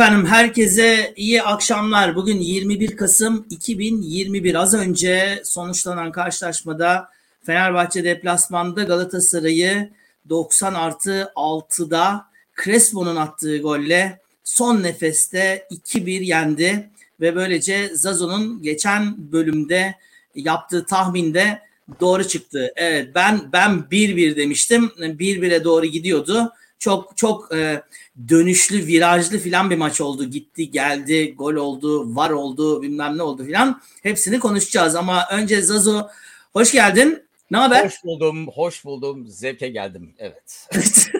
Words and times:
Efendim 0.00 0.26
herkese 0.26 1.12
iyi 1.16 1.42
akşamlar. 1.42 2.16
Bugün 2.16 2.40
21 2.40 2.96
Kasım 2.96 3.46
2021. 3.50 4.54
Az 4.54 4.74
önce 4.74 5.42
sonuçlanan 5.44 6.12
karşılaşmada 6.12 7.08
Fenerbahçe 7.46 8.04
deplasmanda 8.04 8.82
Galatasaray'ı 8.82 9.90
90 10.28 10.74
artı 10.74 11.32
6'da 11.36 12.26
Crespo'nun 12.64 13.16
attığı 13.16 13.58
golle 13.58 14.20
son 14.44 14.82
nefeste 14.82 15.66
2-1 15.70 16.10
yendi 16.24 16.90
ve 17.20 17.36
böylece 17.36 17.90
Zazo'nun 17.96 18.62
geçen 18.62 19.32
bölümde 19.32 19.94
yaptığı 20.34 20.86
tahminde 20.86 21.60
doğru 22.00 22.28
çıktı. 22.28 22.72
Evet 22.76 23.08
ben 23.14 23.40
ben 23.52 23.70
1-1 23.90 24.36
demiştim. 24.36 24.84
1-1'e 24.84 25.64
doğru 25.64 25.86
gidiyordu. 25.86 26.52
Çok 26.80 27.16
çok 27.16 27.54
e, 27.54 27.82
dönüşlü, 28.28 28.86
virajlı 28.86 29.38
filan 29.38 29.70
bir 29.70 29.76
maç 29.76 30.00
oldu. 30.00 30.24
Gitti, 30.24 30.70
geldi, 30.70 31.34
gol 31.34 31.54
oldu, 31.54 32.16
var 32.16 32.30
oldu, 32.30 32.82
bilmem 32.82 33.18
ne 33.18 33.22
oldu 33.22 33.44
filan. 33.44 33.80
Hepsini 34.02 34.38
konuşacağız 34.38 34.94
ama 34.94 35.28
önce 35.32 35.62
Zazo 35.62 36.08
hoş 36.52 36.72
geldin. 36.72 37.22
Ne 37.50 37.58
haber? 37.58 37.84
Hoş 37.84 38.04
buldum, 38.04 38.46
hoş 38.46 38.84
buldum. 38.84 39.26
Zevke 39.28 39.68
geldim. 39.68 40.14
Evet. 40.18 40.70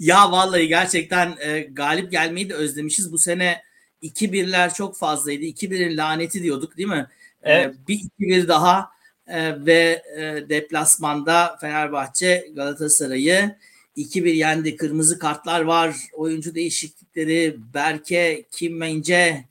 ya 0.00 0.32
vallahi 0.32 0.68
gerçekten 0.68 1.34
e, 1.40 1.60
galip 1.60 2.10
gelmeyi 2.10 2.48
de 2.50 2.54
özlemişiz. 2.54 3.12
Bu 3.12 3.18
sene 3.18 3.62
2-1'ler 4.02 4.74
çok 4.74 4.96
fazlaydı. 4.96 5.44
2-1'in 5.44 5.96
laneti 5.96 6.42
diyorduk 6.42 6.76
değil 6.76 6.88
mi? 6.88 7.06
E, 7.42 7.52
evet. 7.52 7.74
E, 7.74 7.88
bir 7.88 8.00
2-1 8.20 8.48
daha 8.48 8.90
e, 9.26 9.66
ve 9.66 10.02
e, 10.16 10.48
deplasmanda 10.48 11.56
Fenerbahçe 11.60 12.46
Galatasaray'ı 12.54 13.56
2-1 13.96 14.28
yendi. 14.28 14.76
Kırmızı 14.76 15.18
kartlar 15.18 15.60
var. 15.60 15.96
Oyuncu 16.12 16.54
değişiklikleri. 16.54 17.56
Berke, 17.74 18.44
Kim 18.50 18.76
Mence. 18.76 19.44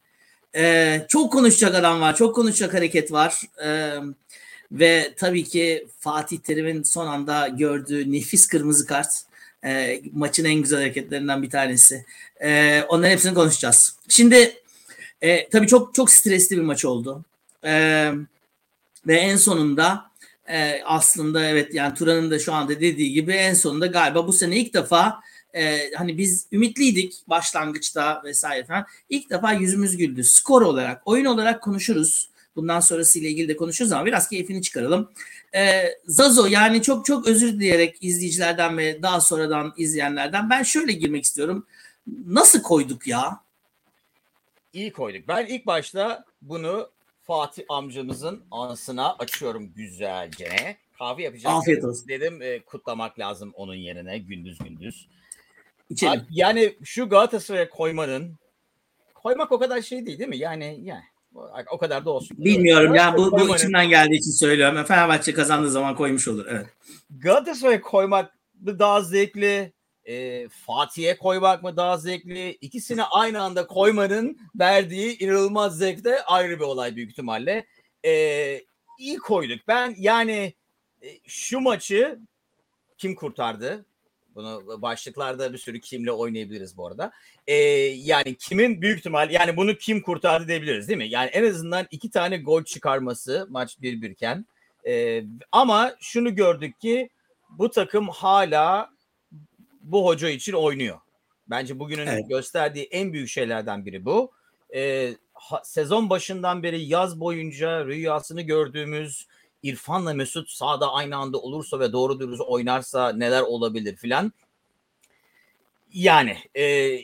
Ee, 0.56 1.06
çok 1.10 1.34
konuşacak 1.34 1.76
adam 1.76 2.02
var. 2.02 2.16
Çok 2.16 2.36
konuşacak 2.36 2.74
hareket 2.74 3.12
var. 3.12 3.42
Ee, 3.66 3.94
ve 4.72 5.14
tabii 5.18 5.44
ki 5.44 5.88
Fatih 6.00 6.38
Terim'in 6.38 6.84
son 6.84 7.08
anda 7.08 7.48
gördüğü 7.48 8.12
nefis 8.12 8.48
kırmızı 8.48 8.86
kart. 8.86 9.10
E, 9.66 10.02
maçın 10.14 10.46
en 10.46 10.56
güzel 10.56 10.80
hareketlerinden 10.80 11.44
bir 11.44 11.50
tanesi. 11.50 12.06
E, 12.42 12.82
onların 12.90 13.12
hepsini 13.12 13.34
konuşacağız. 13.34 13.96
Şimdi 14.10 14.56
e, 15.22 15.50
tabii 15.50 15.68
çok 15.68 15.96
çok 15.96 16.12
stresli 16.12 16.58
bir 16.58 16.62
maç 16.62 16.86
oldu. 16.86 17.26
E, 17.66 17.72
ve 19.08 19.16
en 19.16 19.38
sonunda 19.38 20.12
e, 20.50 20.82
aslında 20.86 21.46
evet 21.46 21.74
yani 21.74 21.94
Turan'ın 21.94 22.32
da 22.32 22.40
şu 22.40 22.54
anda 22.54 22.80
dediği 22.80 23.14
gibi 23.14 23.32
en 23.32 23.54
sonunda 23.54 23.88
galiba 23.88 24.28
bu 24.28 24.34
sene 24.34 24.58
ilk 24.58 24.74
defa 24.74 25.20
e, 25.54 25.92
hani 25.94 26.18
biz 26.18 26.48
ümitliydik 26.52 27.14
başlangıçta 27.28 28.22
vesaire 28.26 28.66
falan. 28.66 28.86
İlk 29.10 29.30
defa 29.30 29.54
yüzümüz 29.54 29.98
güldü. 29.98 30.24
Skor 30.24 30.62
olarak, 30.62 31.02
oyun 31.06 31.26
olarak 31.26 31.62
konuşuruz. 31.64 32.30
Bundan 32.56 32.80
sonrasıyla 32.80 33.30
ilgili 33.30 33.48
de 33.48 33.56
konuşuruz 33.56 33.92
ama 33.92 34.06
biraz 34.06 34.30
keyfini 34.30 34.62
çıkaralım. 34.62 35.12
Ee, 35.56 35.84
Zazo 36.06 36.46
yani 36.46 36.82
çok 36.82 37.06
çok 37.06 37.28
özür 37.28 37.54
dileyerek 37.54 37.98
izleyicilerden 38.02 38.78
ve 38.78 39.02
daha 39.02 39.22
sonradan 39.22 39.74
izleyenlerden 39.78 40.50
ben 40.50 40.64
şöyle 40.64 40.94
girmek 40.94 41.24
istiyorum. 41.24 41.66
Nasıl 42.26 42.62
koyduk 42.62 43.08
ya? 43.08 43.40
İyi 44.74 44.92
koyduk. 44.92 45.28
Ben 45.28 45.46
ilk 45.46 45.66
başta 45.66 46.26
bunu 46.42 46.90
Fatih 47.24 47.64
amcamızın 47.70 48.44
ansına 48.52 49.14
açıyorum 49.14 49.74
güzelce. 49.74 50.78
Kahve 50.98 51.24
yapacağım. 51.24 51.56
Afiyet 51.58 51.84
olsun. 51.84 52.08
Dedim 52.08 52.42
e, 52.42 52.60
kutlamak 52.60 53.20
lazım 53.20 53.52
onun 53.56 53.76
yerine 53.76 54.18
gündüz 54.18 54.58
gündüz. 54.58 55.08
İçelim. 55.90 56.26
Yani 56.30 56.76
şu 56.84 57.10
Galatasaray'a 57.10 57.70
koymanın 57.70 58.38
koymak 59.14 59.52
o 59.52 59.60
kadar 59.60 59.82
şey 59.82 60.06
değil 60.06 60.20
değil 60.20 60.30
mi? 60.30 60.38
Yani 60.38 60.80
yani 60.84 61.04
o 61.72 61.78
kadar 61.78 62.06
da 62.06 62.10
olsun. 62.10 62.38
Bilmiyorum 62.38 62.96
ya 62.96 63.18
bu, 63.18 63.32
bu 63.32 63.56
içimden 63.56 63.90
geldiği 63.90 64.16
için 64.16 64.32
söylüyorum. 64.32 64.84
Fenerbahçe 64.84 65.34
kazandığı 65.34 65.72
zaman 65.72 65.96
koymuş 65.96 66.28
olur. 66.28 66.46
Evet. 66.50 66.66
Galatasaray'a 67.10 67.82
koymak 67.82 68.38
daha 68.66 69.02
zevkli 69.02 69.74
e, 70.06 70.48
Fatih'e 70.50 71.18
koymak 71.18 71.64
mı 71.64 71.78
daha 71.78 71.98
zevkli? 71.98 72.58
İkisini 72.62 73.04
aynı 73.04 73.42
anda 73.42 73.68
koymanın 73.68 74.38
verdiği 74.60 75.18
inanılmaz 75.18 75.78
zevk 75.78 76.04
de 76.04 76.24
ayrı 76.24 76.60
bir 76.60 76.66
olay 76.66 76.96
büyük 76.96 77.12
ihtimalle. 77.12 77.66
E, 78.06 78.12
iyi 79.00 79.18
koyduk. 79.18 79.68
Ben 79.68 79.96
yani 79.98 80.54
e, 81.02 81.08
şu 81.28 81.60
maçı 81.60 82.20
kim 82.98 83.16
kurtardı? 83.16 83.86
Bunu 84.36 84.82
başlıklarda 84.82 85.54
bir 85.54 85.58
sürü 85.58 85.80
kimle 85.80 86.12
oynayabiliriz 86.12 86.78
bu 86.78 86.88
arada. 86.88 87.12
Ee, 87.48 87.56
yani 87.56 88.36
kimin 88.36 88.82
büyük 88.82 89.00
ihtimal 89.00 89.32
yani 89.32 89.58
bunu 89.58 89.78
kim 89.78 90.02
kurtardı 90.02 90.48
diyebiliriz 90.48 90.88
değil 90.88 90.98
mi? 90.98 91.10
Yani 91.10 91.30
en 91.30 91.50
azından 91.50 91.88
iki 91.92 92.10
tane 92.10 92.38
gol 92.38 92.64
çıkarması 92.64 93.48
maç 93.50 93.82
bir 93.82 94.02
birken. 94.02 94.46
Ee, 94.88 95.24
ama 95.52 95.96
şunu 96.00 96.36
gördük 96.36 96.80
ki 96.80 97.10
bu 97.50 97.70
takım 97.70 98.10
hala 98.10 98.93
bu 99.84 100.06
hoca 100.06 100.30
için 100.30 100.54
oynuyor. 100.54 101.00
Bence 101.48 101.80
bugünün 101.80 102.08
evet. 102.08 102.30
gösterdiği 102.30 102.84
en 102.84 103.14
büyük 103.14 103.30
şeylerden 103.30 103.86
biri 103.86 104.06
bu. 104.06 104.32
Ee, 104.76 105.16
ha, 105.34 105.62
sezon 105.64 106.10
başından 106.10 106.64
beri 106.64 106.82
yaz 106.82 107.20
boyunca 107.20 107.86
rüyasını 107.86 108.42
gördüğümüz 108.42 109.28
İrfan'la 109.64 110.14
Mesut 110.14 110.50
sahada 110.50 110.94
aynı 110.94 111.18
anda 111.18 111.38
olursa 111.38 111.80
ve 111.80 111.92
doğru 111.92 112.20
dürüst 112.20 112.42
oynarsa 112.42 113.14
neler 113.14 113.42
olabilir 113.42 113.96
filan. 113.96 114.34
Yani 115.94 116.38
e, 116.56 116.98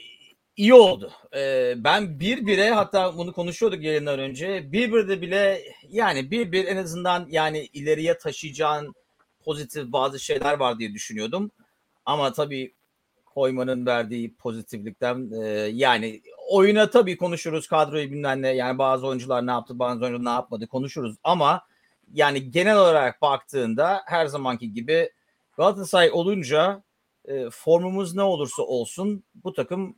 iyi 0.57 0.73
oldu. 0.73 1.11
E, 1.35 1.73
ben 1.77 2.19
bir 2.19 2.45
bire 2.45 2.71
hatta 2.71 3.17
bunu 3.17 3.33
konuşuyorduk 3.33 3.83
yayından 3.83 4.19
önce. 4.19 4.71
Bir 4.71 4.93
birde 4.93 5.21
bile 5.21 5.61
yani 5.89 6.31
bir 6.31 6.51
bir 6.51 6.65
en 6.65 6.77
azından 6.77 7.27
yani 7.29 7.69
ileriye 7.73 8.17
taşıyacağın 8.17 8.95
pozitif 9.43 9.91
bazı 9.91 10.19
şeyler 10.19 10.53
var 10.53 10.79
diye 10.79 10.93
düşünüyordum. 10.93 11.51
Ama 12.09 12.33
tabii 12.33 12.73
koymanın 13.25 13.85
verdiği 13.85 14.35
pozitiflikten 14.35 15.31
e, 15.41 15.47
yani 15.73 16.21
oyuna 16.49 16.89
tabii 16.89 17.17
konuşuruz 17.17 17.67
kadroyu 17.67 18.11
bilmem 18.11 18.41
ne 18.41 18.47
yani 18.47 18.77
bazı 18.77 19.07
oyuncular 19.07 19.47
ne 19.47 19.51
yaptı 19.51 19.79
bazı 19.79 20.05
oyuncular 20.05 20.25
ne 20.25 20.35
yapmadı 20.35 20.67
konuşuruz 20.67 21.15
ama 21.23 21.61
yani 22.13 22.51
genel 22.51 22.77
olarak 22.77 23.21
baktığında 23.21 24.01
her 24.05 24.25
zamanki 24.25 24.73
gibi 24.73 25.09
Galatasaray 25.57 26.09
olunca 26.13 26.83
e, 27.25 27.49
formumuz 27.51 28.15
ne 28.15 28.23
olursa 28.23 28.63
olsun 28.63 29.23
bu 29.35 29.53
takım 29.53 29.95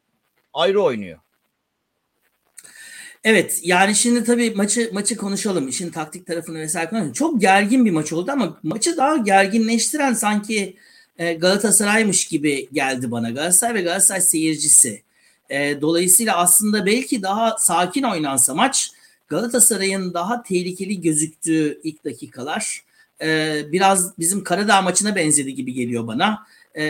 ayrı 0.54 0.82
oynuyor. 0.82 1.20
Evet 3.24 3.60
yani 3.64 3.96
şimdi 3.96 4.24
tabii 4.24 4.52
maçı 4.56 4.90
maçı 4.94 5.18
konuşalım. 5.18 5.68
İşin 5.68 5.92
taktik 5.92 6.28
tarafını 6.28 6.60
vesaire 6.60 6.90
konuşalım. 6.90 7.14
Çok 7.14 7.42
gergin 7.42 7.86
bir 7.86 7.92
maç 7.92 8.14
oldu 8.14 8.32
ama 8.32 8.60
maçı 8.64 8.98
daha 8.98 9.18
gerginleştiren 9.18 10.14
sanki 10.14 10.78
e, 11.22 11.34
Galatasaray'mış 11.34 12.28
gibi 12.28 12.70
geldi 12.74 13.12
bana. 13.12 13.30
Galatasaray 13.30 13.76
ve 13.76 13.82
Galatasaray 13.82 14.22
seyircisi. 14.22 15.02
E, 15.50 15.82
dolayısıyla 15.82 16.38
aslında 16.38 16.86
belki 16.86 17.24
daha 17.24 17.56
sakin 17.60 18.04
oynansa 18.04 18.54
maç 18.54 18.92
Galatasaray'ın 19.28 20.14
daha 20.14 20.44
tehlikeli 20.44 21.02
gözüktüğü 21.02 21.80
ilk 21.84 22.06
dakikalar 22.06 22.84
e, 23.22 23.62
biraz 23.72 24.20
bizim 24.20 24.44
Karadağ 24.44 24.82
maçına 24.82 25.16
benzedi 25.16 25.56
gibi 25.56 25.74
geliyor 25.74 26.08
bana. 26.08 26.46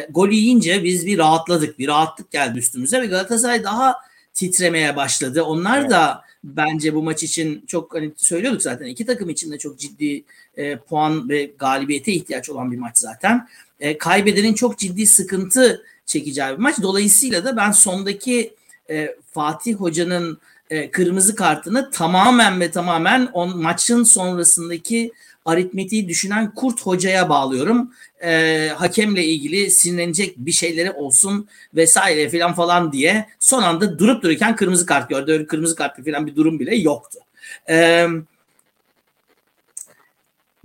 Gol 0.10 0.30
yiyince 0.30 0.83
biz 0.83 1.06
bir 1.06 1.18
rahatladık, 1.18 1.80
bir 1.80 1.88
rahatlık 1.88 2.31
geldi 2.31 2.60
üstümüze 2.60 3.01
ve 3.01 3.06
Galatasaray 3.06 3.63
daha 3.63 3.95
titremeye 4.33 4.95
başladı. 4.95 5.44
Onlar 5.44 5.80
evet. 5.80 5.92
da 5.92 6.24
bence 6.43 6.95
bu 6.95 7.03
maç 7.03 7.23
için 7.23 7.63
çok 7.67 7.95
hani 7.95 8.11
söylüyorduk 8.17 8.61
zaten 8.61 8.85
iki 8.85 9.05
takım 9.05 9.29
için 9.29 9.51
de 9.51 9.57
çok 9.57 9.79
ciddi 9.79 10.23
e, 10.57 10.77
puan 10.77 11.29
ve 11.29 11.51
galibiyete 11.59 12.11
ihtiyaç 12.11 12.49
olan 12.49 12.71
bir 12.71 12.77
maç 12.77 12.97
zaten 12.97 13.47
e, 13.79 13.97
kaybedenin 13.97 14.53
çok 14.53 14.77
ciddi 14.77 15.07
sıkıntı 15.07 15.83
çekeceği 16.05 16.49
bir 16.49 16.57
maç. 16.57 16.75
Dolayısıyla 16.81 17.45
da 17.45 17.57
ben 17.57 17.71
sondaki 17.71 18.55
e, 18.89 19.15
Fatih 19.31 19.75
Hoca'nın 19.75 20.38
e, 20.69 20.91
kırmızı 20.91 21.35
kartını 21.35 21.91
tamamen 21.91 22.59
ve 22.59 22.71
tamamen 22.71 23.25
on 23.25 23.61
maçın 23.61 24.03
sonrasındaki 24.03 25.11
aritmetiği 25.45 26.07
düşünen 26.07 26.55
Kurt 26.55 26.81
Hoca'ya 26.81 27.29
bağlıyorum. 27.29 27.91
E, 28.23 28.69
hakemle 28.75 29.25
ilgili 29.25 29.71
sinirlenecek 29.71 30.38
bir 30.38 30.51
şeyleri 30.51 30.91
olsun 30.91 31.47
vesaire 31.75 32.29
filan 32.29 32.53
falan 32.53 32.91
diye 32.91 33.25
son 33.39 33.63
anda 33.63 33.99
durup 33.99 34.23
dururken 34.23 34.55
kırmızı 34.55 34.85
kart 34.85 35.09
gördü. 35.09 35.31
Öyle 35.31 35.45
kırmızı 35.45 35.75
kart 35.75 36.03
filan 36.03 36.27
bir 36.27 36.35
durum 36.35 36.59
bile 36.59 36.75
yoktu. 36.75 37.19
Evet 37.67 38.09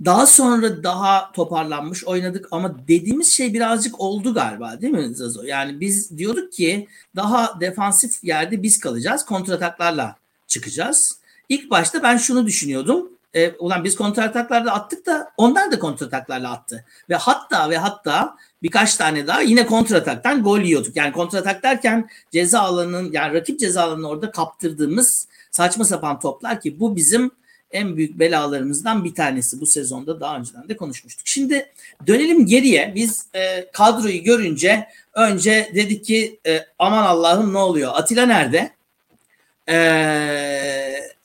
daha 0.05 0.25
sonra 0.25 0.83
daha 0.83 1.31
toparlanmış 1.31 2.05
oynadık 2.05 2.47
ama 2.51 2.87
dediğimiz 2.87 3.33
şey 3.33 3.53
birazcık 3.53 4.01
oldu 4.01 4.33
galiba 4.33 4.81
değil 4.81 4.93
mi 4.93 5.15
Zazo? 5.15 5.43
Yani 5.43 5.79
biz 5.79 6.17
diyorduk 6.17 6.53
ki 6.53 6.87
daha 7.15 7.59
defansif 7.61 8.23
yerde 8.23 8.63
biz 8.63 8.79
kalacağız. 8.79 9.25
Kontrataklarla 9.25 10.15
çıkacağız. 10.47 11.17
İlk 11.49 11.69
başta 11.69 12.03
ben 12.03 12.17
şunu 12.17 12.45
düşünüyordum. 12.45 13.09
E, 13.37 13.51
ulan 13.59 13.83
biz 13.83 13.95
kontrataklarla 13.95 14.73
attık 14.73 15.05
da 15.05 15.31
onlar 15.37 15.71
da 15.71 15.79
kontrataklarla 15.79 16.51
attı. 16.51 16.85
Ve 17.09 17.15
hatta 17.15 17.69
ve 17.69 17.77
hatta 17.77 18.35
birkaç 18.63 18.95
tane 18.95 19.27
daha 19.27 19.41
yine 19.41 19.65
kontrataktan 19.65 20.43
gol 20.43 20.59
yiyorduk. 20.59 20.95
Yani 20.95 21.11
kontratak 21.11 21.63
derken 21.63 22.09
ceza 22.31 22.59
alanının 22.59 23.11
yani 23.11 23.33
rakip 23.33 23.59
ceza 23.59 23.83
alanının 23.83 24.03
orada 24.03 24.31
kaptırdığımız 24.31 25.27
saçma 25.51 25.85
sapan 25.85 26.19
toplar 26.19 26.61
ki 26.61 26.79
bu 26.79 26.95
bizim 26.95 27.31
en 27.71 27.97
büyük 27.97 28.19
belalarımızdan 28.19 29.03
bir 29.03 29.15
tanesi 29.15 29.61
bu 29.61 29.65
sezonda 29.65 30.19
daha 30.19 30.37
önceden 30.37 30.69
de 30.69 30.77
konuşmuştuk. 30.77 31.27
Şimdi 31.27 31.71
dönelim 32.07 32.45
geriye. 32.45 32.91
Biz 32.95 33.25
e, 33.35 33.71
kadroyu 33.71 34.23
görünce 34.23 34.87
önce 35.13 35.71
dedik 35.75 36.05
ki 36.05 36.39
e, 36.47 36.65
aman 36.79 37.03
Allah'ım 37.03 37.53
ne 37.53 37.57
oluyor? 37.57 37.91
Atilla 37.95 38.25
nerede? 38.25 38.71
Eee 39.67 41.17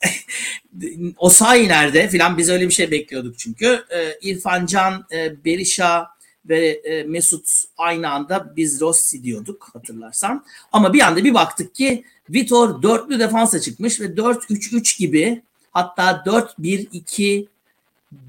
Osayi 1.17 1.67
nerede 1.69 2.07
filan 2.07 2.37
biz 2.37 2.49
öyle 2.49 2.67
bir 2.67 2.73
şey 2.73 2.91
bekliyorduk 2.91 3.39
çünkü. 3.39 3.83
E, 3.89 4.19
İrfan 4.21 4.65
Can, 4.65 5.05
e, 5.11 5.45
Berisha 5.45 6.07
ve 6.45 6.67
e, 6.67 7.03
Mesut 7.03 7.49
aynı 7.77 8.09
anda 8.09 8.53
biz 8.55 8.81
Rossi 8.81 9.23
diyorduk 9.23 9.69
hatırlarsan. 9.73 10.45
Ama 10.71 10.93
bir 10.93 11.01
anda 11.01 11.23
bir 11.23 11.33
baktık 11.33 11.75
ki 11.75 12.03
Vitor 12.29 12.81
dörtlü 12.81 13.19
defansa 13.19 13.59
çıkmış 13.59 14.01
ve 14.01 14.05
4-3-3 14.05 14.99
gibi 14.99 15.41
hatta 15.71 16.23
4-1-2 16.25 17.47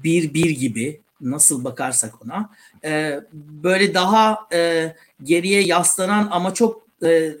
1-1 0.03 0.49
gibi 0.49 1.01
nasıl 1.21 1.63
bakarsak 1.63 2.25
ona 2.25 2.49
e, 2.83 3.19
böyle 3.33 3.93
daha 3.93 4.47
e, 4.53 4.93
geriye 5.23 5.61
yaslanan 5.61 6.27
ama 6.31 6.53
çok 6.53 6.87
e, 7.03 7.35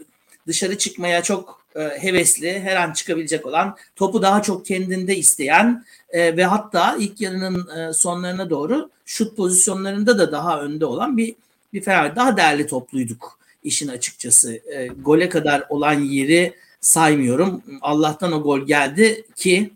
dışarı 0.47 0.77
çıkmaya 0.77 1.23
çok 1.23 1.64
hevesli, 1.81 2.59
her 2.59 2.75
an 2.75 2.93
çıkabilecek 2.93 3.45
olan, 3.45 3.77
topu 3.95 4.21
daha 4.21 4.41
çok 4.41 4.65
kendinde 4.65 5.15
isteyen 5.15 5.85
e, 6.09 6.37
ve 6.37 6.45
hatta 6.45 6.95
ilk 6.99 7.21
yarının 7.21 7.77
e, 7.77 7.93
sonlarına 7.93 8.49
doğru 8.49 8.89
şut 9.05 9.37
pozisyonlarında 9.37 10.17
da 10.17 10.31
daha 10.31 10.61
önde 10.61 10.85
olan 10.85 11.17
bir 11.17 11.35
bir 11.73 11.81
Fener 11.81 12.15
daha 12.15 12.37
değerli 12.37 12.67
topluyduk 12.67 13.39
işin 13.63 13.87
açıkçası. 13.87 14.53
E, 14.53 14.87
gole 14.87 15.29
kadar 15.29 15.63
olan 15.69 15.99
yeri 15.99 16.55
saymıyorum. 16.81 17.63
Allah'tan 17.81 18.31
o 18.31 18.43
gol 18.43 18.59
geldi 18.59 19.25
ki 19.35 19.71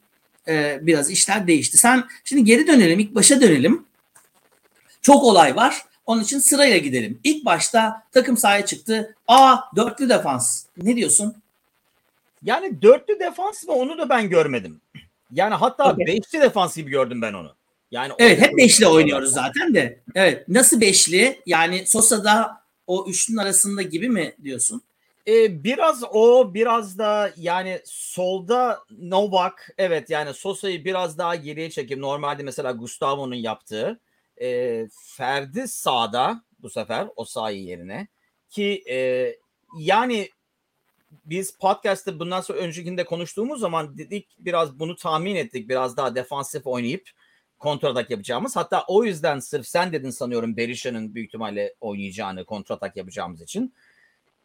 e, 0.47 0.79
biraz 0.81 1.11
işler 1.11 1.47
değişti. 1.47 1.77
Sen 1.77 2.03
şimdi 2.23 2.43
geri 2.43 2.67
dönelim, 2.67 2.99
ilk 2.99 3.15
başa 3.15 3.41
dönelim. 3.41 3.85
Çok 5.01 5.23
olay 5.23 5.55
var. 5.55 5.81
Onun 6.05 6.23
için 6.23 6.39
sırayla 6.39 6.77
gidelim. 6.77 7.19
İlk 7.23 7.45
başta 7.45 8.03
takım 8.11 8.37
sahaya 8.37 8.65
çıktı. 8.65 9.15
A 9.27 9.57
dörtlü 9.75 10.09
defans. 10.09 10.65
Ne 10.77 10.95
diyorsun? 10.95 11.35
Yani 12.43 12.81
dörtlü 12.81 13.19
defans 13.19 13.63
mı 13.63 13.73
onu 13.73 13.97
da 13.97 14.09
ben 14.09 14.29
görmedim. 14.29 14.81
Yani 15.31 15.55
hatta 15.55 15.93
okay. 15.93 16.05
beşli 16.05 16.41
defans 16.41 16.75
gibi 16.75 16.91
gördüm 16.91 17.21
ben 17.21 17.33
onu. 17.33 17.55
Yani 17.91 18.13
evet 18.19 18.41
hep 18.41 18.57
beşli 18.57 18.87
oynuyoruz 18.87 19.31
zaten 19.31 19.73
de. 19.73 19.99
Evet 20.15 20.47
nasıl 20.47 20.81
beşli? 20.81 21.41
Yani 21.45 21.87
Sosa'da 21.87 22.63
o 22.87 23.05
üçlünün 23.09 23.37
arasında 23.37 23.81
gibi 23.81 24.09
mi 24.09 24.35
diyorsun? 24.43 24.81
Ee, 25.27 25.63
biraz 25.63 26.03
o 26.11 26.53
biraz 26.53 26.97
da 26.97 27.31
yani 27.37 27.81
solda 27.85 28.79
Novak 28.99 29.69
evet 29.77 30.09
yani 30.09 30.33
Sosa'yı 30.33 30.85
biraz 30.85 31.17
daha 31.17 31.35
geriye 31.35 31.69
çekip 31.69 31.97
normalde 31.97 32.43
mesela 32.43 32.71
Gustavo'nun 32.71 33.35
yaptığı 33.35 33.99
e, 34.41 34.87
Ferdi 35.17 35.67
sağda 35.67 36.43
bu 36.59 36.69
sefer 36.69 37.07
o 37.15 37.25
sahi 37.25 37.57
yerine 37.57 38.07
ki 38.49 38.83
e, 38.89 39.35
yani 39.77 40.29
biz 41.25 41.57
podcast'te 41.57 42.19
bundan 42.19 42.41
sonra 42.41 42.59
öncekinde 42.59 43.05
konuştuğumuz 43.05 43.59
zaman 43.59 43.97
dedik 43.97 44.27
biraz 44.39 44.79
bunu 44.79 44.95
tahmin 44.95 45.35
ettik. 45.35 45.69
Biraz 45.69 45.97
daha 45.97 46.15
defansif 46.15 46.67
oynayıp 46.67 47.09
kontratak 47.59 48.09
yapacağımız. 48.09 48.55
Hatta 48.55 48.85
o 48.87 49.03
yüzden 49.03 49.39
sırf 49.39 49.67
sen 49.67 49.91
dedin 49.91 50.09
sanıyorum 50.09 50.57
Berisha'nın 50.57 51.15
büyük 51.15 51.27
ihtimalle 51.27 51.75
oynayacağını 51.81 52.45
kontratak 52.45 52.97
yapacağımız 52.97 53.41
için. 53.41 53.73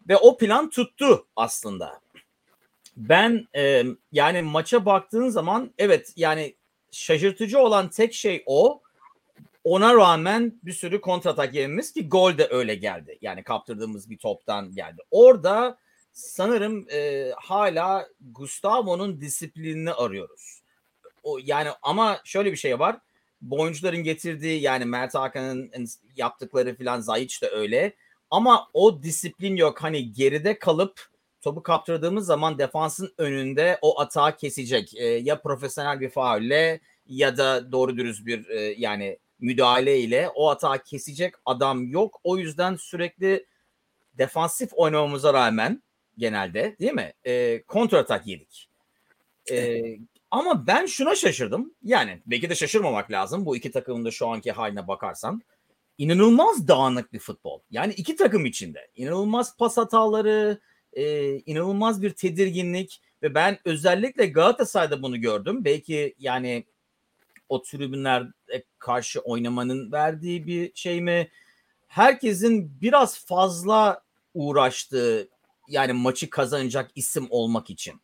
Ve 0.09 0.17
o 0.17 0.37
plan 0.37 0.71
tuttu 0.71 1.27
aslında. 1.37 2.01
Ben 2.97 3.49
e, 3.57 3.85
yani 4.13 4.43
maça 4.43 4.87
baktığın 4.87 5.29
zaman 5.29 5.71
evet 5.79 6.13
yani 6.17 6.55
şaşırtıcı 6.91 7.59
olan 7.59 7.89
tek 7.91 8.15
şey 8.15 8.43
o. 8.47 8.81
Ona 9.65 9.95
rağmen 9.95 10.61
bir 10.63 10.73
sürü 10.73 11.01
kontratak 11.01 11.55
yememiz 11.55 11.93
ki 11.93 12.09
gol 12.09 12.39
de 12.39 12.49
öyle 12.51 12.75
geldi. 12.75 13.19
Yani 13.21 13.43
kaptırdığımız 13.43 14.11
bir 14.11 14.19
toptan 14.19 14.75
geldi. 14.75 15.03
Orada 15.11 15.79
sanırım 16.15 16.87
e, 16.91 17.31
hala 17.37 18.09
Gustavo'nun 18.21 19.21
disiplinini 19.21 19.93
arıyoruz. 19.93 20.61
O 21.23 21.39
yani 21.43 21.69
ama 21.83 22.21
şöyle 22.25 22.53
bir 22.53 22.57
şey 22.57 22.79
var. 22.79 22.99
Bu 23.41 23.61
oyuncuların 23.61 24.03
getirdiği 24.03 24.61
yani 24.61 24.85
Mert 24.85 25.15
Hakan'ın 25.15 25.71
yaptıkları 26.17 26.75
filan 26.75 27.01
Zayiç 27.01 27.43
de 27.43 27.49
öyle. 27.49 27.95
Ama 28.31 28.69
o 28.73 29.03
disiplin 29.03 29.57
yok. 29.57 29.83
Hani 29.83 30.13
geride 30.13 30.59
kalıp 30.59 31.01
topu 31.41 31.63
kaptırdığımız 31.63 32.27
zaman 32.27 32.59
defansın 32.59 33.15
önünde 33.19 33.79
o 33.83 34.01
atağı 34.01 34.37
kesecek. 34.37 34.95
E, 34.95 35.05
ya 35.05 35.43
profesyonel 35.43 36.01
bir 36.01 36.11
faulle 36.11 36.81
ya 37.07 37.37
da 37.37 37.73
doğru 37.73 37.97
dürüst 37.97 38.27
bir 38.27 38.49
e, 38.49 38.61
yani 38.79 39.19
müdahale 39.39 40.01
ile 40.01 40.29
o 40.35 40.51
atağı 40.51 40.79
kesecek 40.79 41.35
adam 41.47 41.89
yok. 41.89 42.21
O 42.25 42.39
yüzden 42.39 42.77
sürekli 42.77 43.47
defansif 44.19 44.71
oynamamıza 44.73 45.35
rağmen 45.35 45.83
genelde 46.19 46.77
değil 46.81 46.93
mi? 46.93 47.13
E, 47.25 47.63
kontratak 47.63 48.27
yedik. 48.27 48.69
E, 49.51 49.83
ama 50.31 50.67
ben 50.67 50.87
şuna 50.87 51.15
şaşırdım. 51.15 51.75
Yani 51.83 52.23
belki 52.27 52.51
de 52.51 52.55
şaşırmamak 52.55 53.11
lazım 53.11 53.47
bu 53.47 53.57
iki 53.57 53.71
takımın 53.71 54.05
da 54.05 54.11
şu 54.11 54.29
anki 54.29 54.53
haline 54.53 54.89
bakarsan. 54.89 55.43
İnanılmaz 55.99 56.69
dağınık 56.69 57.13
bir 57.13 57.19
futbol. 57.19 57.61
Yani 57.71 57.93
iki 57.93 58.17
takım 58.17 58.47
içinde. 58.47 58.89
inanılmaz 58.97 59.57
pas 59.57 59.77
hataları, 59.77 60.61
e, 60.93 61.35
inanılmaz 61.39 62.03
bir 62.03 62.11
tedirginlik 62.11 63.01
ve 63.23 63.35
ben 63.35 63.59
özellikle 63.65 64.27
Galatasaray'da 64.27 65.03
bunu 65.03 65.21
gördüm. 65.21 65.65
Belki 65.65 66.15
yani 66.19 66.65
o 67.49 67.63
tribünler 67.63 68.27
karşı 68.79 69.21
oynamanın 69.21 69.93
verdiği 69.93 70.47
bir 70.47 70.73
şey 70.75 71.01
mi? 71.01 71.29
Herkesin 71.87 72.81
biraz 72.81 73.27
fazla 73.27 74.03
uğraştığı 74.35 75.29
yani 75.69 75.93
maçı 75.93 76.31
kazanacak 76.31 76.91
isim 76.95 77.27
olmak 77.31 77.71
için. 77.71 77.95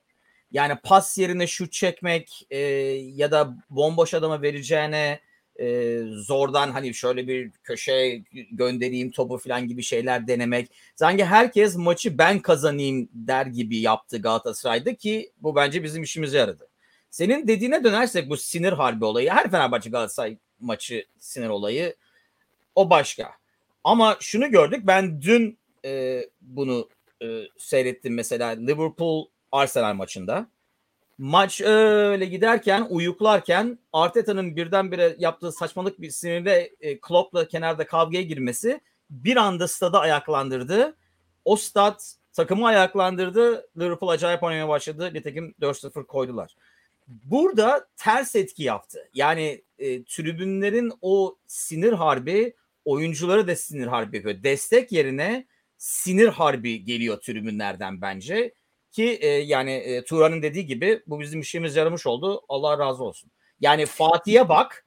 Yani 0.53 0.77
pas 0.85 1.19
yerine 1.19 1.47
şut 1.47 1.73
çekmek 1.73 2.47
e, 2.51 2.59
ya 2.59 3.31
da 3.31 3.57
bomboş 3.71 4.15
adama 4.15 4.43
vereceğine 4.43 5.21
e, 5.61 5.99
zordan 6.07 6.71
hani 6.71 6.95
şöyle 6.95 7.29
bir 7.29 7.51
köşe 7.51 8.23
göndereyim 8.53 9.11
topu 9.11 9.39
falan 9.39 9.69
gibi 9.69 9.83
şeyler 9.83 10.27
denemek. 10.27 10.71
Sanki 10.97 11.25
herkes 11.25 11.77
maçı 11.77 12.19
ben 12.19 12.39
kazanayım 12.39 13.09
der 13.15 13.47
gibi 13.47 13.79
yaptı 13.79 14.23
Galatasaray'da 14.23 14.95
ki 14.95 15.33
bu 15.41 15.57
bence 15.57 15.83
bizim 15.83 16.03
işimize 16.03 16.39
yaradı. 16.39 16.69
Senin 17.11 17.49
dediğine 17.49 17.85
dönersek 17.85 18.31
bu 18.31 18.37
sinir 18.37 18.73
harbi 18.73 19.05
olayı 19.05 19.31
her 19.31 19.51
Fenerbahçe 19.51 19.91
Galatasaray 19.91 20.37
maçı 20.61 21.05
sinir 21.19 21.49
olayı 21.49 21.97
o 22.75 22.91
başka. 22.91 23.33
Ama 23.85 24.17
şunu 24.21 24.51
gördük 24.51 24.81
ben 24.83 25.23
dün 25.23 25.59
e, 25.85 26.23
bunu 26.41 26.89
e, 27.23 27.49
seyrettim 27.59 28.15
mesela 28.15 28.49
Liverpool 28.49 29.27
Arsenal 29.53 29.95
maçında. 29.95 30.47
Maç 31.19 31.61
öyle 31.61 32.25
giderken 32.25 32.87
uyuklarken 32.91 33.79
Arteta'nın 33.93 34.57
birdenbire 34.57 35.17
yaptığı 35.19 35.53
saçmalık 35.53 36.01
bir 36.01 36.11
sinirde 36.11 36.75
e, 36.81 37.01
Klopp'la 37.01 37.49
kenarda 37.49 37.87
kavgaya 37.87 38.23
girmesi 38.23 38.81
bir 39.11 39.37
anda 39.37 39.69
stada 39.69 40.01
ayaklandırdı. 40.01 40.97
O 41.45 41.57
stat 41.57 42.15
takımı 42.33 42.67
ayaklandırdı. 42.67 43.69
Liverpool 43.79 44.11
acayip 44.11 44.43
oynamaya 44.43 44.69
başladı. 44.69 45.11
Nitekim 45.15 45.55
4-0 45.61 46.07
koydular. 46.07 46.55
Burada 47.09 47.89
ters 47.97 48.37
etki 48.37 48.63
yaptı. 48.63 49.11
Yani 49.15 49.63
e, 49.79 50.05
tribünlerin 50.05 50.93
o 51.03 51.37
sinir 51.47 51.93
harbi 51.93 52.55
oyuncuları 52.85 53.49
da 53.49 53.57
sinir 53.57 53.87
harbi 53.87 54.17
yapıyor. 54.17 54.43
Destek 54.43 54.93
yerine 54.93 55.47
sinir 55.81 56.29
harbi 56.29 56.85
geliyor 56.85 57.21
tribünlerden 57.21 58.01
bence. 58.01 58.55
Ki 58.93 59.19
e, 59.21 59.27
yani 59.29 59.73
e, 59.73 60.05
Turan'ın 60.05 60.43
dediği 60.43 60.67
gibi 60.67 61.03
bu 61.07 61.21
bizim 61.21 61.41
işimiz 61.41 61.77
yaramış 61.77 62.07
oldu. 62.07 62.43
Allah 62.49 62.79
razı 62.79 63.05
olsun. 63.05 63.31
Yani 63.61 63.87
Fatih'e 63.87 64.49
bak 64.49 64.87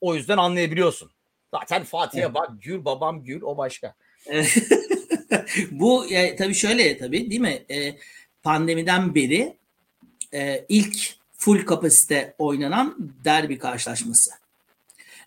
o 0.00 0.14
yüzden 0.14 0.38
anlayabiliyorsun. 0.38 1.10
Zaten 1.50 1.84
Fatih'e 1.84 2.34
bak 2.34 2.50
gül 2.60 2.84
babam 2.84 3.24
gül 3.24 3.42
o 3.42 3.56
başka. 3.56 3.94
bu 5.70 6.06
e, 6.06 6.36
tabii 6.36 6.54
şöyle 6.54 6.98
tabii 6.98 7.30
değil 7.30 7.40
mi? 7.40 7.64
E, 7.70 7.98
pandemiden 8.42 9.14
beri 9.14 9.56
e, 10.34 10.64
ilk 10.68 10.96
full 11.32 11.66
kapasite 11.66 12.34
oynanan 12.38 12.96
derbi 13.24 13.58
karşılaşması. 13.58 14.30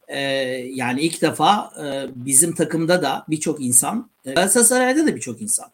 E, 0.07 0.19
yani 0.73 1.01
ilk 1.01 1.21
defa 1.21 1.71
e, 1.83 2.07
bizim 2.15 2.55
takımda 2.55 3.01
da 3.01 3.25
birçok 3.27 3.61
insan, 3.61 4.09
Galatasaray'da 4.33 5.07
da 5.07 5.15
birçok 5.15 5.41
insan 5.41 5.67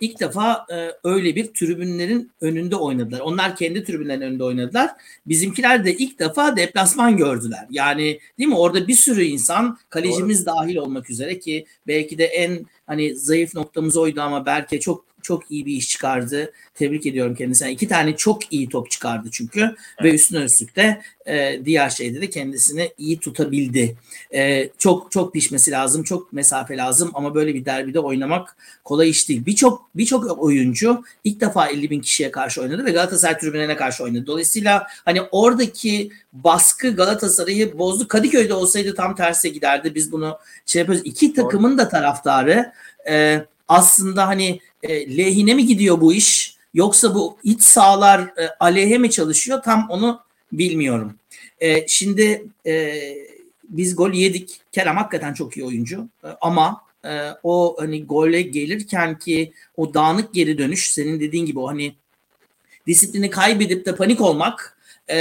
ilk 0.00 0.20
defa 0.20 0.66
e, 0.72 0.90
öyle 1.04 1.36
bir 1.36 1.46
tribünlerin 1.46 2.30
önünde 2.40 2.76
oynadılar. 2.76 3.20
Onlar 3.20 3.56
kendi 3.56 3.84
tribünlerin 3.84 4.20
önünde 4.20 4.44
oynadılar. 4.44 4.90
Bizimkiler 5.26 5.84
de 5.84 5.96
ilk 5.96 6.18
defa 6.18 6.56
deplasman 6.56 7.16
gördüler. 7.16 7.66
Yani 7.70 8.20
değil 8.38 8.48
mi? 8.48 8.56
Orada 8.56 8.88
bir 8.88 8.94
sürü 8.94 9.22
insan 9.22 9.78
kalecimiz 9.88 10.46
Doğru. 10.46 10.56
dahil 10.56 10.76
olmak 10.76 11.10
üzere 11.10 11.38
ki 11.38 11.66
belki 11.86 12.18
de 12.18 12.24
en 12.24 12.66
hani 12.86 13.16
zayıf 13.16 13.54
noktamız 13.54 13.96
oydu 13.96 14.20
ama 14.20 14.46
belki 14.46 14.80
çok 14.80 15.04
çok 15.22 15.50
iyi 15.50 15.66
bir 15.66 15.72
iş 15.72 15.88
çıkardı. 15.88 16.52
Tebrik 16.74 17.06
ediyorum 17.06 17.34
kendisine. 17.34 17.72
İki 17.72 17.88
tane 17.88 18.16
çok 18.16 18.52
iyi 18.52 18.68
top 18.68 18.90
çıkardı 18.90 19.28
çünkü 19.32 19.60
evet. 19.60 19.76
ve 20.02 20.14
üstüne 20.14 20.44
üstlük 20.44 20.76
de 20.76 21.02
e, 21.26 21.60
diğer 21.64 21.90
şeyde 21.90 22.20
de 22.20 22.30
kendisini 22.30 22.92
iyi 22.98 23.18
tutabildi. 23.18 23.96
E, 24.34 24.68
çok 24.78 25.12
çok 25.12 25.32
pişmesi 25.32 25.70
lazım, 25.70 26.02
çok 26.02 26.32
mesafe 26.32 26.76
lazım 26.76 27.10
ama 27.14 27.34
böyle 27.34 27.54
bir 27.54 27.64
derbide 27.64 28.00
oynamak 28.00 28.56
kolay 28.84 29.10
iş 29.10 29.28
değil. 29.28 29.46
Birçok 29.46 29.90
birçok 29.94 30.42
oyuncu 30.42 31.04
ilk 31.24 31.40
defa 31.40 31.66
50 31.66 31.90
bin 31.90 32.00
kişiye 32.00 32.30
karşı 32.30 32.62
oynadı 32.62 32.84
ve 32.84 32.90
Galatasaray 32.90 33.38
tribünlerine 33.38 33.76
karşı 33.76 34.04
oynadı. 34.04 34.26
Dolayısıyla 34.26 34.86
hani 35.04 35.22
oradaki 35.22 36.10
baskı 36.32 36.96
Galatasaray'ı 36.96 37.78
bozdu. 37.78 38.08
Kadıköy'de 38.08 38.54
olsaydı 38.54 38.94
tam 38.94 39.16
tersi 39.16 39.52
giderdi. 39.52 39.94
Biz 39.94 40.12
bunu 40.12 40.38
şey 40.66 40.80
yapıyoruz. 40.80 41.06
İki 41.06 41.34
takımın 41.34 41.78
da 41.78 41.88
taraftarı 41.88 42.72
e, 43.08 43.44
aslında 43.68 44.26
hani 44.26 44.60
e, 44.82 45.16
lehine 45.16 45.54
mi 45.54 45.66
gidiyor 45.66 46.00
bu 46.00 46.12
iş? 46.12 46.56
Yoksa 46.74 47.14
bu 47.14 47.38
iç 47.44 47.62
sahalar 47.62 48.20
e, 48.20 48.48
aleyhe 48.60 48.98
mi 48.98 49.10
çalışıyor? 49.10 49.62
Tam 49.62 49.86
onu 49.90 50.20
bilmiyorum. 50.52 51.14
E, 51.60 51.88
şimdi 51.88 52.44
e, 52.66 53.02
biz 53.68 53.96
gol 53.96 54.12
yedik. 54.12 54.60
Kerem 54.72 54.96
hakikaten 54.96 55.34
çok 55.34 55.56
iyi 55.56 55.64
oyuncu. 55.64 56.08
E, 56.24 56.28
ama 56.40 56.82
e, 57.04 57.28
o 57.42 57.76
hani 57.78 58.04
gole 58.04 58.42
gelirken 58.42 59.18
ki 59.18 59.52
o 59.76 59.94
dağınık 59.94 60.34
geri 60.34 60.58
dönüş 60.58 60.92
senin 60.92 61.20
dediğin 61.20 61.46
gibi 61.46 61.58
o 61.58 61.68
hani 61.68 61.94
disiplini 62.86 63.30
kaybedip 63.30 63.86
de 63.86 63.96
panik 63.96 64.20
olmak 64.20 64.76
e, 65.08 65.16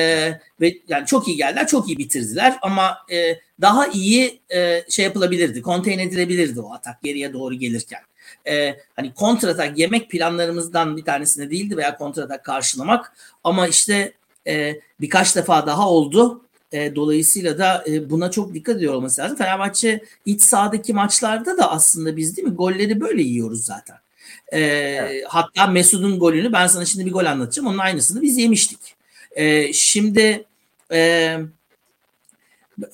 ve 0.61 0.77
yani 0.87 1.05
çok 1.05 1.27
iyi 1.27 1.37
geldiler, 1.37 1.67
çok 1.67 1.89
iyi 1.89 1.97
bitirdiler. 1.97 2.57
Ama 2.61 2.97
e, 3.11 3.39
daha 3.61 3.87
iyi 3.87 4.39
e, 4.49 4.83
şey 4.89 5.05
yapılabilirdi, 5.05 5.61
konteyn 5.61 5.99
edilebilirdi 5.99 6.59
o 6.59 6.73
atak 6.73 7.03
geriye 7.03 7.33
doğru 7.33 7.55
gelirken 7.55 7.99
e, 8.47 8.75
hani 8.95 9.13
kontratak 9.13 9.77
yemek 9.79 10.09
planlarımızdan 10.09 10.97
bir 10.97 11.05
tanesinde 11.05 11.49
değildi 11.51 11.77
veya 11.77 11.97
kontratak 11.97 12.45
karşılamak 12.45 13.13
ama 13.43 13.67
işte 13.67 14.13
e, 14.47 14.79
birkaç 15.01 15.35
defa 15.35 15.67
daha 15.67 15.89
oldu. 15.89 16.41
E, 16.71 16.95
dolayısıyla 16.95 17.57
da 17.57 17.83
e, 17.87 18.09
buna 18.09 18.31
çok 18.31 18.53
dikkat 18.53 18.75
ediyor 18.75 18.93
olması 18.93 19.21
lazım. 19.21 19.37
Fenerbahçe 19.37 20.03
iç 20.25 20.41
sahadaki 20.41 20.93
maçlarda 20.93 21.57
da 21.57 21.71
aslında 21.71 22.17
biz 22.17 22.37
değil 22.37 22.47
mi 22.47 22.55
golleri 22.55 23.01
böyle 23.01 23.21
yiyoruz 23.21 23.65
zaten. 23.65 23.97
E, 24.51 24.59
evet. 24.59 25.25
Hatta 25.27 25.67
Mesut'un 25.67 26.19
golünü 26.19 26.53
ben 26.53 26.67
sana 26.67 26.85
şimdi 26.85 27.05
bir 27.05 27.11
gol 27.11 27.25
anlatacağım. 27.25 27.67
Onun 27.67 27.77
aynısını 27.77 28.21
biz 28.21 28.37
yemiştik. 28.37 28.79
E, 29.31 29.73
şimdi 29.73 30.45
e, 30.91 31.37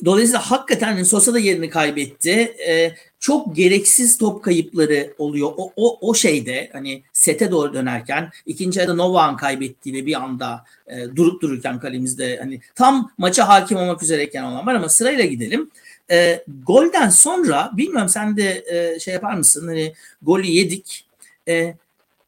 Dolayısıyla 0.06 0.52
hakikaten 0.52 1.04
Sosa 1.04 1.34
da 1.34 1.40
yerini 1.40 1.70
kaybetti. 1.70 2.32
E, 2.68 2.96
çok 3.26 3.56
gereksiz 3.56 4.18
top 4.18 4.44
kayıpları 4.44 5.14
oluyor. 5.18 5.52
O, 5.58 5.72
o, 5.76 6.10
o 6.10 6.14
şeyde 6.14 6.70
hani 6.74 7.04
sete 7.14 7.52
doğru 7.52 7.74
dönerken 7.74 8.32
ikinci 8.46 8.80
yarıda 8.80 8.94
Novak'ın 8.94 9.38
kaybettiği 9.38 10.06
bir 10.06 10.24
anda 10.24 10.66
e, 10.88 11.16
durup 11.16 11.42
dururken 11.42 11.80
kalemizde 11.80 12.38
hani 12.38 12.62
tam 12.76 13.12
maça 13.18 13.48
hakim 13.48 13.78
olmak 13.78 14.04
üzereyken 14.04 14.44
olan 14.44 14.68
var 14.68 14.76
ama 14.76 14.90
sırayla 14.90 15.26
gidelim. 15.26 15.72
E, 16.12 16.44
golden 16.66 17.10
sonra 17.10 17.72
bilmiyorum 17.78 18.10
sen 18.10 18.38
de 18.38 18.66
e, 18.68 19.00
şey 19.00 19.14
yapar 19.14 19.34
mısın 19.34 19.68
hani 19.68 19.94
golü 20.22 20.48
yedik. 20.48 21.08
E, 21.48 21.76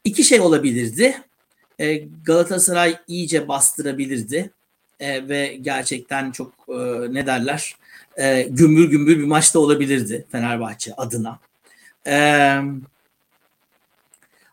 iki 0.04 0.24
şey 0.24 0.40
olabilirdi. 0.40 1.22
E, 1.80 1.98
Galatasaray 2.26 2.98
iyice 3.08 3.48
bastırabilirdi 3.48 4.50
e, 5.00 5.30
ve 5.30 5.58
gerçekten 5.62 6.32
çok 6.32 6.54
e, 6.70 6.74
ne 7.14 7.26
derler 7.26 7.76
e, 8.18 8.42
gümbür 8.42 8.90
gümbür 8.90 9.18
bir 9.18 9.24
maçta 9.24 9.60
olabilirdi 9.60 10.26
Fenerbahçe 10.32 10.94
adına. 10.94 11.40
E, 12.08 12.18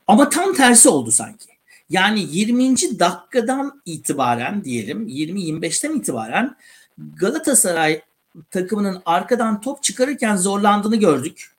ama 0.07 0.29
tam 0.29 0.55
tersi 0.55 0.89
oldu 0.89 1.11
sanki. 1.11 1.47
Yani 1.91 2.21
20. 2.21 2.99
dakikadan 2.99 3.83
itibaren 3.85 4.65
diyelim 4.65 5.09
20-25'ten 5.09 5.93
itibaren 5.93 6.57
Galatasaray 6.99 8.03
takımının 8.51 9.03
arkadan 9.07 9.61
top 9.61 9.83
çıkarırken 9.83 10.37
zorlandığını 10.37 10.97
gördük. 10.97 11.51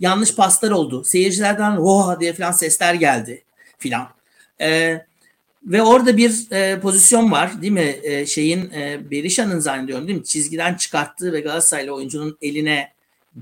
Yanlış 0.00 0.34
paslar 0.34 0.70
oldu. 0.70 1.04
Seyircilerden 1.04 1.76
roha 1.76 2.20
diye 2.20 2.32
falan 2.32 2.52
sesler 2.52 2.94
geldi 2.94 3.44
filan. 3.78 4.08
Ee, 4.60 5.06
ve 5.64 5.82
orada 5.82 6.16
bir 6.16 6.52
e, 6.52 6.80
pozisyon 6.80 7.30
var 7.30 7.62
değil 7.62 7.72
mi? 7.72 7.96
E, 8.02 8.26
şeyin 8.26 8.70
e, 8.70 9.10
Berisha'nın 9.10 9.58
zannediyorum 9.58 10.08
değil 10.08 10.18
mi? 10.18 10.24
Çizgiden 10.24 10.74
çıkarttığı 10.74 11.32
ve 11.32 11.40
Galatasaraylı 11.40 11.94
oyuncunun 11.94 12.38
eline 12.42 12.92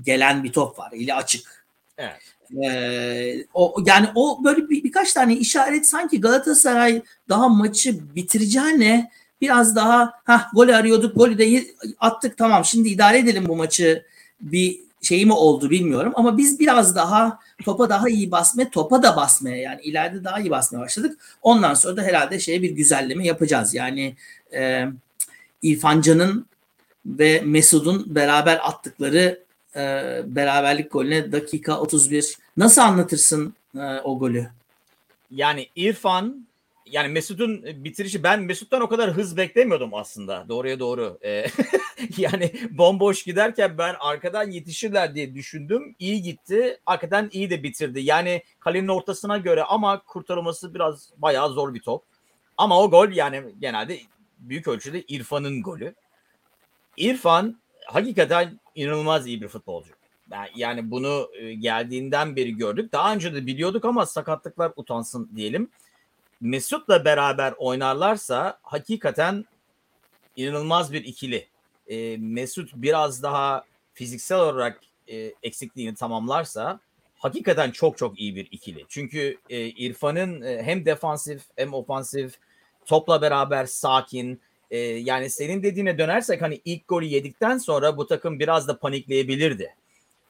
gelen 0.05 0.43
bir 0.43 0.51
top 0.51 0.79
var. 0.79 0.91
Eli 0.93 1.13
açık. 1.13 1.65
Evet. 1.97 2.21
E, 2.65 3.45
o 3.53 3.75
yani 3.85 4.07
o 4.15 4.43
böyle 4.43 4.69
bir, 4.69 4.83
birkaç 4.83 5.13
tane 5.13 5.35
işaret 5.35 5.87
sanki 5.87 6.21
Galatasaray 6.21 7.01
daha 7.29 7.49
maçı 7.49 8.15
bitireceğine 8.15 9.11
biraz 9.41 9.75
daha 9.75 10.13
ha 10.23 10.49
gol 10.53 10.69
arıyorduk 10.69 11.15
golü 11.15 11.37
de 11.37 11.65
attık 11.99 12.37
tamam 12.37 12.65
şimdi 12.65 12.89
idare 12.89 13.17
edelim 13.17 13.45
bu 13.47 13.55
maçı 13.55 14.05
bir 14.41 14.79
şey 15.01 15.25
mi 15.25 15.33
oldu 15.33 15.69
bilmiyorum 15.69 16.13
ama 16.15 16.37
biz 16.37 16.59
biraz 16.59 16.95
daha 16.95 17.39
topa 17.63 17.89
daha 17.89 18.09
iyi 18.09 18.31
basmaya, 18.31 18.69
topa 18.69 19.03
da 19.03 19.15
basmaya 19.15 19.57
yani 19.57 19.81
ileride 19.81 20.23
daha 20.23 20.39
iyi 20.39 20.49
basmaya 20.49 20.81
başladık. 20.81 21.19
Ondan 21.41 21.73
sonra 21.73 21.97
da 21.97 22.01
herhalde 22.01 22.39
şeye 22.39 22.61
bir 22.61 22.71
güzelleme 22.71 23.25
yapacağız. 23.25 23.73
Yani 23.73 24.15
e, 24.53 24.85
İrfan 25.61 26.45
ve 27.05 27.41
Mesud'un 27.45 28.15
beraber 28.15 28.59
attıkları 28.63 29.39
e, 29.75 29.81
beraberlik 30.25 30.91
golüne 30.91 31.31
dakika 31.31 31.79
31. 31.79 32.37
Nasıl 32.57 32.81
anlatırsın 32.81 33.53
e, 33.75 33.99
o 34.03 34.19
golü? 34.19 34.47
Yani 35.31 35.67
İrfan 35.75 36.45
yani 36.91 37.07
Mesut'un 37.07 37.63
bitirişi 37.63 38.23
ben 38.23 38.41
Mesut'tan 38.41 38.81
o 38.81 38.89
kadar 38.89 39.11
hız 39.11 39.37
beklemiyordum 39.37 39.93
aslında. 39.93 40.45
Doğruya 40.49 40.79
doğru. 40.79 41.19
Ee, 41.23 41.45
yani 42.17 42.53
bomboş 42.71 43.23
giderken 43.23 43.77
ben 43.77 43.95
arkadan 43.99 44.51
yetişirler 44.51 45.15
diye 45.15 45.35
düşündüm. 45.35 45.95
İyi 45.99 46.21
gitti. 46.21 46.79
Arkadan 46.85 47.29
iyi 47.31 47.49
de 47.49 47.63
bitirdi. 47.63 47.99
Yani 47.99 48.43
kalenin 48.59 48.87
ortasına 48.87 49.37
göre 49.37 49.63
ama 49.63 50.03
kurtarılması 50.03 50.73
biraz 50.73 51.09
bayağı 51.17 51.49
zor 51.49 51.73
bir 51.73 51.81
top. 51.81 52.03
Ama 52.57 52.81
o 52.81 52.91
gol 52.91 53.11
yani 53.11 53.43
genelde 53.59 53.99
büyük 54.39 54.67
ölçüde 54.67 55.01
İrfan'ın 55.01 55.61
golü. 55.61 55.95
İrfan 56.97 57.61
hakikaten 57.85 58.59
inanılmaz 58.75 59.27
iyi 59.27 59.41
bir 59.41 59.47
futbolcu. 59.47 59.91
Yani 60.55 60.91
bunu 60.91 61.29
e, 61.39 61.53
geldiğinden 61.53 62.35
beri 62.35 62.57
gördük. 62.57 62.91
Daha 62.91 63.13
önce 63.13 63.33
de 63.33 63.45
biliyorduk 63.45 63.85
ama 63.85 64.05
sakatlıklar 64.05 64.71
utansın 64.75 65.29
diyelim. 65.35 65.69
Mesut'la 66.41 67.05
beraber 67.05 67.53
oynarlarsa 67.57 68.59
hakikaten 68.61 69.45
inanılmaz 70.35 70.93
bir 70.93 71.03
ikili. 71.03 71.47
E, 71.87 72.17
Mesut 72.17 72.71
biraz 72.75 73.23
daha 73.23 73.63
fiziksel 73.93 74.39
olarak 74.39 74.81
e, 75.07 75.33
eksikliğini 75.43 75.95
tamamlarsa 75.95 76.79
hakikaten 77.15 77.71
çok 77.71 77.97
çok 77.97 78.19
iyi 78.19 78.35
bir 78.35 78.47
ikili. 78.51 78.85
Çünkü 78.89 79.37
e, 79.49 79.65
İrfan'ın 79.65 80.41
e, 80.41 80.63
hem 80.63 80.85
defansif 80.85 81.41
hem 81.55 81.73
ofansif 81.73 82.35
topla 82.85 83.21
beraber 83.21 83.65
sakin 83.65 84.41
e, 84.71 84.77
yani 84.79 85.29
senin 85.29 85.63
dediğine 85.63 85.97
dönersek 85.97 86.41
hani 86.41 86.61
ilk 86.65 86.87
golü 86.87 87.05
yedikten 87.05 87.57
sonra 87.57 87.97
bu 87.97 88.07
takım 88.07 88.39
biraz 88.39 88.67
da 88.67 88.79
panikleyebilirdi. 88.79 89.75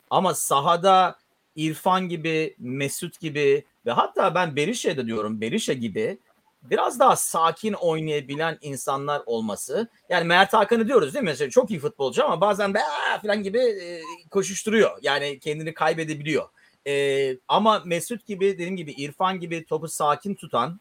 Ama 0.09 0.33
sahada 0.33 1.15
İrfan 1.55 2.09
gibi, 2.09 2.55
Mesut 2.59 3.19
gibi 3.19 3.63
ve 3.89 3.93
hatta 3.93 4.35
ben 4.35 4.55
Berişe'de 4.55 5.05
diyorum 5.07 5.41
Berisha 5.41 5.73
gibi 5.73 6.17
biraz 6.63 6.99
daha 6.99 7.15
sakin 7.15 7.73
oynayabilen 7.73 8.57
insanlar 8.61 9.21
olması. 9.25 9.87
Yani 10.09 10.27
Mert 10.27 10.53
Hakan'ı 10.53 10.87
diyoruz 10.87 11.13
değil 11.13 11.23
mi? 11.23 11.29
Mesela 11.29 11.49
çok 11.49 11.71
iyi 11.71 11.79
futbolcu 11.79 12.25
ama 12.25 12.41
bazen 12.41 12.73
be 12.73 12.79
falan 13.21 13.43
gibi 13.43 13.59
e, 13.59 14.01
koşuşturuyor. 14.31 14.97
Yani 15.01 15.39
kendini 15.39 15.73
kaybedebiliyor. 15.73 16.49
E, 16.87 17.37
ama 17.47 17.83
Mesut 17.85 18.25
gibi 18.25 18.45
dediğim 18.45 18.77
gibi 18.77 18.91
İrfan 18.91 19.39
gibi 19.39 19.65
topu 19.65 19.87
sakin 19.87 20.35
tutan 20.35 20.79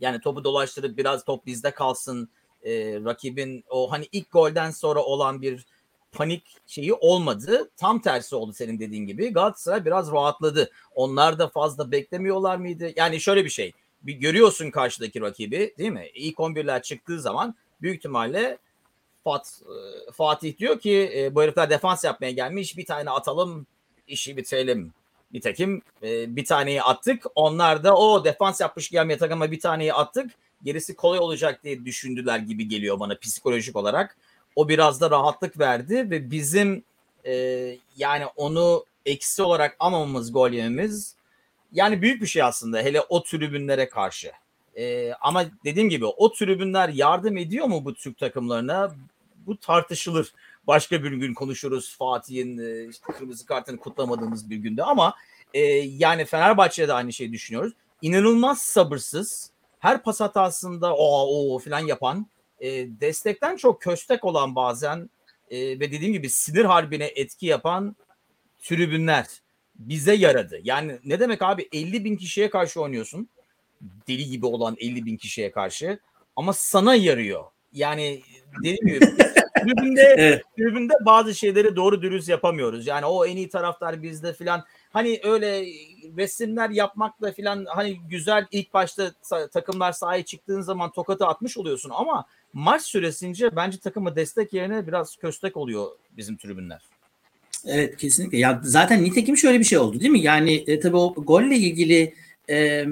yani 0.00 0.20
topu 0.20 0.44
dolaştırıp 0.44 0.98
biraz 0.98 1.24
top 1.24 1.46
bizde 1.46 1.70
kalsın 1.70 2.28
e, 2.64 2.72
rakibin 3.04 3.64
o 3.68 3.92
hani 3.92 4.08
ilk 4.12 4.32
golden 4.32 4.70
sonra 4.70 5.00
olan 5.02 5.42
bir 5.42 5.66
panik 6.16 6.42
şeyi 6.66 6.94
olmadı. 6.94 7.70
Tam 7.76 8.00
tersi 8.00 8.36
oldu 8.36 8.52
senin 8.52 8.78
dediğin 8.80 9.06
gibi. 9.06 9.32
Galatasaray 9.32 9.84
biraz 9.84 10.12
rahatladı. 10.12 10.70
Onlar 10.94 11.38
da 11.38 11.48
fazla 11.48 11.92
beklemiyorlar 11.92 12.56
mıydı? 12.56 12.92
Yani 12.96 13.20
şöyle 13.20 13.44
bir 13.44 13.50
şey. 13.50 13.72
Bir 14.02 14.14
görüyorsun 14.14 14.70
karşıdaki 14.70 15.20
rakibi 15.20 15.74
değil 15.78 15.90
mi? 15.90 16.08
İlk 16.14 16.36
11'ler 16.36 16.82
çıktığı 16.82 17.20
zaman 17.20 17.54
büyük 17.82 17.96
ihtimalle 17.96 18.58
Fat, 19.24 19.62
e, 19.62 20.12
Fatih 20.12 20.58
diyor 20.58 20.80
ki 20.80 21.12
e, 21.16 21.34
bu 21.34 21.42
herifler 21.42 21.70
defans 21.70 22.04
yapmaya 22.04 22.30
gelmiş 22.30 22.76
bir 22.76 22.84
tane 22.84 23.10
atalım 23.10 23.66
işi 24.08 24.36
bitirelim. 24.36 24.92
Nitekim 25.32 25.82
e, 26.02 26.36
bir 26.36 26.44
taneyi 26.44 26.82
attık. 26.82 27.24
Onlar 27.34 27.84
da 27.84 27.96
o 27.96 28.24
defans 28.24 28.60
yapmış 28.60 28.90
gelmeye 28.90 29.18
takıma 29.18 29.50
bir 29.50 29.60
taneyi 29.60 29.94
attık. 29.94 30.30
Gerisi 30.62 30.96
kolay 30.96 31.18
olacak 31.18 31.64
diye 31.64 31.84
düşündüler 31.84 32.38
gibi 32.38 32.68
geliyor 32.68 33.00
bana 33.00 33.18
psikolojik 33.18 33.76
olarak. 33.76 34.16
O 34.56 34.68
biraz 34.68 35.00
da 35.00 35.10
rahatlık 35.10 35.58
verdi 35.58 36.10
ve 36.10 36.30
bizim 36.30 36.84
e, 37.26 37.32
yani 37.96 38.26
onu 38.36 38.84
eksi 39.06 39.42
olarak 39.42 39.76
almamamız 39.78 40.32
gol 40.32 40.50
yememiz 40.50 41.16
yani 41.72 42.02
büyük 42.02 42.22
bir 42.22 42.26
şey 42.26 42.42
aslında 42.42 42.78
hele 42.78 43.00
o 43.00 43.22
tribünlere 43.22 43.88
karşı. 43.88 44.32
E, 44.76 45.12
ama 45.12 45.44
dediğim 45.64 45.88
gibi 45.88 46.04
o 46.04 46.32
tribünler 46.32 46.88
yardım 46.88 47.36
ediyor 47.36 47.66
mu 47.66 47.84
bu 47.84 47.94
Türk 47.94 48.18
takımlarına? 48.18 48.94
Bu 49.46 49.56
tartışılır. 49.56 50.32
Başka 50.66 51.04
bir 51.04 51.12
gün 51.12 51.34
konuşuruz 51.34 51.96
Fatih'in 51.96 52.58
e, 52.58 52.88
işte 52.88 53.12
kırmızı 53.12 53.46
kartını 53.46 53.76
kutlamadığımız 53.76 54.50
bir 54.50 54.56
günde 54.56 54.82
ama 54.82 55.14
e, 55.54 55.60
yani 55.78 56.24
Fenerbahçe'de 56.24 56.88
de 56.88 56.92
aynı 56.92 57.12
şeyi 57.12 57.32
düşünüyoruz. 57.32 57.72
İnanılmaz 58.02 58.62
sabırsız. 58.62 59.50
Her 59.78 60.02
pas 60.02 60.20
hatasında 60.20 60.94
o 60.94 61.54
o 61.54 61.58
falan 61.58 61.80
yapan 61.80 62.26
e, 62.60 62.70
destekten 63.00 63.56
çok 63.56 63.82
köstek 63.82 64.24
olan 64.24 64.54
bazen 64.54 65.10
e, 65.50 65.58
ve 65.58 65.92
dediğim 65.92 66.12
gibi 66.12 66.30
sinir 66.30 66.64
harbine 66.64 67.12
etki 67.16 67.46
yapan 67.46 67.96
tribünler 68.62 69.26
bize 69.74 70.14
yaradı. 70.14 70.60
Yani 70.62 70.98
ne 71.04 71.20
demek 71.20 71.42
abi 71.42 71.68
50 71.72 72.04
bin 72.04 72.16
kişiye 72.16 72.50
karşı 72.50 72.80
oynuyorsun. 72.80 73.28
Deli 73.80 74.26
gibi 74.26 74.46
olan 74.46 74.76
50 74.80 75.06
bin 75.06 75.16
kişiye 75.16 75.50
karşı. 75.50 75.98
Ama 76.36 76.52
sana 76.52 76.94
yarıyor. 76.94 77.44
Yani 77.72 78.22
dediğim 78.62 78.86
gibi 78.86 79.00
tribünde, 79.62 80.14
evet. 80.18 80.42
tribünde 80.56 80.94
bazı 81.06 81.34
şeyleri 81.34 81.76
doğru 81.76 82.02
dürüst 82.02 82.28
yapamıyoruz. 82.28 82.86
Yani 82.86 83.06
o 83.06 83.26
en 83.26 83.36
iyi 83.36 83.48
taraftar 83.48 84.02
bizde 84.02 84.32
filan. 84.32 84.64
Hani 84.92 85.20
öyle 85.24 85.66
resimler 86.16 86.70
yapmakla 86.70 87.32
filan 87.32 87.66
hani 87.68 88.00
güzel 88.08 88.46
ilk 88.50 88.74
başta 88.74 89.12
takımlar 89.52 89.92
sahaya 89.92 90.24
çıktığın 90.24 90.60
zaman 90.60 90.92
tokatı 90.92 91.26
atmış 91.26 91.58
oluyorsun 91.58 91.90
ama 91.94 92.26
maç 92.56 92.82
süresince 92.82 93.56
bence 93.56 93.78
takıma 93.78 94.16
destek 94.16 94.52
yerine 94.52 94.86
biraz 94.86 95.16
köstek 95.16 95.56
oluyor 95.56 95.90
bizim 96.16 96.36
tribünler. 96.36 96.82
Evet 97.66 97.96
kesinlikle. 97.96 98.38
Ya 98.38 98.60
zaten 98.64 99.04
nitekim 99.04 99.36
şöyle 99.36 99.60
bir 99.60 99.64
şey 99.64 99.78
oldu 99.78 100.00
değil 100.00 100.10
mi? 100.10 100.20
Yani 100.20 100.54
e, 100.54 100.80
tabii 100.80 100.96
o 100.96 101.14
golle 101.14 101.56
ilgili 101.56 102.14
e, 102.50 102.86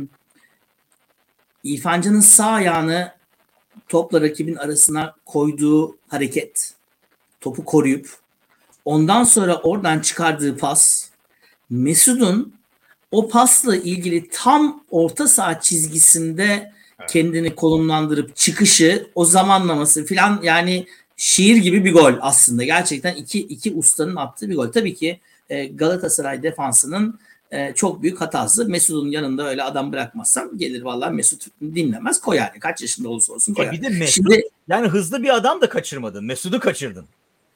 İrfancı'nın 1.65 2.21
sağ 2.21 2.47
ayağını 2.47 3.13
topla 3.89 4.21
rakibin 4.21 4.55
arasına 4.55 5.15
koyduğu 5.25 5.97
hareket, 6.09 6.75
topu 7.41 7.65
koruyup 7.65 8.11
ondan 8.85 9.25
sonra 9.25 9.57
oradan 9.57 10.01
çıkardığı 10.01 10.57
pas, 10.57 11.11
Mesut'un 11.71 12.55
o 13.11 13.29
pasla 13.29 13.77
ilgili 13.77 14.29
tam 14.29 14.85
orta 14.91 15.29
saha 15.29 15.61
çizgisinde 15.61 16.74
kendini 17.09 17.55
konumlandırıp 17.55 18.37
çıkışı, 18.37 19.07
o 19.15 19.25
zamanlaması 19.25 20.05
filan 20.05 20.41
yani 20.43 20.87
şiir 21.17 21.57
gibi 21.57 21.85
bir 21.85 21.93
gol 21.93 22.13
aslında. 22.21 22.65
Gerçekten 22.65 23.15
iki, 23.15 23.41
iki 23.41 23.75
ustanın 23.75 24.17
attığı 24.17 24.51
bir 24.51 24.57
gol. 24.57 24.73
Tabii 24.73 24.95
ki 24.95 25.21
e, 25.51 25.67
Galatasaray 25.67 26.43
defansının 26.43 27.19
e, 27.51 27.75
çok 27.75 28.03
büyük 28.03 28.21
hatası. 28.21 28.69
Mesut'un 28.69 29.11
yanında 29.11 29.49
öyle 29.49 29.63
adam 29.63 29.93
bırakmazsam 29.93 30.59
gelir 30.59 30.83
vallahi 30.83 31.15
Mesut 31.15 31.47
dinlemez 31.61 32.21
koyar. 32.21 32.61
Kaç 32.61 32.83
yaşında 32.83 33.09
olursa 33.09 33.33
olsun 33.33 33.55
koyar. 33.55 33.69
E 33.69 33.73
bir 33.73 33.83
de 33.83 33.89
Mesut 33.89 34.15
Şimdi, 34.15 34.43
yani 34.69 34.89
hızlı 34.89 35.23
bir 35.23 35.37
adam 35.37 35.61
da 35.61 35.69
kaçırmadın. 35.69 36.25
Mesut'u 36.25 36.61
kaçırdın. 36.61 37.05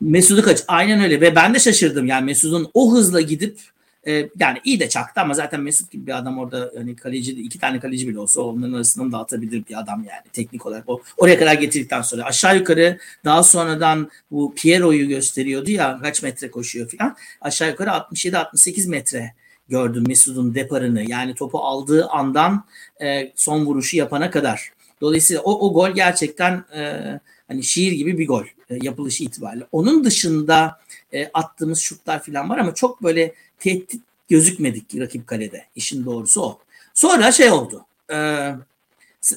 Mesut'u 0.01 0.43
kaç 0.43 0.65
aynen 0.69 1.01
öyle 1.01 1.21
ve 1.21 1.35
ben 1.35 1.55
de 1.55 1.59
şaşırdım 1.59 2.07
yani 2.07 2.25
Mesut'un 2.25 2.71
o 2.75 2.93
hızla 2.93 3.21
gidip 3.21 3.61
e, 4.09 4.31
yani 4.41 4.59
iyi 4.65 4.81
de 4.81 4.89
çaktı 4.89 5.21
ama 5.21 5.35
zaten 5.35 5.61
Mesut 5.61 5.91
gibi 5.91 6.07
bir 6.07 6.19
adam 6.19 6.39
orada 6.39 6.73
hani 6.77 6.97
kaleci 6.97 7.33
iki 7.33 7.59
tane 7.59 7.81
kaleci 7.81 8.09
bile 8.09 8.19
olsa 8.19 8.41
onların 8.41 8.73
arasından 8.73 9.13
dağıtabilir 9.13 9.65
bir 9.69 9.81
adam 9.81 9.99
yani 9.99 10.23
teknik 10.33 10.67
olarak 10.67 10.89
o 10.89 11.03
oraya 11.17 11.39
kadar 11.39 11.55
getirdikten 11.55 12.03
sonra 12.03 12.25
aşağı 12.25 12.57
yukarı 12.57 12.99
daha 13.25 13.43
sonradan 13.43 14.11
bu 14.31 14.55
Piero'yu 14.55 15.09
gösteriyordu 15.09 15.71
ya 15.71 15.99
kaç 16.03 16.23
metre 16.23 16.51
koşuyor 16.51 16.91
falan 16.99 17.17
aşağı 17.41 17.69
yukarı 17.69 17.91
67-68 17.91 18.89
metre 18.89 19.35
gördüm 19.69 20.05
Mesut'un 20.07 20.55
deparını 20.55 21.11
yani 21.11 21.35
topu 21.35 21.59
aldığı 21.59 22.07
andan 22.07 22.65
e, 23.03 23.33
son 23.37 23.67
vuruşu 23.67 23.97
yapana 23.97 24.31
kadar. 24.31 24.73
Dolayısıyla 25.01 25.43
o, 25.43 25.69
o 25.69 25.73
gol 25.73 25.91
gerçekten 25.91 26.65
e, 26.75 27.03
hani 27.49 27.65
şiir 27.65 27.93
gibi 27.93 28.19
bir 28.19 28.27
gol 28.27 28.45
e, 28.71 28.79
yapılışı 28.83 29.25
itibariyle. 29.25 29.67
Onun 29.73 30.05
dışında 30.05 30.79
e, 31.13 31.31
attığımız 31.35 31.79
şutlar 31.79 32.23
falan 32.23 32.51
var 32.51 32.59
ama 32.59 32.75
çok 32.75 33.03
böyle 33.03 33.35
tehdit 33.59 34.03
gözükmedik 34.29 34.99
rakip 34.99 35.27
kalede. 35.27 35.65
İşin 35.77 36.05
doğrusu 36.05 36.43
o. 36.43 36.59
Sonra 36.95 37.33
şey 37.33 37.51
oldu. 37.51 37.87
E, 38.11 38.17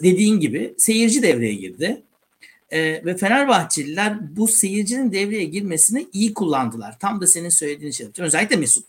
dediğin 0.03 0.39
gibi 0.39 0.73
seyirci 0.77 1.23
devreye 1.23 1.53
girdi. 1.53 2.01
E, 2.71 3.05
ve 3.05 3.17
Fenerbahçeliler 3.17 4.37
bu 4.37 4.47
seyircinin 4.47 5.11
devreye 5.11 5.43
girmesini 5.43 6.07
iyi 6.13 6.33
kullandılar. 6.33 6.99
Tam 6.99 7.21
da 7.21 7.27
senin 7.27 7.49
söylediğin 7.49 7.91
şey. 7.91 8.07
Özellikle 8.17 8.55
Mesut. 8.55 8.85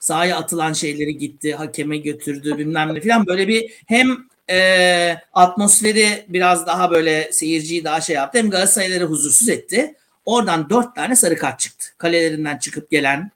Sahaya 0.00 0.36
atılan 0.36 0.72
şeyleri 0.72 1.18
gitti, 1.18 1.54
hakeme 1.54 1.96
götürdü 1.96 2.58
bilmem 2.58 2.94
ne 2.94 3.00
falan. 3.00 3.26
Böyle 3.26 3.48
bir 3.48 3.82
hem 3.86 4.08
e, 4.50 5.16
atmosferi 5.32 6.24
biraz 6.28 6.66
daha 6.66 6.90
böyle 6.90 7.32
seyirciyi 7.32 7.84
daha 7.84 8.00
şey 8.00 8.16
yaptı. 8.16 8.38
Hem 8.38 8.50
Galatasaray'ları 8.50 9.04
huzursuz 9.04 9.48
etti. 9.48 9.94
Oradan 10.26 10.70
dört 10.70 10.94
tane 10.94 11.16
sarı 11.16 11.36
kart 11.36 11.60
çıktı. 11.60 11.86
Kalelerinden 11.98 12.58
çıkıp 12.58 12.90
gelen 12.90 13.30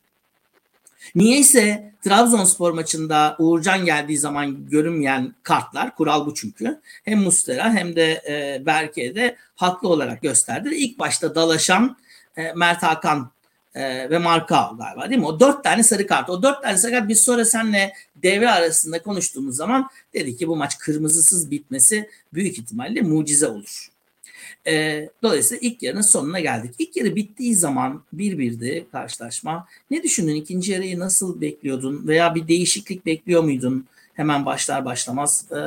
Niyeyse 1.14 1.92
Trabzonspor 2.04 2.72
maçında 2.72 3.36
Uğurcan 3.38 3.84
geldiği 3.84 4.18
zaman 4.18 4.66
görünmeyen 4.66 5.34
kartlar, 5.42 5.96
kural 5.96 6.26
bu 6.26 6.34
çünkü. 6.34 6.80
Hem 7.04 7.18
Mustera 7.18 7.74
hem 7.74 7.96
de 7.96 8.22
e, 8.28 8.66
Berke'de 8.66 9.36
haklı 9.56 9.88
olarak 9.88 10.22
gösterdi. 10.22 10.74
İlk 10.74 10.98
başta 10.98 11.34
dalaşan 11.34 11.96
e, 12.36 12.52
Mert 12.52 12.82
Hakan 12.82 13.30
e, 13.74 14.10
ve 14.10 14.18
Marka 14.18 14.72
galiba 14.78 15.10
değil 15.10 15.20
mi? 15.20 15.26
O 15.26 15.40
dört 15.40 15.64
tane 15.64 15.82
sarı 15.82 16.06
kart. 16.06 16.30
O 16.30 16.42
dört 16.42 16.62
tane 16.62 16.78
sarı 16.78 16.92
kart 16.92 17.08
biz 17.08 17.20
sonra 17.20 17.44
seninle 17.44 17.92
devre 18.16 18.50
arasında 18.50 19.02
konuştuğumuz 19.02 19.56
zaman 19.56 19.90
dedi 20.14 20.36
ki 20.36 20.48
bu 20.48 20.56
maç 20.56 20.78
kırmızısız 20.78 21.50
bitmesi 21.50 22.10
büyük 22.34 22.58
ihtimalle 22.58 23.00
mucize 23.00 23.46
olur. 23.46 23.89
E, 24.66 25.08
dolayısıyla 25.22 25.68
ilk 25.68 25.82
yarının 25.82 26.00
sonuna 26.00 26.40
geldik. 26.40 26.74
İlk 26.78 26.96
yarı 26.96 27.16
bittiği 27.16 27.54
zaman 27.54 28.02
bir 28.12 28.38
birdi 28.38 28.86
karşılaşma. 28.92 29.66
Ne 29.90 30.02
düşündün? 30.02 30.34
İkinci 30.34 30.72
yarıyı 30.72 30.98
nasıl 30.98 31.40
bekliyordun? 31.40 32.08
Veya 32.08 32.34
bir 32.34 32.48
değişiklik 32.48 33.06
bekliyor 33.06 33.42
muydun? 33.42 33.86
Hemen 34.14 34.46
başlar 34.46 34.84
başlamaz. 34.84 35.46
E, 35.52 35.58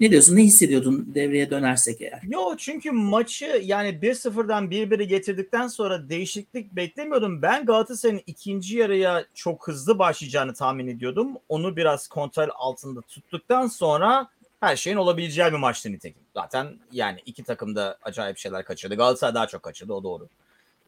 ne 0.00 0.10
diyorsun? 0.10 0.36
Ne 0.36 0.42
hissediyordun 0.42 1.10
devreye 1.14 1.50
dönersek 1.50 2.00
eğer? 2.00 2.20
Yo 2.28 2.54
çünkü 2.58 2.90
maçı 2.90 3.62
yani 3.64 3.88
1-0'dan 3.88 4.70
1-1'e 4.70 5.04
getirdikten 5.04 5.68
sonra 5.68 6.08
değişiklik 6.08 6.76
beklemiyordum. 6.76 7.42
Ben 7.42 7.66
Galatasaray'ın 7.66 8.22
ikinci 8.26 8.76
yarıya 8.76 9.24
çok 9.34 9.68
hızlı 9.68 9.98
başlayacağını 9.98 10.54
tahmin 10.54 10.86
ediyordum. 10.86 11.28
Onu 11.48 11.76
biraz 11.76 12.08
kontrol 12.08 12.48
altında 12.54 13.00
tuttuktan 13.00 13.66
sonra 13.66 14.28
her 14.62 14.76
şeyin 14.76 14.96
olabileceği 14.96 15.52
bir 15.52 15.58
maçtı 15.58 15.92
nitekim. 15.92 16.22
Zaten 16.34 16.78
yani 16.92 17.20
iki 17.26 17.44
takım 17.44 17.76
da 17.76 17.98
acayip 18.02 18.38
şeyler 18.38 18.64
kaçırdı. 18.64 18.94
Galatasaray 18.94 19.34
daha 19.34 19.46
çok 19.46 19.62
kaçırdı 19.62 19.92
o 19.92 20.04
doğru. 20.04 20.28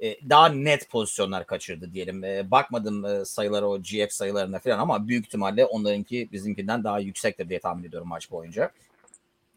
Ee, 0.02 0.16
daha 0.30 0.48
net 0.48 0.90
pozisyonlar 0.90 1.46
kaçırdı 1.46 1.92
diyelim. 1.92 2.24
Ee, 2.24 2.50
bakmadım 2.50 3.04
e, 3.04 3.24
sayılara 3.24 3.66
o 3.66 3.78
GF 3.78 4.12
sayılarına 4.12 4.58
falan 4.58 4.78
ama 4.78 5.08
büyük 5.08 5.26
ihtimalle 5.26 5.64
onlarınki 5.64 6.28
bizimkinden 6.32 6.84
daha 6.84 6.98
yüksektir 6.98 7.48
diye 7.48 7.60
tahmin 7.60 7.84
ediyorum 7.84 8.08
maç 8.08 8.30
boyunca. 8.30 8.70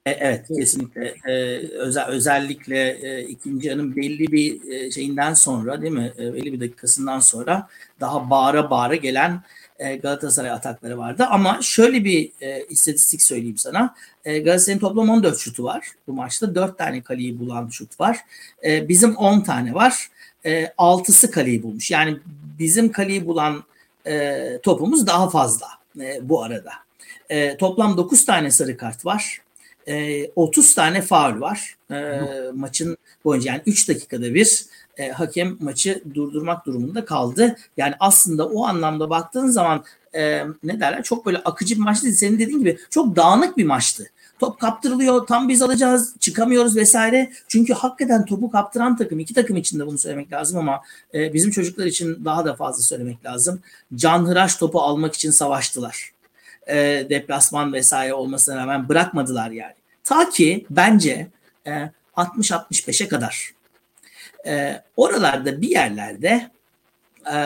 E, 0.05 0.11
evet 0.11 0.47
kesinlikle 0.47 1.15
ee, 1.27 1.57
özel, 1.67 2.05
özellikle 2.05 2.89
e, 2.89 3.21
ikinci 3.21 3.67
yarının 3.67 3.95
belli 3.95 4.31
bir 4.31 4.71
e, 4.71 4.91
şeyinden 4.91 5.33
sonra 5.33 5.81
değil 5.81 5.93
mi 5.93 6.13
e, 6.19 6.33
belli 6.33 6.53
bir 6.53 6.59
dakikasından 6.59 7.19
sonra 7.19 7.67
daha 7.99 8.29
bağıra 8.29 8.69
bağıra 8.69 8.95
gelen 8.95 9.41
e, 9.79 9.95
Galatasaray 9.95 10.51
atakları 10.51 10.97
vardı. 10.97 11.25
Ama 11.29 11.59
şöyle 11.61 12.05
bir 12.05 12.31
e, 12.41 12.65
istatistik 12.65 13.21
söyleyeyim 13.21 13.57
sana. 13.57 13.95
E, 14.25 14.39
Galatasaray'ın 14.39 14.79
toplam 14.79 15.09
14 15.09 15.37
şutu 15.37 15.63
var. 15.63 15.87
Bu 16.07 16.13
maçta 16.13 16.55
4 16.55 16.77
tane 16.77 17.01
kaleyi 17.01 17.39
bulan 17.39 17.69
şut 17.69 17.99
var. 17.99 18.19
E, 18.63 18.89
bizim 18.89 19.15
10 19.15 19.41
tane 19.41 19.73
var. 19.73 20.09
E, 20.45 20.63
6'sı 20.65 21.31
kaleyi 21.31 21.63
bulmuş. 21.63 21.91
Yani 21.91 22.17
bizim 22.59 22.91
kaleyi 22.91 23.27
bulan 23.27 23.63
e, 24.07 24.59
topumuz 24.63 25.07
daha 25.07 25.29
fazla 25.29 25.67
e, 25.99 26.29
bu 26.29 26.43
arada. 26.43 26.71
E, 27.29 27.57
toplam 27.57 27.97
9 27.97 28.25
tane 28.25 28.51
sarı 28.51 28.77
kart 28.77 29.05
var. 29.05 29.41
e, 29.87 30.27
30 30.35 30.75
tane 30.75 31.01
faul 31.01 31.41
var 31.41 31.75
e, 31.91 32.21
maçın 32.53 32.97
boyunca. 33.25 33.51
Yani 33.51 33.61
3 33.65 33.89
dakikada 33.89 34.33
bir 34.33 34.65
e, 34.97 35.09
hakem 35.09 35.57
maçı 35.59 36.03
durdurmak 36.13 36.65
durumunda 36.65 37.05
kaldı. 37.05 37.55
Yani 37.77 37.93
aslında 37.99 38.49
o 38.49 38.65
anlamda 38.65 39.09
baktığın 39.09 39.47
zaman 39.47 39.83
e, 40.15 40.43
ne 40.63 40.79
derler 40.79 41.03
çok 41.03 41.25
böyle 41.25 41.37
akıcı 41.37 41.75
bir 41.75 41.81
maç 41.81 42.03
değil. 42.03 42.15
Senin 42.15 42.39
dediğin 42.39 42.59
gibi 42.59 42.77
çok 42.89 43.15
dağınık 43.15 43.57
bir 43.57 43.65
maçtı. 43.65 44.09
Top 44.39 44.59
kaptırılıyor 44.59 45.27
tam 45.27 45.49
biz 45.49 45.61
alacağız 45.61 46.15
çıkamıyoruz 46.19 46.75
vesaire. 46.75 47.31
Çünkü 47.47 47.73
hakikaten 47.73 48.25
topu 48.25 48.51
kaptıran 48.51 48.97
takım 48.97 49.19
iki 49.19 49.33
takım 49.33 49.57
için 49.57 49.79
de 49.79 49.87
bunu 49.87 49.97
söylemek 49.97 50.33
lazım 50.33 50.59
ama 50.59 50.81
e, 51.13 51.33
bizim 51.33 51.51
çocuklar 51.51 51.85
için 51.85 52.25
daha 52.25 52.45
da 52.45 52.55
fazla 52.55 52.83
söylemek 52.83 53.25
lazım. 53.25 53.61
Canhıraş 53.95 54.55
topu 54.55 54.81
almak 54.81 55.13
için 55.13 55.31
savaştılar. 55.31 56.11
E, 56.67 57.07
deplasman 57.09 57.73
vesaire 57.73 58.13
olmasına 58.13 58.55
rağmen 58.55 58.89
bırakmadılar 58.89 59.51
yani. 59.51 59.73
Ta 60.03 60.29
ki 60.29 60.65
bence 60.69 61.27
e, 61.67 61.91
60-65'e 62.15 63.07
kadar. 63.07 63.56
E, 64.47 64.81
oralarda 64.97 65.61
bir 65.61 65.69
yerlerde 65.69 66.51
e, 67.33 67.37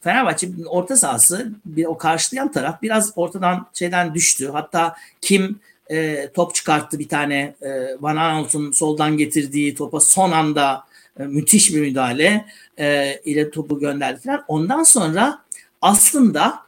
Fenerbahçe'nin 0.00 0.64
orta 0.64 0.96
sahası 0.96 1.52
bir, 1.64 1.84
o 1.84 1.98
karşılayan 1.98 2.52
taraf 2.52 2.82
biraz 2.82 3.12
ortadan 3.16 3.66
şeyden 3.74 4.14
düştü. 4.14 4.50
Hatta 4.52 4.96
kim 5.20 5.60
e, 5.90 6.28
top 6.34 6.54
çıkarttı 6.54 6.98
bir 6.98 7.08
tane 7.08 7.54
e, 7.62 7.70
Van 8.00 8.16
Aanholt'un 8.16 8.72
soldan 8.72 9.16
getirdiği 9.16 9.74
topa 9.74 10.00
son 10.00 10.32
anda 10.32 10.84
e, 11.20 11.22
müthiş 11.22 11.74
bir 11.74 11.80
müdahale 11.80 12.46
e, 12.78 13.16
ile 13.24 13.50
topu 13.50 13.80
gönderdi 13.80 14.20
falan. 14.20 14.44
Ondan 14.48 14.82
sonra 14.82 15.38
aslında 15.82 16.58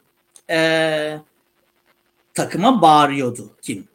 e, 0.51 1.18
takıma 2.35 2.83
bağırıyordu 2.83 3.51
kim. 3.62 3.88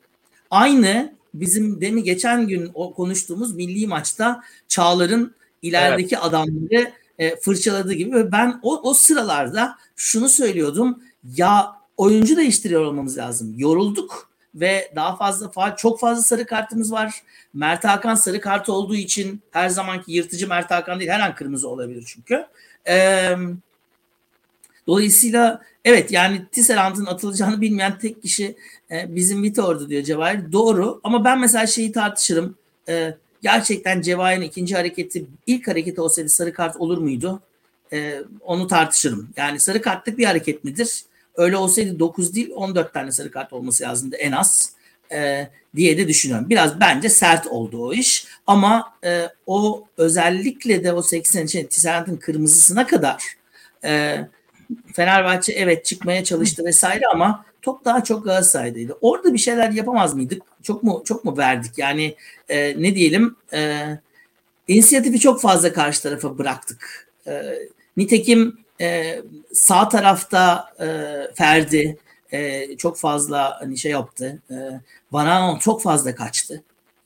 Aynı 0.51 1.13
bizim 1.34 1.82
demi 1.82 2.04
geçen 2.04 2.48
gün 2.48 2.72
o 2.74 2.93
konuştuğumuz 2.93 3.56
milli 3.56 3.88
maçta 3.88 4.43
Çağlar'ın 4.67 5.36
ilerideki 5.62 6.15
evet. 6.15 6.26
adamları 6.26 6.91
e, 7.19 7.36
fırçaladığı 7.36 7.93
gibi 7.93 8.15
ve 8.15 8.32
ben 8.32 8.60
o, 8.63 8.89
o 8.89 8.93
sıralarda 8.93 9.78
şunu 9.96 10.30
söylüyordum 10.30 11.04
ya 11.36 11.72
oyuncu 11.98 12.38
değiştiriyor 12.38 12.82
olmamız 12.82 13.17
lazım. 13.17 13.54
Yorulduk 13.58 14.30
ve 14.56 14.91
daha 14.96 15.15
fazla 15.15 15.76
çok 15.76 16.00
fazla 16.00 16.24
sarı 16.24 16.46
kartımız 16.46 16.91
var. 16.91 17.24
Mert 17.54 17.84
Hakan 17.84 18.15
sarı 18.15 18.41
kart 18.41 18.69
olduğu 18.69 18.96
için 18.96 19.41
her 19.52 19.69
zamanki 19.69 20.12
yırtıcı 20.12 20.48
Mert 20.48 20.72
Hakan 20.72 21.00
değil 21.00 21.12
her 21.12 21.19
an 21.19 21.36
kırmızı 21.36 21.69
olabilir 21.69 22.04
çünkü. 22.08 22.46
Ee, 22.88 23.36
dolayısıyla 24.88 25.62
evet 25.86 26.12
yani 26.12 26.46
Tisserand'ın 26.52 27.06
atılacağını 27.06 27.62
bilmeyen 27.62 28.00
tek 28.00 28.22
kişi 28.22 28.56
e, 28.91 29.15
bizim 29.15 29.43
Vitor'du 29.43 29.89
diyor 29.89 30.04
Cevahir. 30.04 30.52
Doğru 30.52 31.00
ama 31.04 31.26
ben 31.26 31.39
mesela 31.39 31.67
şeyi 31.67 31.91
tartışırım. 31.91 32.56
E, 32.89 33.17
gerçekten 33.41 34.02
Cevahir'in 34.02 34.41
ikinci 34.41 34.76
hareketi 34.76 35.26
ilk 35.48 35.67
hareketi 35.67 36.02
olsaydı 36.02 36.30
sarı 36.30 36.54
kart 36.54 36.76
olur 36.78 36.98
muydu? 36.98 37.41
E, 37.93 38.22
onu 38.41 38.67
tartışırım. 38.67 39.30
Yani 39.38 39.60
sarı 39.60 39.82
kartlık 39.82 40.17
bir 40.17 40.26
hareket 40.26 40.63
midir? 40.63 41.04
Öyle 41.36 41.58
olsaydı 41.58 42.00
9 42.00 42.36
değil 42.36 42.52
14 42.56 42.93
tane 42.93 43.12
sarı 43.12 43.32
kart 43.32 43.54
olması 43.54 43.84
lazımdı 43.84 44.15
en 44.15 44.32
az 44.32 44.74
e, 45.12 45.50
diye 45.76 45.98
de 45.98 46.08
düşünüyorum. 46.08 46.50
Biraz 46.50 46.80
bence 46.80 47.10
sert 47.10 47.48
oldu 47.48 47.88
o 47.88 47.93
iş 47.93 48.26
ama 48.48 48.93
e, 49.04 49.30
o 49.48 49.88
özellikle 49.98 50.84
de 50.84 50.93
o 50.93 51.02
80 51.02 51.46
için 51.46 51.67
Tisserant'ın 51.67 52.17
kırmızısına 52.17 52.88
kadar 52.88 53.24
e, 53.84 54.19
Fenerbahçe 54.93 55.54
evet 55.54 55.86
çıkmaya 55.86 56.23
çalıştı 56.23 56.65
vesaire 56.65 57.04
ama 57.13 57.45
top 57.62 57.86
daha 57.86 58.04
çok 58.04 58.26
Galatasaray'daydı. 58.26 58.97
Orada 59.02 59.34
bir 59.34 59.38
şeyler 59.38 59.69
yapamaz 59.69 60.13
mıydık? 60.13 60.41
Çok 60.63 60.84
mu 60.84 61.02
çok 61.06 61.26
mu 61.26 61.38
verdik? 61.38 61.78
Yani 61.78 62.15
e, 62.49 62.82
ne 62.82 62.95
diyelim 62.95 63.36
e, 63.54 63.86
inisiyatifi 64.67 65.19
çok 65.19 65.41
fazla 65.41 65.73
karşı 65.73 66.04
tarafa 66.04 66.38
bıraktık. 66.38 67.10
E, 67.28 67.43
nitekim 67.97 68.58
e, 68.82 69.21
sağ 69.54 69.89
tarafta 69.89 70.73
e, 70.80 70.88
Ferdi 71.36 71.97
e, 72.32 72.67
çok 72.78 72.97
fazla 72.97 73.62
hani 73.62 73.78
şey 73.78 73.91
yaptı. 73.91 74.41
E, 74.52 74.56
Van 75.12 75.60
çok 75.60 75.82
fazla 75.82 76.15
kaçtı. 76.15 76.63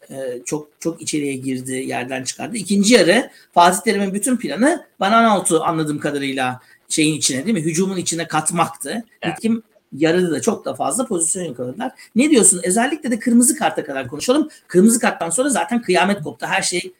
E, 0.09 0.15
çok 0.45 0.67
çok 0.79 1.01
içeriye 1.01 1.33
girdi, 1.33 1.73
yerden 1.73 2.23
çıkardı. 2.23 2.57
İkinci 2.57 2.93
yarı 2.93 3.31
Fatih 3.53 3.79
Terim'in 3.79 4.13
bütün 4.13 4.37
planı 4.37 4.85
Van 4.99 5.11
Aanholt'u 5.11 5.63
anladığım 5.63 5.99
kadarıyla 5.99 6.61
şeyin 6.89 7.17
içine 7.17 7.45
değil 7.45 7.57
mi? 7.57 7.65
Hücumun 7.65 7.97
içine 7.97 8.27
katmaktı. 8.27 9.05
Evet. 9.21 9.39
Kim 9.41 9.63
yarıda 9.95 10.31
da 10.31 10.41
çok 10.41 10.65
da 10.65 10.73
fazla 10.73 11.05
pozisyon 11.05 11.43
yakaladılar. 11.43 11.91
Ne 12.15 12.29
diyorsun? 12.29 12.61
Özellikle 12.63 13.11
de 13.11 13.19
kırmızı 13.19 13.55
karta 13.55 13.85
kadar 13.85 14.07
konuşalım. 14.07 14.49
Kırmızı 14.67 14.99
karttan 14.99 15.29
sonra 15.29 15.49
zaten 15.49 15.81
kıyamet 15.81 16.23
koptu. 16.23 16.45
Her 16.45 16.61
şey 16.61 16.93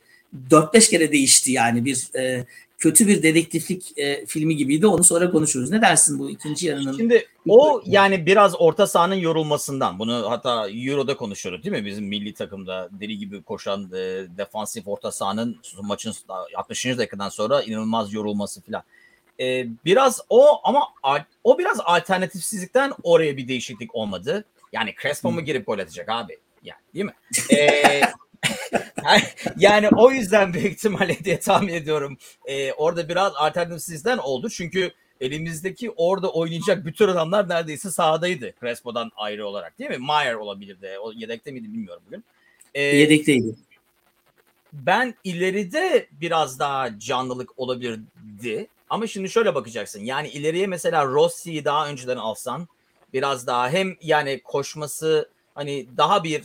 4-5 0.50 0.90
kere 0.90 1.12
değişti 1.12 1.52
yani 1.52 1.86
bir 1.86 2.08
e, 2.16 2.46
kötü 2.78 3.08
bir 3.08 3.24
dedektiflik 3.24 3.98
e, 3.98 4.26
filmi 4.26 4.56
gibiydi. 4.56 4.88
Onu 4.88 5.04
sonra 5.04 5.32
konuşuruz. 5.32 5.72
Ne 5.72 5.82
dersin 5.82 6.20
bu 6.20 6.30
ikinci 6.30 6.68
yarının? 6.68 6.98
Şimdi 6.98 7.28
o 7.48 7.82
yani 7.86 8.26
biraz 8.26 8.62
orta 8.62 8.88
sahanın 8.88 9.16
yorulmasından. 9.16 10.00
Bunu 10.00 10.30
hatta 10.30 10.70
Euro'da 10.70 11.18
konuşuyoruz 11.18 11.64
değil 11.64 11.76
mi? 11.76 11.86
Bizim 11.86 12.06
milli 12.06 12.34
takımda 12.34 12.90
deli 12.92 13.18
gibi 13.18 13.42
koşan 13.42 13.84
e, 13.94 14.26
defansif 14.38 14.88
orta 14.88 15.12
sahanın 15.12 15.58
maçın 15.82 16.14
60. 16.56 16.86
dakikadan 16.86 17.30
sonra 17.30 17.62
inanılmaz 17.62 18.14
yorulması 18.14 18.62
falan. 18.62 18.84
E, 19.40 19.68
biraz 19.86 20.22
o 20.30 20.60
ama 20.64 20.88
o 21.44 21.60
biraz 21.60 21.80
alternatifsizlikten 21.80 22.94
oraya 23.04 23.38
bir 23.38 23.48
değişiklik 23.48 23.96
olmadı. 23.96 24.46
Yani 24.74 24.96
Crespo 25.02 25.32
mu 25.32 25.42
girip 25.42 25.66
gol 25.66 25.80
atacak 25.80 26.10
abi? 26.10 26.38
Yani 26.64 26.80
değil 26.94 27.06
mi? 27.06 27.14
Ee, 27.52 28.02
yani 29.58 29.90
o 29.90 30.12
yüzden 30.12 30.54
büyük 30.54 30.74
ihtimalle 30.74 31.20
diye 31.24 31.40
tahmin 31.40 31.74
ediyorum. 31.74 32.18
Ee, 32.46 32.74
orada 32.74 33.10
biraz 33.10 33.34
alternatifsizden 33.36 34.18
oldu. 34.18 34.50
Çünkü 34.50 34.92
elimizdeki 35.22 35.92
orada 35.92 36.32
oynayacak 36.32 36.86
bütün 36.86 37.08
adamlar 37.08 37.50
neredeyse 37.50 37.92
sahadaydı. 37.92 38.54
Crespo'dan 38.60 39.12
ayrı 39.18 39.48
olarak 39.48 39.80
değil 39.80 39.90
mi? 39.90 39.98
Mayer 39.98 40.34
olabilirdi. 40.34 40.90
O 41.02 41.12
yedekte 41.12 41.52
miydi 41.52 41.74
bilmiyorum 41.74 42.04
bugün. 42.08 42.24
Ee, 42.74 42.82
Yedekteydi. 42.82 43.56
Ben 44.74 45.14
ileride 45.24 46.08
biraz 46.12 46.60
daha 46.60 47.00
canlılık 47.00 47.60
olabilirdi. 47.60 48.68
Ama 48.90 49.08
şimdi 49.08 49.30
şöyle 49.30 49.56
bakacaksın. 49.56 50.04
Yani 50.04 50.30
ileriye 50.30 50.68
mesela 50.68 51.06
Rossi'yi 51.06 51.66
daha 51.66 51.90
önceden 51.90 52.18
alsan 52.18 52.68
biraz 53.14 53.48
daha 53.48 53.70
hem 53.70 53.96
yani 54.02 54.42
koşması 54.44 55.30
hani 55.56 55.88
daha 55.98 56.24
bir 56.24 56.44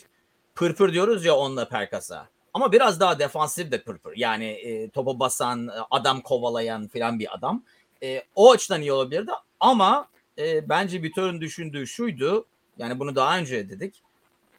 pırpır 0.54 0.92
diyoruz 0.92 1.24
ya 1.24 1.36
onunla 1.36 1.68
Perkas'a. 1.68 2.28
Ama 2.54 2.72
biraz 2.72 3.00
daha 3.00 3.18
defansif 3.18 3.70
de 3.70 3.82
pırpır. 3.82 4.16
Yani 4.16 4.44
e, 4.44 4.88
topa 4.88 5.20
basan, 5.20 5.70
adam 5.90 6.20
kovalayan 6.20 6.88
filan 6.88 7.18
bir 7.18 7.34
adam. 7.34 7.62
E, 8.02 8.22
o 8.34 8.50
açıdan 8.50 8.80
iyi 8.80 8.92
olabilirdi. 8.92 9.30
Ama 9.60 10.08
e, 10.38 10.68
bence 10.68 11.02
Vitor'un 11.02 11.40
düşündüğü 11.40 11.86
şuydu. 11.86 12.46
Yani 12.78 12.98
bunu 12.98 13.14
daha 13.14 13.38
önce 13.38 13.68
dedik. 13.68 13.94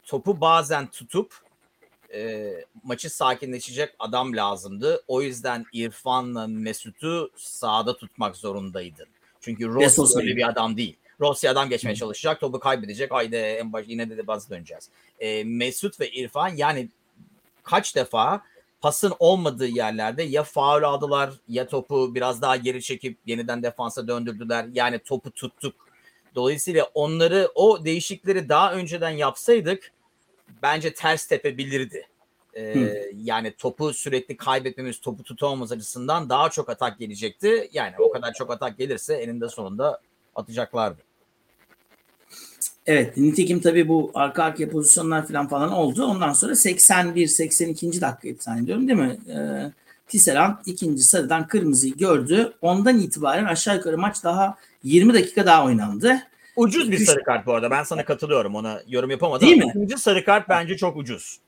Topu 0.06 0.42
bazen 0.42 0.88
tutup 0.88 1.34
e, 2.14 2.54
maçı 2.84 3.10
sakinleşecek 3.10 3.96
adam 4.00 4.36
lazımdı. 4.36 5.04
O 5.08 5.22
yüzden 5.22 5.66
İrfan'la 5.74 6.48
Mesut'u 6.48 7.32
sağda 7.36 7.98
tutmak 7.98 8.36
zorundaydın. 8.36 9.08
Çünkü 9.42 9.68
Rossi 9.68 10.18
öyle 10.18 10.36
bir 10.36 10.50
adam 10.50 10.78
değil. 10.78 10.96
Rossi 11.20 11.50
adam 11.50 11.70
geçmeye 11.70 11.96
çalışacak, 11.96 12.40
topu 12.40 12.60
kaybedecek. 12.60 13.12
Haydi 13.12 13.36
en 13.36 13.74
baş 13.74 13.86
yine 13.88 14.10
de, 14.10 14.18
de 14.18 14.28
bazı 14.28 14.50
döneceğiz. 14.50 14.90
E, 15.20 15.44
Mesut 15.44 16.00
ve 16.00 16.12
İrfan 16.12 16.48
yani 16.48 16.90
kaç 17.64 17.96
defa 17.96 18.42
pasın 18.82 19.14
olmadığı 19.20 19.68
yerlerde 19.68 20.24
ya 20.24 20.44
faul 20.44 20.84
aldılar 20.84 21.34
ya 21.50 21.68
topu 21.68 22.16
biraz 22.16 22.42
daha 22.42 22.56
geri 22.56 22.84
çekip 22.84 23.18
yeniden 23.26 23.64
defansa 23.64 24.08
döndürdüler. 24.08 24.66
Yani 24.74 25.00
topu 25.00 25.32
tuttuk. 25.32 25.76
Dolayısıyla 26.36 26.90
onları 26.94 27.52
o 27.56 27.86
değişikleri 27.86 28.50
daha 28.50 28.74
önceden 28.74 29.10
yapsaydık 29.10 29.92
bence 30.64 30.94
ters 30.94 31.26
tepebilirdi. 31.28 32.08
Ee, 32.56 33.12
yani 33.24 33.54
topu 33.58 33.94
sürekli 33.94 34.38
kaybetmemiz, 34.38 35.02
topu 35.02 35.24
tutamamız 35.24 35.72
açısından 35.72 36.30
daha 36.30 36.50
çok 36.50 36.70
atak 36.70 37.00
gelecekti. 37.00 37.70
Yani 37.74 37.96
o 38.00 38.12
kadar 38.12 38.34
çok 38.34 38.52
atak 38.52 38.78
gelirse 38.78 39.14
eninde 39.14 39.50
sonunda 39.50 40.02
atacaklardı. 40.36 41.02
Evet 42.86 43.18
nitekim 43.18 43.62
tabii 43.62 43.88
bu 43.88 44.12
arka 44.14 44.44
arkaya 44.44 44.70
pozisyonlar 44.70 45.28
falan 45.28 45.48
falan 45.48 45.72
oldu. 45.72 46.06
Ondan 46.06 46.34
sonra 46.34 46.54
81-82. 46.54 48.02
dakika 48.02 48.44
zannediyorum 48.44 48.88
değil 48.88 49.00
mi? 49.00 49.18
Ee, 49.30 49.72
Tisserand 50.08 50.56
ikinci 50.66 51.04
sarıdan 51.04 51.48
kırmızıyı 51.48 51.98
gördü. 51.98 52.54
Ondan 52.62 53.00
itibaren 53.00 53.46
aşağı 53.46 53.76
yukarı 53.76 53.98
maç 53.98 54.24
daha 54.24 54.58
20 54.84 55.14
dakika 55.14 55.46
daha 55.46 55.66
oynandı. 55.66 56.24
Ucuz 56.56 56.92
bir 56.92 57.06
sarı 57.06 57.24
kart 57.24 57.46
bu 57.46 57.54
arada. 57.54 57.72
Ben 57.72 57.84
sana 57.84 58.06
katılıyorum. 58.06 58.56
Ona 58.56 58.82
yorum 58.88 59.10
yapamadım. 59.10 59.48
Değil 59.48 59.58
mi? 59.58 59.66
İkinci 59.70 59.98
sarı 59.98 60.26
kart 60.26 60.50
bence 60.50 60.78
çok 60.78 60.98
ucuz. 60.98 61.40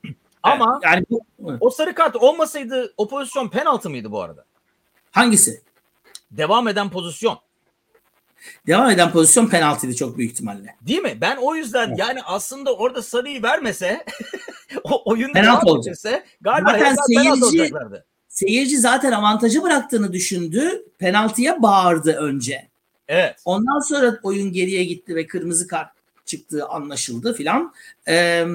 Ama 0.42 0.80
yani 0.82 1.04
bu, 1.10 1.22
o 1.60 1.70
sarı 1.70 1.94
kart 1.94 2.16
olmasaydı 2.16 2.92
o 2.96 3.08
pozisyon 3.08 3.48
penaltı 3.48 3.90
mıydı 3.90 4.12
bu 4.12 4.22
arada? 4.22 4.44
Hangisi? 5.10 5.62
Devam 6.30 6.68
eden 6.68 6.90
pozisyon. 6.90 7.38
Devam 8.66 8.90
eden 8.90 9.12
pozisyon 9.12 9.46
penaltıydı 9.46 9.94
çok 9.94 10.18
büyük 10.18 10.32
ihtimalle. 10.32 10.76
Değil 10.80 11.02
mi? 11.02 11.18
Ben 11.20 11.36
o 11.36 11.54
yüzden 11.54 11.88
evet. 11.88 11.98
yani 11.98 12.22
aslında 12.22 12.74
orada 12.76 13.02
sarıyı 13.02 13.42
vermese 13.42 14.04
o 14.84 15.10
oyunda 15.10 15.32
penaltı 15.32 15.66
olacak. 15.66 15.96
Galiba 16.40 16.70
zaten 16.70 16.96
seyirci, 17.06 17.74
seyirci 18.28 18.78
zaten 18.78 19.12
avantajı 19.12 19.62
bıraktığını 19.62 20.12
düşündü. 20.12 20.84
Penaltıya 20.98 21.62
bağırdı 21.62 22.12
önce. 22.12 22.68
Evet. 23.08 23.36
Ondan 23.44 23.80
sonra 23.80 24.20
oyun 24.22 24.52
geriye 24.52 24.84
gitti 24.84 25.16
ve 25.16 25.26
kırmızı 25.26 25.66
kart 25.66 25.88
çıktığı 26.24 26.66
anlaşıldı 26.66 27.34
filan. 27.34 27.74
Ee, 28.08 28.46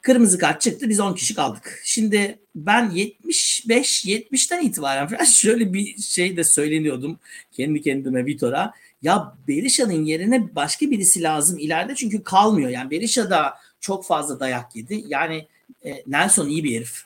kırmızı 0.00 0.38
kart 0.38 0.60
çıktı 0.60 0.88
biz 0.88 1.00
10 1.00 1.14
kişi 1.14 1.34
kaldık. 1.34 1.80
Şimdi 1.84 2.38
ben 2.54 2.90
75 2.90 4.04
70'ten 4.06 4.62
itibaren 4.62 5.08
falan 5.08 5.24
şöyle 5.40 5.72
bir 5.72 5.98
şey 5.98 6.36
de 6.36 6.44
söyleniyordum 6.44 7.18
kendi 7.52 7.82
kendime 7.82 8.26
Vitor'a. 8.26 8.72
Ya 9.02 9.34
Berisha'nın 9.48 10.04
yerine 10.04 10.54
başka 10.54 10.90
birisi 10.90 11.22
lazım 11.22 11.58
ileride 11.58 11.94
çünkü 11.94 12.22
kalmıyor. 12.22 12.70
Yani 12.70 12.90
Berisha 12.90 13.30
da 13.30 13.54
çok 13.80 14.06
fazla 14.06 14.40
dayak 14.40 14.76
yedi. 14.76 15.04
Yani 15.06 15.46
e, 15.84 16.02
Nelson 16.06 16.48
iyi 16.48 16.64
bir 16.64 16.76
herif. 16.76 17.04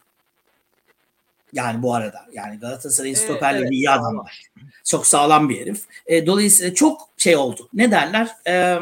Yani 1.56 1.82
bu 1.82 1.94
arada 1.94 2.26
yani 2.32 2.58
Galatasaray'ın 2.58 3.14
ee, 3.14 3.18
stoperleri 3.18 3.62
evet, 3.62 3.72
iyi 3.72 3.90
adam 3.90 4.18
var. 4.18 4.42
Çok 4.84 5.06
sağlam 5.06 5.48
bir 5.48 5.60
herif. 5.60 5.82
E, 6.06 6.26
dolayısıyla 6.26 6.74
çok 6.74 7.08
şey 7.16 7.36
oldu. 7.36 7.68
Ne 7.74 7.90
derler? 7.90 8.28
E, 8.48 8.78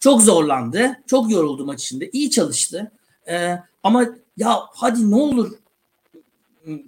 çok 0.00 0.22
zorlandı. 0.22 0.96
Çok 1.06 1.30
yoruldu 1.30 1.66
maç 1.66 1.82
içinde. 1.82 2.10
İyi 2.10 2.30
çalıştı. 2.30 2.92
E, 3.28 3.58
ama 3.82 4.06
ya 4.36 4.60
hadi 4.74 5.10
ne 5.10 5.14
olur 5.14 5.52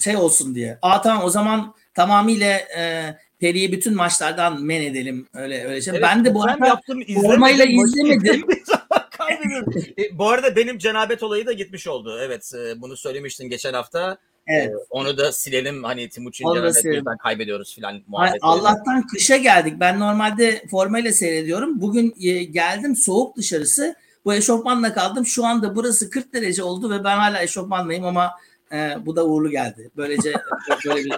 şey 0.01 0.17
olsun 0.17 0.55
diye. 0.55 0.79
Aa 0.83 1.03
tamam 1.03 1.25
o 1.25 1.31
zaman 1.31 1.75
tamamıyla 1.95 2.59
e, 2.77 3.15
Peri'yi 3.41 3.73
bütün 3.73 3.95
maçlardan 3.95 4.63
men 4.63 4.83
edelim 4.83 5.29
öyle 5.35 5.65
öyle 5.65 5.83
şey. 5.83 5.91
Evet, 5.91 6.03
ben 6.03 6.25
de 6.25 6.35
bu 6.35 6.45
arada 6.45 6.81
formayla 7.23 7.65
izlemedim. 7.65 8.47
e, 9.99 10.19
bu 10.19 10.29
arada 10.29 10.57
benim 10.57 10.79
cenabet 10.79 11.23
olayı 11.23 11.47
da 11.47 11.53
gitmiş 11.53 11.87
oldu. 11.87 12.19
Evet 12.21 12.53
e, 12.55 12.81
bunu 12.81 12.97
söylemiştin 12.97 13.49
geçen 13.49 13.75
hafta. 13.75 14.19
Evet. 14.47 14.69
Ee, 14.69 14.73
onu 14.91 15.17
da 15.17 15.33
silelim 15.33 15.85
hani 15.85 16.09
Timuçin 16.09 16.55
cenabet 16.55 17.19
kaybediyoruz 17.23 17.75
filan 17.75 18.03
Allah'tan 18.41 19.07
kışa 19.07 19.37
geldik. 19.37 19.75
Ben 19.81 20.01
normalde 20.01 20.65
formayla 20.71 21.13
seyrediyorum. 21.13 21.81
Bugün 21.81 22.15
e, 22.23 22.45
geldim 22.45 22.97
soğuk 22.97 23.37
dışarısı. 23.37 23.95
Bu 24.25 24.35
eşofmanla 24.35 24.95
kaldım. 24.95 25.27
Şu 25.27 25.45
anda 25.45 25.77
burası 25.77 26.11
40 26.11 26.35
derece 26.35 26.63
oldu 26.63 26.91
ve 26.91 27.05
ben 27.05 27.17
hala 27.17 27.43
eşofmanlayım 27.43 28.05
ama 28.05 28.31
e, 28.73 29.07
bu 29.07 29.17
da 29.17 29.27
uğurlu 29.27 29.51
geldi. 29.51 29.91
Böylece 29.97 30.33
böyle 30.87 31.05
bir 31.05 31.13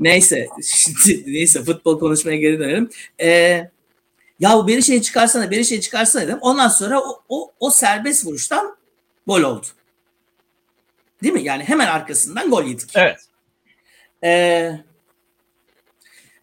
neyse 0.00 0.46
şimdi, 0.62 1.32
neyse 1.32 1.62
futbol 1.62 1.98
konuşmaya 1.98 2.36
geri 2.36 2.58
dönelim. 2.58 2.90
E, 3.20 3.60
ya 4.40 4.66
bir 4.66 4.82
şey 4.82 5.02
çıkarsana 5.02 5.50
bir 5.50 5.64
şey 5.64 5.80
çıkarsana 5.80 6.22
dedim. 6.22 6.38
Ondan 6.40 6.68
sonra 6.68 7.00
o, 7.00 7.22
o, 7.28 7.52
o 7.60 7.70
serbest 7.70 8.26
vuruştan 8.26 8.76
gol 9.26 9.42
oldu. 9.42 9.66
Değil 11.22 11.34
mi? 11.34 11.42
Yani 11.42 11.64
hemen 11.64 11.86
arkasından 11.86 12.50
gol 12.50 12.64
yedik. 12.64 12.90
Evet. 12.94 13.20
Ee, 14.24 14.72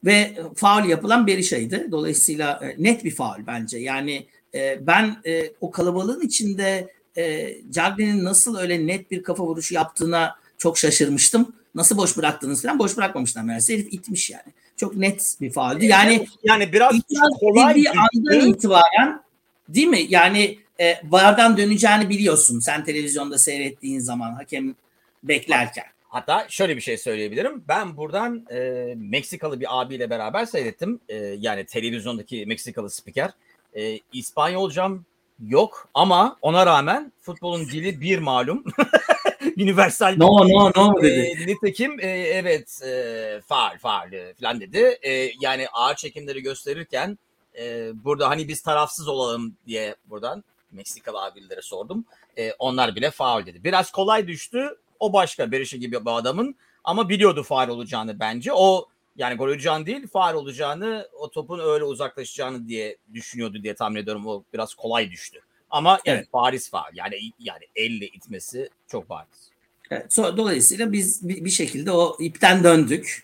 ve 0.03 0.37
faul 0.55 0.89
yapılan 0.89 1.27
Berisha'ydı. 1.27 1.91
Dolayısıyla 1.91 2.59
e, 2.63 2.83
net 2.83 3.03
bir 3.03 3.15
faul 3.15 3.47
bence. 3.47 3.77
Yani 3.77 4.27
e, 4.53 4.87
ben 4.87 5.21
e, 5.25 5.51
o 5.61 5.71
kalabalığın 5.71 6.21
içinde 6.21 6.93
e, 7.17 7.55
Cagney'in 7.69 8.23
nasıl 8.23 8.57
öyle 8.57 8.87
net 8.87 9.11
bir 9.11 9.23
kafa 9.23 9.43
vuruşu 9.43 9.73
yaptığına 9.73 10.35
çok 10.57 10.77
şaşırmıştım. 10.77 11.55
Nasıl 11.75 11.97
boş 11.97 12.17
bıraktınız 12.17 12.61
falan 12.61 12.79
boş 12.79 12.97
bırakmamışlar 12.97 13.43
meğerse. 13.43 13.73
Herif 13.73 13.93
itmiş 13.93 14.29
yani. 14.29 14.53
Çok 14.79 14.95
net 14.95 15.35
bir 15.41 15.51
fauldü. 15.51 15.85
Yani 15.85 16.27
yani 16.43 16.73
biraz 16.73 16.95
kolay 17.39 17.75
bir 17.75 17.87
andan 17.87 18.47
itibaren 18.47 19.23
değil 19.69 19.87
mi? 19.87 20.05
Yani 20.09 20.59
e, 20.79 21.01
vardan 21.03 21.57
döneceğini 21.57 22.09
biliyorsun 22.09 22.59
sen 22.59 22.83
televizyonda 22.83 23.37
seyrettiğin 23.37 23.99
zaman 23.99 24.33
hakem 24.33 24.75
beklerken. 25.23 25.85
Hatta 26.09 26.45
şöyle 26.49 26.75
bir 26.75 26.81
şey 26.81 26.97
söyleyebilirim. 26.97 27.63
Ben 27.67 27.97
buradan 27.97 28.45
e, 28.51 28.93
Meksikalı 28.97 29.59
bir 29.59 29.81
abiyle 29.81 30.09
beraber 30.09 30.45
seyrettim. 30.45 30.99
E, 31.09 31.15
yani 31.15 31.65
televizyondaki 31.65 32.45
Meksikalı 32.45 32.89
spiker. 32.89 33.31
E, 33.75 33.99
İspanyolcam 34.13 35.03
yok 35.47 35.89
ama 35.93 36.37
ona 36.41 36.65
rağmen 36.65 37.11
futbolun 37.21 37.65
dili 37.65 38.01
bir 38.01 38.19
malum. 38.19 38.63
Universal. 39.57 40.15
No 40.17 40.49
no 40.49 40.71
no 40.75 41.01
dedi. 41.01 41.43
E, 41.43 41.47
nitekim 41.47 41.99
e, 41.99 42.07
evet 42.07 42.81
e, 42.83 43.41
faal 43.47 43.77
faal 43.77 44.13
e, 44.13 44.33
falan 44.33 44.61
dedi. 44.61 44.97
E, 45.01 45.31
yani 45.41 45.67
ağır 45.73 45.95
çekimleri 45.95 46.43
gösterirken 46.43 47.17
e, 47.59 47.91
burada 48.03 48.29
hani 48.29 48.47
biz 48.47 48.61
tarafsız 48.61 49.07
olalım 49.07 49.55
diye 49.67 49.95
buradan 50.05 50.43
Meksikalı 50.71 51.21
abilere 51.23 51.61
sordum. 51.61 52.05
E, 52.37 52.53
onlar 52.59 52.95
bile 52.95 53.11
faul 53.11 53.45
dedi. 53.45 53.63
Biraz 53.63 53.91
kolay 53.91 54.27
düştü. 54.27 54.77
O 54.99 55.13
başka 55.13 55.51
Berisha 55.51 55.77
gibi 55.77 56.05
bir 56.05 56.17
adamın 56.17 56.55
ama 56.83 57.09
biliyordu 57.09 57.43
faal 57.43 57.69
olacağını 57.69 58.19
bence. 58.19 58.53
O 58.53 58.87
yani 59.15 59.35
gol 59.35 59.47
olacağını 59.47 59.85
değil 59.85 60.07
faal 60.07 60.35
olacağını 60.35 61.07
o 61.19 61.29
topun 61.31 61.59
öyle 61.59 61.83
uzaklaşacağını 61.83 62.67
diye 62.67 62.97
düşünüyordu 63.13 63.63
diye 63.63 63.75
tahmin 63.75 64.01
ediyorum. 64.01 64.27
O 64.27 64.43
biraz 64.53 64.73
kolay 64.73 65.11
düştü. 65.11 65.39
Ama 65.69 65.99
evet, 66.05 66.17
evet 66.17 66.31
Paris 66.31 66.69
faal 66.69 66.91
yani 66.93 67.15
yani 67.39 67.63
elle 67.75 68.07
itmesi 68.07 68.69
çok 68.87 69.09
bariz. 69.09 69.49
Evet, 69.91 70.13
so, 70.13 70.37
dolayısıyla 70.37 70.91
biz 70.91 71.29
bir, 71.29 71.45
bir 71.45 71.49
şekilde 71.49 71.91
o 71.91 72.17
ipten 72.19 72.63
döndük. 72.63 73.23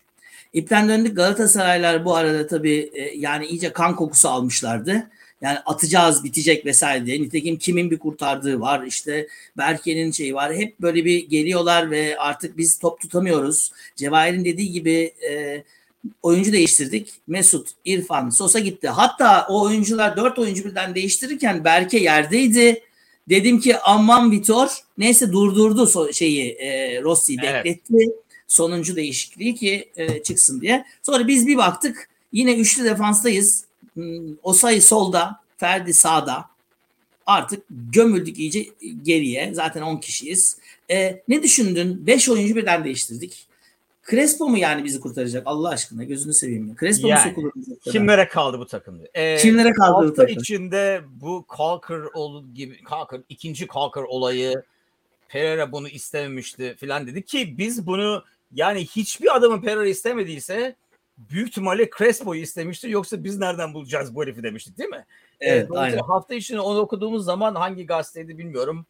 İpten 0.54 0.90
döndük 0.90 1.16
Galatasaraylar 1.16 2.06
bu 2.06 2.16
arada 2.16 2.48
tabii 2.48 2.92
e, 2.94 3.18
yani 3.18 3.46
iyice 3.46 3.74
kan 3.74 3.96
kokusu 3.96 4.30
almışlardı. 4.30 5.10
Yani 5.42 5.60
atacağız 5.66 6.24
bitecek 6.24 6.66
vesaire 6.66 7.06
diye. 7.06 7.22
Nitekim 7.22 7.58
kimin 7.58 7.92
bir 7.92 8.00
kurtardığı 8.00 8.60
var. 8.60 8.84
işte 8.88 9.28
Berke'nin 9.58 10.12
şeyi 10.12 10.36
var. 10.36 10.56
Hep 10.56 10.82
böyle 10.82 11.06
bir 11.06 11.30
geliyorlar 11.30 11.92
ve 11.92 12.18
artık 12.20 12.58
biz 12.58 12.80
top 12.80 13.00
tutamıyoruz. 13.02 13.72
Cevahir'in 13.96 14.46
dediği 14.46 14.72
gibi 14.72 15.14
e, 15.30 15.64
oyuncu 16.24 16.52
değiştirdik. 16.52 17.14
Mesut, 17.28 17.70
İrfan, 17.86 18.30
Sosa 18.30 18.60
gitti. 18.60 18.88
Hatta 18.88 19.46
o 19.50 19.62
oyuncular 19.62 20.18
dört 20.18 20.40
oyuncu 20.40 20.66
birden 20.66 20.96
değiştirirken 20.96 21.64
Berke 21.64 21.98
yerdeydi. 21.98 22.82
Dedim 23.30 23.60
ki 23.60 23.80
aman 23.80 24.32
Vitor 24.32 24.68
neyse 24.98 25.32
durdurdu 25.32 25.84
so- 25.84 26.14
şeyi 26.14 26.52
e, 26.52 27.02
Rossi 27.02 27.36
evet. 27.44 27.66
bekletti. 27.66 28.12
Sonuncu 28.48 28.96
değişikliği 28.96 29.56
ki 29.56 29.90
e, 29.96 30.24
çıksın 30.24 30.62
diye. 30.62 30.86
Sonra 31.04 31.28
biz 31.28 31.48
bir 31.48 31.58
baktık 31.58 32.10
yine 32.32 32.56
üçlü 32.56 32.84
defanstayız. 32.84 33.66
Hmm, 33.94 34.36
Osay 34.44 34.82
solda, 34.82 35.40
Ferdi 35.58 35.94
sağda. 35.94 36.46
Artık 37.26 37.64
gömüldük 37.70 38.40
iyice 38.40 38.66
geriye. 39.04 39.54
Zaten 39.54 39.82
10 39.82 39.98
kişiyiz. 39.98 40.58
E, 40.92 41.22
ne 41.28 41.44
düşündün? 41.44 42.08
5 42.08 42.30
oyuncu 42.30 42.56
birden 42.56 42.84
değiştirdik. 42.84 43.48
Crespo 44.10 44.50
mu 44.50 44.58
yani 44.58 44.84
bizi 44.84 45.00
kurtaracak 45.00 45.44
Allah 45.46 45.70
aşkına 45.70 46.04
gözünü 46.04 46.34
seveyim 46.34 46.68
ya. 46.68 46.76
Crespo 46.80 47.08
yani, 47.08 47.20
mu 47.20 47.30
sokulur 47.30 47.52
Kimlere 47.92 48.28
kaldı 48.28 48.60
bu 48.60 48.66
takım? 48.66 49.02
Ee, 49.14 49.38
kimlere 49.38 49.72
kaldı 49.72 50.08
bu 50.08 50.14
takım? 50.14 50.36
içinde 50.38 51.02
bu 51.22 51.46
Kalkır 51.48 52.08
gibi 52.54 52.84
Kalkır 52.84 53.22
ikinci 53.30 53.68
Kalkır 53.68 54.04
olayı 54.04 54.64
Pereira 55.28 55.72
bunu 55.72 55.88
istememişti 55.88 56.76
filan 56.80 57.08
dedi 57.08 57.26
ki 57.26 57.58
biz 57.58 57.88
bunu 57.88 58.24
yani 58.54 58.86
hiçbir 58.86 59.36
adamın 59.36 59.62
Pereira 59.62 59.88
istemediyse 59.88 60.76
büyük 61.18 61.50
ihtimalle 61.50 61.90
Crespo'yu 61.98 62.42
istemişti 62.42 62.90
yoksa 62.90 63.24
biz 63.24 63.38
nereden 63.38 63.74
bulacağız 63.74 64.16
bu 64.16 64.24
herifi 64.24 64.44
demiştik 64.44 64.78
değil 64.78 64.90
mi? 64.90 65.06
Evet, 65.40 65.70
ee, 65.72 65.78
aynen. 65.78 65.98
Hafta 65.98 66.36
içinde 66.36 66.60
onu 66.60 66.80
okuduğumuz 66.80 67.26
zaman 67.26 67.56
hangi 67.56 67.86
gazeteydi 67.86 68.38
bilmiyorum. 68.38 68.86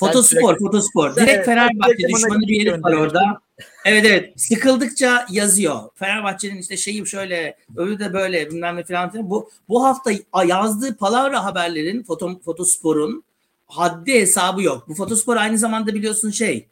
Fotospor, 0.00 0.58
fotospor. 0.58 1.16
Direkt 1.16 1.30
evet, 1.30 1.44
Fenerbahçe 1.44 2.08
düşmanı 2.08 2.40
bir 2.40 2.60
herif 2.60 2.84
var 2.84 2.92
orada. 2.92 3.40
Evet 3.84 4.04
evet. 4.06 4.40
Sıkıldıkça 4.40 5.26
yazıyor. 5.30 5.80
Fenerbahçe'nin 5.94 6.58
işte 6.58 6.76
şeyi 6.76 7.06
şöyle, 7.06 7.56
öbürü 7.76 7.98
de 7.98 8.12
böyle 8.12 8.50
bilmem 8.50 8.76
ne 8.76 8.84
falan. 8.84 9.30
Bu, 9.30 9.50
bu 9.68 9.84
hafta 9.84 10.10
yazdığı 10.46 10.96
palavra 10.96 11.44
haberlerin, 11.44 12.02
foto, 12.02 12.40
fotosporun 12.40 13.24
haddi 13.66 14.14
hesabı 14.14 14.62
yok. 14.62 14.88
Bu 14.88 14.94
fotospor 14.94 15.36
aynı 15.36 15.58
zamanda 15.58 15.94
biliyorsun 15.94 16.30
şey, 16.30 16.66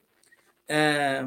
e, 0.70 1.20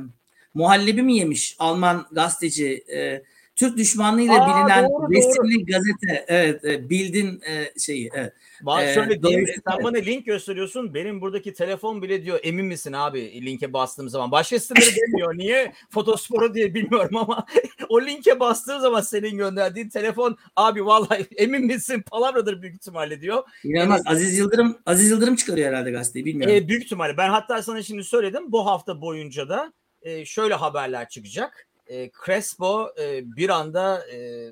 muhallebi 0.54 1.02
mi 1.02 1.18
yemiş 1.18 1.56
Alman 1.60 2.06
gazeteci, 2.12 2.84
e, 2.94 3.24
Türk 3.62 3.78
düşmanlığıyla 3.78 4.46
Aa, 4.46 4.48
bilinen 4.48 4.90
doğru, 4.90 5.12
resimli 5.12 5.56
doğru. 5.56 5.66
gazete. 5.66 6.26
Evet, 6.28 6.66
e, 6.66 6.90
bildin 6.90 7.42
e, 7.48 7.80
şeyi. 7.80 8.10
Evet. 8.14 8.34
Bak 8.62 8.84
ee, 8.84 8.94
şöyle 8.94 9.24
diyeyim, 9.24 9.46
sen 9.68 9.84
bana 9.84 9.98
link 9.98 10.26
gösteriyorsun. 10.26 10.94
Benim 10.94 11.22
buradaki 11.22 11.54
telefon 11.54 12.02
bile 12.02 12.24
diyor 12.24 12.40
emin 12.44 12.66
misin 12.66 12.94
abi 12.94 13.46
linke 13.46 13.74
bastığım 13.74 14.10
zaman. 14.10 14.32
Başka 14.32 14.60
siteleri 14.60 14.96
demiyor. 14.96 15.38
Niye? 15.38 15.74
Fotosporu 15.90 16.54
diye 16.54 16.74
bilmiyorum 16.74 17.18
ama 17.18 17.46
o 17.90 18.02
linke 18.02 18.40
bastığım 18.40 18.80
zaman 18.80 19.02
senin 19.02 19.38
gönderdiğin 19.38 19.90
telefon 19.90 20.38
abi 20.56 20.86
vallahi 20.86 21.28
emin 21.36 21.66
misin? 21.66 22.04
Palavradır 22.12 22.62
büyük 22.62 22.76
ihtimalle 22.76 23.22
diyor. 23.22 23.44
İnanılmaz. 23.64 24.02
Yani, 24.06 24.16
Aziz 24.16 24.38
Yıldırım 24.38 24.78
Aziz 24.86 25.12
Yıldırım 25.12 25.36
çıkarıyor 25.36 25.70
herhalde 25.70 25.92
gazeteyi 25.92 26.26
bilmiyorum. 26.26 26.56
E, 26.56 26.68
büyük 26.68 26.84
ihtimalle. 26.84 27.18
Ben 27.18 27.30
hatta 27.30 27.64
sana 27.64 27.84
şimdi 27.84 28.04
söyledim. 28.04 28.52
Bu 28.52 28.66
hafta 28.66 29.02
boyunca 29.02 29.50
da 29.50 29.74
e, 30.02 30.26
şöyle 30.26 30.54
haberler 30.54 31.10
çıkacak 31.10 31.68
e, 31.92 32.12
Crespo 32.26 32.90
e, 33.02 33.36
bir 33.36 33.50
anda 33.50 34.08
e, 34.08 34.48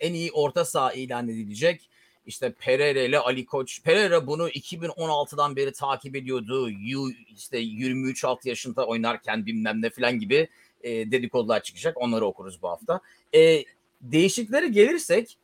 en 0.00 0.14
iyi 0.14 0.32
orta 0.32 0.64
saha 0.64 0.92
ilan 0.92 1.28
edilecek. 1.28 1.90
İşte 2.26 2.52
Pereira 2.52 3.00
ile 3.00 3.18
Ali 3.18 3.46
Koç. 3.46 3.82
Pereira 3.82 4.26
bunu 4.26 4.48
2016'dan 4.48 5.56
beri 5.56 5.72
takip 5.72 6.16
ediyordu. 6.16 6.70
You, 6.70 7.10
işte 7.36 7.62
23-6 7.62 8.48
yaşında 8.48 8.86
oynarken 8.86 9.46
bilmem 9.46 9.82
ne 9.82 9.90
falan 9.90 10.18
gibi 10.18 10.48
e, 10.82 11.10
dedikodular 11.10 11.62
çıkacak. 11.62 11.96
Onları 11.96 12.26
okuruz 12.26 12.62
bu 12.62 12.68
hafta. 12.68 13.00
E, 13.34 13.64
değişiklere 14.00 14.68
gelirsek 14.68 15.38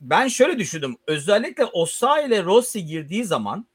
ben 0.00 0.28
şöyle 0.28 0.58
düşündüm. 0.58 0.96
Özellikle 1.06 1.64
Osa 1.64 2.20
ile 2.20 2.44
Rossi 2.44 2.84
girdiği 2.84 3.24
zaman 3.24 3.66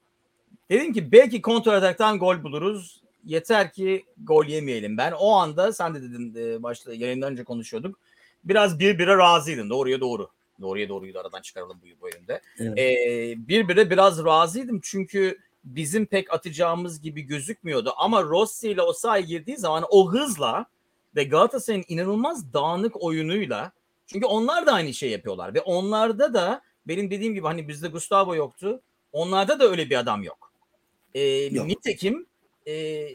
dedim 0.70 0.92
ki 0.92 1.12
belki 1.12 1.42
kontrataktan 1.42 2.18
gol 2.18 2.42
buluruz. 2.42 3.05
Yeter 3.26 3.72
ki 3.72 4.04
gol 4.24 4.46
yemeyelim. 4.46 4.98
Ben 4.98 5.12
o 5.12 5.30
anda 5.30 5.72
sen 5.72 5.94
de 5.94 6.02
dedin 6.02 6.34
e, 6.34 6.62
başta 6.62 6.94
yayından 6.94 7.32
önce 7.32 7.44
konuşuyorduk. 7.44 7.98
Biraz 8.44 8.78
bir 8.78 8.98
bire 8.98 9.16
razıydım. 9.16 9.70
Doğruya 9.70 10.00
doğru. 10.00 10.28
Doğruya 10.60 10.88
doğruyu 10.88 11.14
da 11.14 11.20
aradan 11.20 11.42
çıkaralım 11.42 11.80
bu 11.82 12.06
bölümde. 12.06 12.40
Evet. 12.58 12.78
Ee, 12.78 13.48
bir 13.48 13.68
bire 13.68 13.90
biraz 13.90 14.24
razıydım 14.24 14.80
çünkü 14.82 15.38
bizim 15.64 16.06
pek 16.06 16.32
atacağımız 16.32 17.00
gibi 17.00 17.22
gözükmüyordu. 17.22 17.92
Ama 17.96 18.22
Rossi 18.22 18.70
ile 18.70 18.82
Osayi 18.82 19.26
girdiği 19.26 19.56
zaman 19.56 19.84
o 19.90 20.12
hızla 20.12 20.66
ve 21.16 21.24
Galatasaray'ın 21.24 21.84
inanılmaz 21.88 22.52
dağınık 22.52 23.02
oyunuyla 23.02 23.72
çünkü 24.06 24.26
onlar 24.26 24.66
da 24.66 24.72
aynı 24.72 24.94
şey 24.94 25.10
yapıyorlar 25.10 25.54
ve 25.54 25.60
onlarda 25.60 26.34
da 26.34 26.62
benim 26.88 27.10
dediğim 27.10 27.34
gibi 27.34 27.46
hani 27.46 27.68
bizde 27.68 27.88
Gustavo 27.88 28.34
yoktu. 28.34 28.80
Onlarda 29.12 29.60
da 29.60 29.64
öyle 29.64 29.90
bir 29.90 29.98
adam 29.98 30.22
yok. 30.22 30.52
Ee, 31.14 31.20
yok. 31.20 31.66
Nitekim 31.66 32.26
e, 32.68 33.08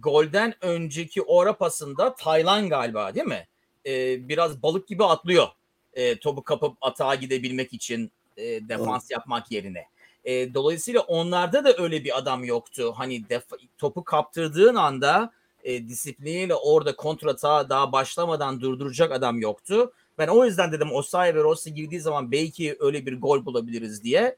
golden 0.00 0.54
önceki 0.60 1.22
ora 1.22 1.56
pasında 1.56 2.14
Taylan 2.14 2.68
galiba 2.68 3.14
değil 3.14 3.26
mi? 3.26 3.46
Ee, 3.86 4.28
biraz 4.28 4.62
balık 4.62 4.88
gibi 4.88 5.04
atlıyor. 5.04 5.48
E, 5.94 6.18
topu 6.18 6.42
kapıp 6.42 6.76
atağa 6.80 7.14
gidebilmek 7.14 7.72
için 7.72 8.12
e, 8.36 8.68
defans 8.68 9.10
Doğru. 9.10 9.12
yapmak 9.12 9.52
yerine. 9.52 9.84
E, 10.24 10.54
dolayısıyla 10.54 11.00
onlarda 11.00 11.64
da 11.64 11.82
öyle 11.82 12.04
bir 12.04 12.18
adam 12.18 12.44
yoktu. 12.44 12.92
Hani 12.96 13.22
def- 13.22 13.68
topu 13.78 14.04
kaptırdığın 14.04 14.74
anda 14.74 15.32
e, 15.64 15.88
disipliniyle 15.88 16.54
orada 16.54 16.96
kontrata 16.96 17.68
daha 17.68 17.92
başlamadan 17.92 18.60
durduracak 18.60 19.12
adam 19.12 19.40
yoktu. 19.40 19.92
Ben 20.18 20.28
o 20.28 20.44
yüzden 20.44 20.72
dedim 20.72 20.92
Osayi 20.92 21.34
ve 21.34 21.42
Rossi 21.42 21.74
girdiği 21.74 22.00
zaman 22.00 22.32
belki 22.32 22.76
öyle 22.80 23.06
bir 23.06 23.20
gol 23.20 23.44
bulabiliriz 23.44 24.04
diye. 24.04 24.36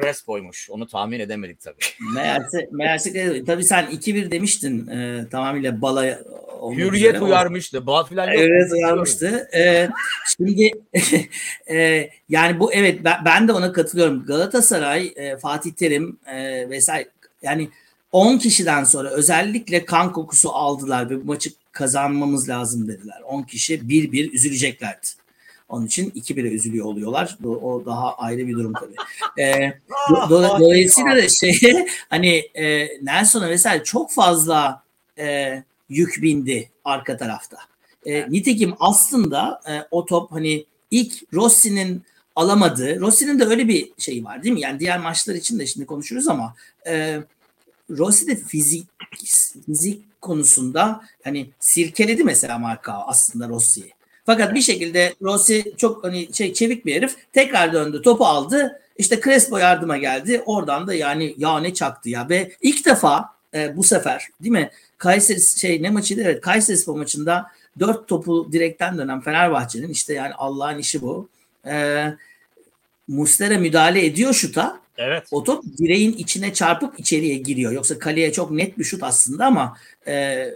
Crespo'ymuş. 0.00 0.70
Onu 0.70 0.86
tahmin 0.86 1.20
edemedik 1.20 1.60
tabii. 1.60 1.76
Meğerse, 2.14 2.68
meğerse 2.72 3.44
tabii 3.44 3.64
sen 3.64 3.84
2-1 3.84 4.30
demiştin 4.30 4.86
e, 4.88 5.28
tamamıyla 5.30 5.82
bala 5.82 6.18
Hürriyet 6.76 7.14
üzere. 7.14 7.20
uyarmıştı. 7.20 7.86
Bal 7.86 8.04
filan 8.04 8.26
yok. 8.32 8.40
Evet 8.40 8.72
uyarmıştı. 8.72 9.48
E, 9.54 9.88
şimdi 10.36 10.70
e, 11.70 12.10
yani 12.28 12.60
bu 12.60 12.72
evet 12.72 13.04
ben, 13.04 13.24
ben 13.24 13.48
de 13.48 13.52
ona 13.52 13.72
katılıyorum. 13.72 14.24
Galatasaray, 14.26 15.12
e, 15.16 15.36
Fatih 15.36 15.72
Terim 15.72 16.18
e, 16.26 16.70
vesaire 16.70 17.08
yani 17.42 17.68
10 18.12 18.38
kişiden 18.38 18.84
sonra 18.84 19.10
özellikle 19.10 19.84
kan 19.84 20.12
kokusu 20.12 20.50
aldılar 20.50 21.10
ve 21.10 21.20
bu 21.20 21.24
maçı 21.24 21.50
kazanmamız 21.72 22.48
lazım 22.48 22.88
dediler. 22.88 23.20
10 23.24 23.42
kişi 23.42 23.88
bir 23.88 24.12
bir 24.12 24.32
üzüleceklerdi. 24.32 25.06
Onun 25.68 25.86
için 25.86 26.10
2-1'e 26.10 26.50
üzülüyor 26.50 26.86
oluyorlar. 26.86 27.38
O 27.44 27.82
daha 27.86 28.14
ayrı 28.14 28.48
bir 28.48 28.52
durum 28.52 28.72
tabii. 28.72 28.94
Ee, 29.42 29.72
do, 30.10 30.30
do, 30.30 30.58
dolayısıyla 30.60 31.16
da 31.16 31.28
şey 31.28 31.60
hani 32.10 32.36
e, 32.36 32.88
Nelson'a 33.04 33.48
vesaire 33.48 33.84
çok 33.84 34.12
fazla 34.12 34.82
e, 35.18 35.62
yük 35.88 36.22
bindi 36.22 36.70
arka 36.84 37.16
tarafta. 37.16 37.56
E, 38.06 38.30
nitekim 38.30 38.74
aslında 38.80 39.60
e, 39.68 39.72
o 39.90 40.06
top 40.06 40.32
hani 40.32 40.66
ilk 40.90 41.34
Rossi'nin 41.34 42.02
alamadığı, 42.36 43.00
Rossi'nin 43.00 43.38
de 43.38 43.44
öyle 43.44 43.68
bir 43.68 43.92
şey 43.98 44.24
var 44.24 44.42
değil 44.42 44.54
mi? 44.54 44.60
Yani 44.60 44.80
diğer 44.80 44.98
maçlar 44.98 45.34
için 45.34 45.58
de 45.58 45.66
şimdi 45.66 45.86
konuşuruz 45.86 46.28
ama 46.28 46.54
e, 46.86 47.20
Rossi 47.90 48.26
de 48.26 48.36
fizik 48.36 48.88
fizik 49.66 50.04
konusunda 50.20 51.00
hani 51.24 51.50
sirkeledi 51.60 52.24
mesela 52.24 52.58
marka 52.58 52.92
aslında 52.92 53.48
Rossi'yi. 53.48 53.95
Fakat 54.26 54.54
bir 54.54 54.60
şekilde 54.60 55.14
Rossi 55.22 55.72
çok 55.76 56.04
hani 56.04 56.34
şey 56.34 56.52
çevik 56.52 56.86
bir 56.86 56.94
herif 56.94 57.16
tekrar 57.32 57.72
döndü 57.72 58.02
topu 58.02 58.26
aldı 58.26 58.80
işte 58.98 59.20
Crespo 59.20 59.58
yardıma 59.58 59.96
geldi 59.96 60.42
oradan 60.46 60.86
da 60.86 60.94
yani 60.94 61.34
ya 61.38 61.58
ne 61.58 61.74
çaktı 61.74 62.10
ya 62.10 62.28
ve 62.28 62.52
ilk 62.62 62.86
defa 62.86 63.24
e, 63.54 63.76
bu 63.76 63.82
sefer 63.82 64.28
değil 64.42 64.52
mi 64.52 64.70
Kayseri 64.98 65.40
şey 65.40 65.82
ne 65.82 65.90
maçıydı 65.90 66.22
evet 66.22 66.40
Kayseri 66.40 66.78
Spor 66.78 66.96
maçında 66.96 67.46
dört 67.80 68.08
topu 68.08 68.52
direkten 68.52 68.98
dönen 68.98 69.20
Fenerbahçe'nin 69.20 69.88
işte 69.88 70.14
yani 70.14 70.34
Allah'ın 70.34 70.78
işi 70.78 71.02
bu. 71.02 71.28
E, 71.66 72.06
Mustera 73.08 73.58
müdahale 73.58 74.06
ediyor 74.06 74.32
şuta. 74.32 74.80
Evet. 74.98 75.28
O 75.30 75.44
top 75.44 75.64
direğin 75.78 76.12
içine 76.12 76.54
çarpıp 76.54 77.00
içeriye 77.00 77.34
giriyor. 77.36 77.72
Yoksa 77.72 77.98
kaleye 77.98 78.32
çok 78.32 78.50
net 78.50 78.78
bir 78.78 78.84
şut 78.84 79.02
aslında 79.02 79.46
ama 79.46 79.76
e, 80.06 80.46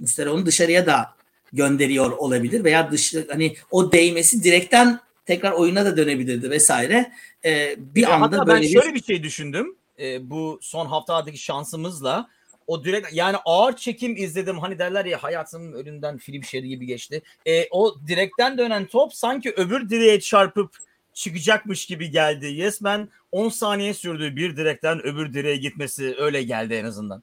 Mustera 0.00 0.32
onu 0.32 0.46
dışarıya 0.46 0.86
da 0.86 1.14
gönderiyor 1.52 2.10
olabilir 2.10 2.64
veya 2.64 2.90
dış 2.90 3.14
hani 3.30 3.54
o 3.70 3.92
değmesi 3.92 4.44
direkten 4.44 5.00
tekrar 5.26 5.52
oyuna 5.52 5.84
da 5.84 5.96
dönebilirdi 5.96 6.50
vesaire. 6.50 7.12
E, 7.44 7.74
bir 7.78 8.02
ya 8.02 8.12
anda 8.12 8.46
böyle 8.46 8.62
ben 8.62 8.80
şöyle 8.80 8.94
bir 8.94 9.02
şey 9.02 9.22
düşündüm. 9.22 9.76
E, 9.98 10.30
bu 10.30 10.58
son 10.62 10.86
haftalardaki 10.86 11.38
şansımızla 11.38 12.28
o 12.66 12.84
direkt 12.84 13.08
yani 13.12 13.36
ağır 13.44 13.76
çekim 13.76 14.16
izledim. 14.16 14.58
Hani 14.58 14.78
derler 14.78 15.04
ya 15.04 15.22
hayatımın 15.22 15.72
önünden 15.72 16.18
film 16.18 16.44
şeridi 16.44 16.68
gibi 16.68 16.86
geçti. 16.86 17.22
E, 17.46 17.68
o 17.70 17.96
direkten 18.06 18.58
dönen 18.58 18.86
top 18.86 19.14
sanki 19.14 19.52
öbür 19.56 19.88
direğe 19.88 20.20
çarpıp 20.20 20.76
çıkacakmış 21.14 21.86
gibi 21.86 22.10
geldi. 22.10 22.46
Yes 22.46 22.82
ben 22.82 23.08
10 23.32 23.48
saniye 23.48 23.94
sürdü 23.94 24.36
bir 24.36 24.56
direkten 24.56 25.06
öbür 25.06 25.32
direğe 25.32 25.56
gitmesi 25.56 26.14
öyle 26.18 26.42
geldi 26.42 26.74
en 26.74 26.84
azından. 26.84 27.22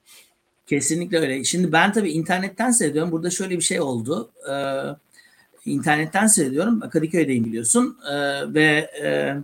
Kesinlikle 0.68 1.20
öyle. 1.20 1.44
Şimdi 1.44 1.72
ben 1.72 1.94
tabii 1.94 2.12
internetten 2.12 2.72
seyrediyorum. 2.72 3.12
Burada 3.12 3.30
şöyle 3.30 3.58
bir 3.58 3.64
şey 3.64 3.82
oldu. 3.82 4.32
Ee, 4.52 5.72
internetten 5.72 6.28
seyrediyorum. 6.28 6.80
Kadıköy'deyim 6.80 7.46
biliyorsun. 7.46 7.98
Ee, 8.12 8.54
ve 8.54 8.92
e, 9.04 9.36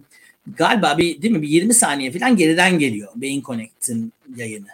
galiba 0.58 0.98
bir 0.98 1.22
değil 1.22 1.34
mi 1.34 1.42
bir 1.42 1.48
20 1.48 1.74
saniye 1.74 2.12
falan 2.12 2.38
geriden 2.38 2.80
geliyor 2.80 3.12
Beyin 3.16 3.42
Connect'in 3.42 4.14
yayını. 4.36 4.68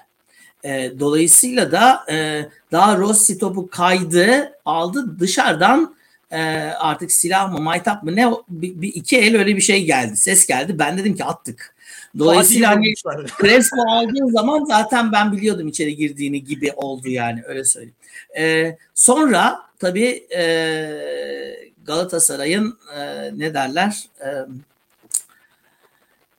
E, 0.64 0.92
dolayısıyla 1.00 1.72
da 1.72 2.06
e, 2.12 2.46
daha 2.72 2.98
Rossi 2.98 3.38
topu 3.38 3.70
kaydı, 3.70 4.52
aldı 4.66 5.20
dışarıdan 5.20 5.96
e, 6.32 6.42
artık 6.80 7.12
silah 7.12 7.54
mı, 7.54 7.60
maytap 7.60 8.04
mı 8.04 8.16
ne 8.16 8.32
bir, 8.50 8.82
bir 8.82 8.94
iki 8.94 9.18
el 9.18 9.38
öyle 9.38 9.56
bir 9.56 9.62
şey 9.62 9.86
geldi. 9.86 10.18
Ses 10.18 10.46
geldi. 10.46 10.80
Ben 10.80 10.98
dedim 10.98 11.16
ki 11.16 11.26
attık. 11.26 11.76
Dolayısıyla 12.18 12.70
hani 12.70 12.94
Crespo 13.42 13.82
aldığı 13.90 14.32
zaman 14.32 14.66
zaten 14.66 15.12
ben 15.12 15.32
biliyordum 15.32 15.68
içeri 15.68 15.96
girdiğini 15.96 16.44
gibi 16.44 16.72
oldu 16.76 17.10
yani 17.10 17.42
öyle 17.48 17.64
söyleyeyim. 17.64 17.96
E, 18.38 18.78
sonra 18.96 19.60
tabii 19.80 20.28
e, 20.36 21.70
Galatasaray'ın 21.86 22.78
e, 22.96 23.32
ne 23.40 23.54
derler 23.54 24.04
e, 24.22 24.28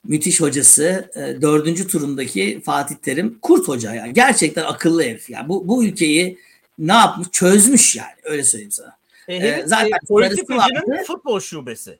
müthiş 0.04 0.40
hocası 0.40 1.10
e, 1.14 1.42
dördüncü 1.42 1.88
turundaki 1.88 2.60
Fatih 2.64 2.94
Terim 2.94 3.38
Kurt 3.42 3.68
Hoca 3.68 3.94
yani 3.94 4.12
gerçekten 4.12 4.64
akıllı 4.64 5.02
herif 5.02 5.30
yani 5.30 5.48
bu, 5.48 5.68
bu 5.68 5.84
ülkeyi 5.84 6.38
ne 6.78 6.92
yapmış 6.92 7.28
çözmüş 7.32 7.96
yani 7.96 8.12
öyle 8.24 8.44
söyleyeyim 8.44 8.72
sana. 8.72 8.96
E, 9.28 9.34
e, 9.34 9.62
zaten 9.66 9.86
e, 9.86 10.06
politikacının 10.08 11.04
futbol 11.04 11.40
şubesi. 11.40 11.98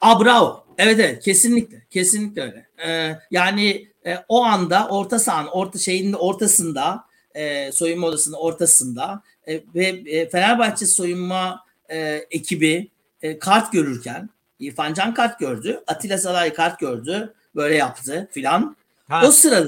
Aa 0.00 0.24
bravo. 0.24 0.64
Evet 0.78 1.00
evet 1.00 1.24
kesinlikle. 1.24 1.82
Kesinlikle 1.90 2.42
öyle. 2.42 2.66
Ee, 2.86 3.18
yani 3.30 3.88
e, 4.06 4.16
o 4.28 4.44
anda 4.44 4.88
orta 4.88 5.18
sahanın 5.18 5.48
orta 5.48 5.78
şeyinin 5.78 6.12
ortasında 6.12 7.04
e, 7.34 7.72
soyunma 7.72 8.06
odasının 8.06 8.36
ortasında 8.36 9.22
e, 9.48 9.60
ve 9.74 9.86
e, 9.86 10.28
Fenerbahçe 10.28 10.86
soyunma 10.86 11.64
e, 11.88 12.26
ekibi 12.30 12.90
e, 13.22 13.38
kart 13.38 13.72
görürken 13.72 14.30
İrfan 14.58 14.94
Can 14.94 15.14
kart 15.14 15.38
gördü. 15.38 15.82
Atilla 15.86 16.18
Salay 16.18 16.54
kart 16.54 16.80
gördü. 16.80 17.34
Böyle 17.54 17.74
yaptı 17.74 18.28
filan. 18.32 18.76
O 19.24 19.30
sırada 19.30 19.66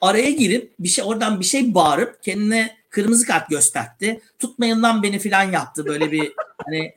araya 0.00 0.30
girip 0.30 0.74
bir 0.78 0.88
şey 0.88 1.04
oradan 1.04 1.40
bir 1.40 1.44
şey 1.44 1.74
bağırıp 1.74 2.22
kendine 2.22 2.76
kırmızı 2.94 3.26
kart 3.26 3.50
gösterdi. 3.50 4.20
Tutmayın 4.38 4.82
lan 4.82 5.02
beni 5.02 5.18
filan 5.18 5.52
yaptı. 5.52 5.86
Böyle 5.86 6.12
bir 6.12 6.32
hani 6.64 6.94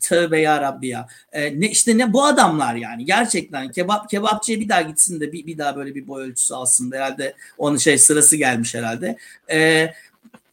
tövbe 0.00 0.40
ya 0.40 0.60
Rabbi 0.62 0.88
ya. 0.88 1.08
Ee, 1.32 1.60
ne 1.60 1.70
işte 1.70 1.98
ne 1.98 2.12
bu 2.12 2.24
adamlar 2.24 2.74
yani 2.74 3.04
gerçekten 3.04 3.70
kebap 3.70 4.10
kebapçıya 4.10 4.60
bir 4.60 4.68
daha 4.68 4.82
gitsin 4.82 5.20
de 5.20 5.32
bir, 5.32 5.46
bir 5.46 5.58
daha 5.58 5.76
böyle 5.76 5.94
bir 5.94 6.08
boy 6.08 6.22
ölçüsü 6.22 6.54
alsın 6.54 6.92
herhalde 6.92 7.34
onun 7.58 7.76
şey 7.76 7.98
sırası 7.98 8.36
gelmiş 8.36 8.74
herhalde. 8.74 9.16
Ee, 9.50 9.90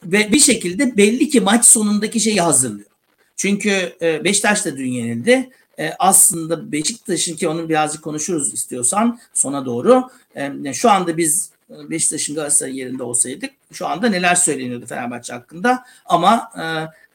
ve 0.03 0.31
bir 0.31 0.39
şekilde 0.39 0.97
belli 0.97 1.29
ki 1.29 1.41
maç 1.41 1.65
sonundaki 1.65 2.19
şeyi 2.19 2.41
hazırlıyor. 2.41 2.89
Çünkü 3.35 3.93
e, 4.01 4.23
Beşiktaş 4.23 4.65
da 4.65 4.77
dün 4.77 4.91
yenildi. 4.91 5.49
E, 5.79 5.91
aslında 5.99 6.71
Beşiktaş'ın 6.71 7.35
ki 7.35 7.47
onu 7.47 7.69
birazcık 7.69 8.03
konuşuruz 8.03 8.53
istiyorsan 8.53 9.19
sona 9.33 9.65
doğru. 9.65 10.09
E, 10.35 10.73
şu 10.73 10.89
anda 10.89 11.17
biz 11.17 11.49
Beşiktaş'ın 11.69 12.35
Galatasaray 12.35 12.77
yerinde 12.77 13.03
olsaydık 13.03 13.51
şu 13.73 13.87
anda 13.87 14.09
neler 14.09 14.35
söyleniyordu 14.35 14.85
Fenerbahçe 14.85 15.33
hakkında 15.33 15.83
ama 16.05 16.51
e, 16.57 16.63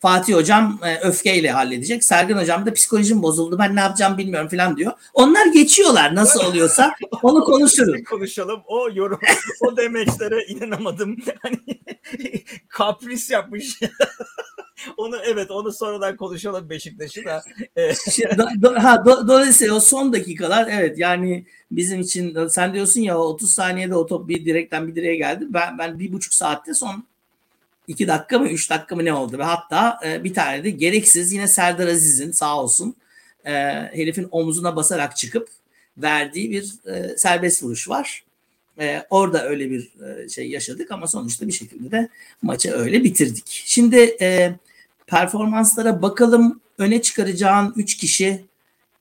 Fatih 0.00 0.34
hocam 0.34 0.80
e, 0.84 0.98
öfkeyle 0.98 1.50
halledecek. 1.50 2.04
Sergen 2.04 2.36
hocam 2.36 2.66
da 2.66 2.72
psikolojim 2.72 3.22
bozuldu 3.22 3.58
ben 3.58 3.76
ne 3.76 3.80
yapacağım 3.80 4.18
bilmiyorum 4.18 4.48
falan 4.48 4.76
diyor. 4.76 4.92
Onlar 5.14 5.46
geçiyorlar 5.46 6.14
nasıl 6.14 6.44
oluyorsa 6.44 6.94
onu 7.22 7.44
konuşuruz. 7.44 8.04
Konuşalım. 8.10 8.62
O 8.66 8.88
yorum, 8.94 9.20
o 9.60 9.76
demeçlere 9.76 10.44
inanamadım. 10.44 11.16
Hani 11.42 11.58
kapris 12.68 13.30
yapmış. 13.30 13.80
onu 14.96 15.16
evet 15.24 15.50
onu 15.50 15.72
sonradan 15.72 16.16
konuşalım 16.16 16.70
Beşiktaş'ı 16.70 17.24
da. 17.24 17.42
do, 18.38 18.62
do, 18.62 18.74
ha, 18.74 19.04
do, 19.06 19.28
dolayısıyla 19.28 19.74
o 19.74 19.80
son 19.80 20.12
dakikalar 20.12 20.68
evet 20.70 20.98
yani 20.98 21.46
bizim 21.70 22.00
için 22.00 22.46
sen 22.48 22.74
diyorsun 22.74 23.00
ya 23.00 23.18
30 23.18 23.50
saniyede 23.50 23.94
o 23.94 24.06
top 24.06 24.28
bir 24.28 24.44
direkten 24.44 24.88
bir 24.88 24.94
direğe 24.94 25.16
geldi. 25.16 25.46
Ben 25.48 25.78
ben 25.78 25.98
bir 25.98 26.12
buçuk 26.12 26.34
saatte 26.34 26.74
son 26.74 27.04
iki 27.88 28.08
dakika 28.08 28.38
mı 28.38 28.48
üç 28.48 28.70
dakika 28.70 28.96
mı 28.96 29.04
ne 29.04 29.12
oldu 29.12 29.38
ve 29.38 29.42
hatta 29.42 30.00
e, 30.06 30.24
bir 30.24 30.34
tane 30.34 30.64
de 30.64 30.70
gereksiz 30.70 31.32
yine 31.32 31.48
Serdar 31.48 31.88
Aziz'in 31.88 32.32
sağ 32.32 32.62
olsun 32.62 32.96
e, 33.44 33.52
herifin 33.92 34.28
omzuna 34.30 34.76
basarak 34.76 35.16
çıkıp 35.16 35.48
verdiği 35.98 36.50
bir 36.50 36.74
e, 36.86 37.16
serbest 37.16 37.62
vuruş 37.62 37.88
var. 37.88 38.24
E, 38.80 39.06
orada 39.10 39.48
öyle 39.48 39.70
bir 39.70 39.90
e, 40.06 40.28
şey 40.28 40.50
yaşadık 40.50 40.90
ama 40.90 41.06
sonuçta 41.06 41.46
bir 41.46 41.52
şekilde 41.52 41.90
de 41.90 42.08
maçı 42.42 42.72
öyle 42.72 43.04
bitirdik. 43.04 43.62
Şimdi 43.66 44.16
e, 44.20 44.52
performanslara 45.08 46.02
bakalım 46.02 46.60
öne 46.78 47.02
çıkaracağın 47.02 47.72
üç 47.76 47.96
kişi 47.96 48.44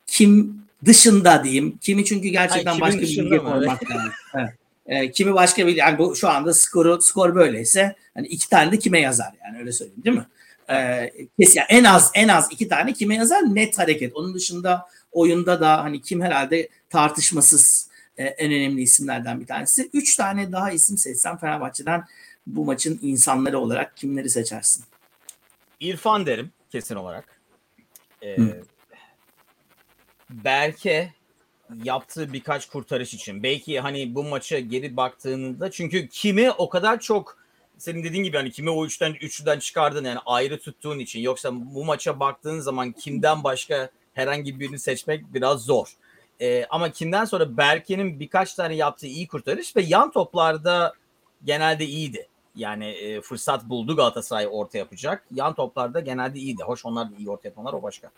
kim 0.08 0.62
dışında 0.86 1.44
diyeyim. 1.44 1.78
Kimi 1.82 2.06
çünkü 2.06 2.28
gerçekten 2.28 2.74
Ay, 2.74 2.82
başka 2.82 3.02
bir 3.02 3.08
bilgi 3.08 3.38
koymak 3.38 3.92
lazım. 3.92 4.12
Evet. 4.36 4.50
E, 4.86 5.12
kimi 5.12 5.34
başka 5.34 5.68
bir 5.68 5.76
yani 5.76 5.98
bu 5.98 6.16
şu 6.16 6.30
anda 6.30 6.54
skoru 6.54 7.02
skor 7.02 7.36
böyleyse 7.36 7.96
hani 8.14 8.28
iki 8.28 8.50
tane 8.50 8.72
de 8.72 8.80
kime 8.80 9.00
yazar 9.00 9.34
yani 9.46 9.60
öyle 9.60 9.72
söyleyeyim 9.72 10.04
değil 10.04 10.18
mi? 10.18 10.26
E, 10.70 11.12
kes 11.40 11.56
yani 11.56 11.68
en 11.70 11.84
az 11.84 12.12
en 12.14 12.28
az 12.28 12.48
iki 12.52 12.68
tane 12.68 12.94
kime 12.94 13.16
yazar 13.16 13.56
net 13.56 13.80
hareket. 13.80 14.16
Onun 14.16 14.34
dışında 14.34 14.86
oyunda 15.12 15.62
da 15.62 15.84
hani 15.84 16.02
kim 16.02 16.22
herhalde 16.22 16.70
tartışmasız 16.90 17.90
e, 18.18 18.24
en 18.24 18.54
önemli 18.54 18.82
isimlerden 18.82 19.40
bir 19.40 19.48
tanesi. 19.48 19.90
Üç 19.94 20.16
tane 20.16 20.52
daha 20.52 20.72
isim 20.72 20.98
seçsem 20.98 21.38
Fenerbahçe'den 21.38 22.04
bu 22.48 22.66
maçın 22.66 23.00
insanları 23.02 23.60
olarak 23.60 23.98
kimleri 23.98 24.30
seçersin? 24.30 24.86
İrfan 25.80 26.26
derim 26.26 26.52
kesin 26.72 26.96
olarak. 26.96 27.42
Ee, 28.24 28.38
Berke 30.30 31.14
yaptığı 31.84 32.34
birkaç 32.34 32.68
kurtarış 32.68 33.14
için. 33.14 33.44
Belki 33.44 33.80
hani 33.80 34.16
bu 34.16 34.24
maça 34.24 34.60
geri 34.60 34.98
baktığında 34.98 35.72
çünkü 35.72 36.08
kimi 36.08 36.52
o 36.52 36.70
kadar 36.70 37.00
çok 37.00 37.38
senin 37.78 38.04
dediğin 38.04 38.24
gibi 38.24 38.38
hani 38.38 38.52
kimi 38.52 38.70
o 38.70 38.86
üçten 38.86 39.14
üçlüden 39.22 39.60
çıkardın 39.60 40.06
yani 40.06 40.20
ayrı 40.26 40.60
tuttuğun 40.60 41.00
için 41.00 41.20
yoksa 41.20 41.52
bu 41.54 41.86
maça 41.86 42.20
baktığın 42.20 42.60
zaman 42.60 42.92
kimden 42.92 43.44
başka 43.44 43.90
herhangi 44.14 44.60
birini 44.60 44.80
seçmek 44.80 45.34
biraz 45.34 45.62
zor. 45.62 45.94
Ee, 46.42 46.66
ama 46.70 46.92
kimden 46.92 47.26
sonra 47.26 47.58
Berke'nin 47.58 48.20
birkaç 48.20 48.54
tane 48.54 48.76
yaptığı 48.76 49.08
iyi 49.08 49.28
kurtarış 49.28 49.76
ve 49.76 49.82
yan 49.82 50.12
toplarda 50.12 50.94
genelde 51.44 51.86
iyiydi. 51.86 52.28
Yani 52.58 52.86
e, 52.86 53.22
fırsat 53.22 53.66
buldu 53.66 53.96
Galatasaray 53.96 54.48
orta 54.52 54.78
yapacak. 54.78 55.26
Yan 55.32 55.54
toplarda 55.54 56.00
genelde 56.00 56.40
iyiydi. 56.40 56.64
Hoş 56.64 56.86
onlar 56.86 57.12
da 57.12 57.16
iyi 57.20 57.30
orta 57.30 57.48
yapanlar 57.48 57.74
o 57.74 57.84
başka. 57.84 58.12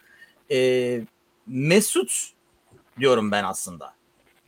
Ee, 0.52 1.02
Mesut 1.48 2.30
diyorum 3.00 3.32
ben 3.32 3.44
aslında. 3.44 3.94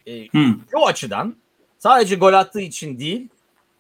E, 0.07 0.27
hmm. 0.27 0.61
Şu 0.71 0.85
açıdan 0.85 1.35
sadece 1.79 2.15
gol 2.15 2.33
attığı 2.33 2.61
için 2.61 2.99
değil 2.99 3.29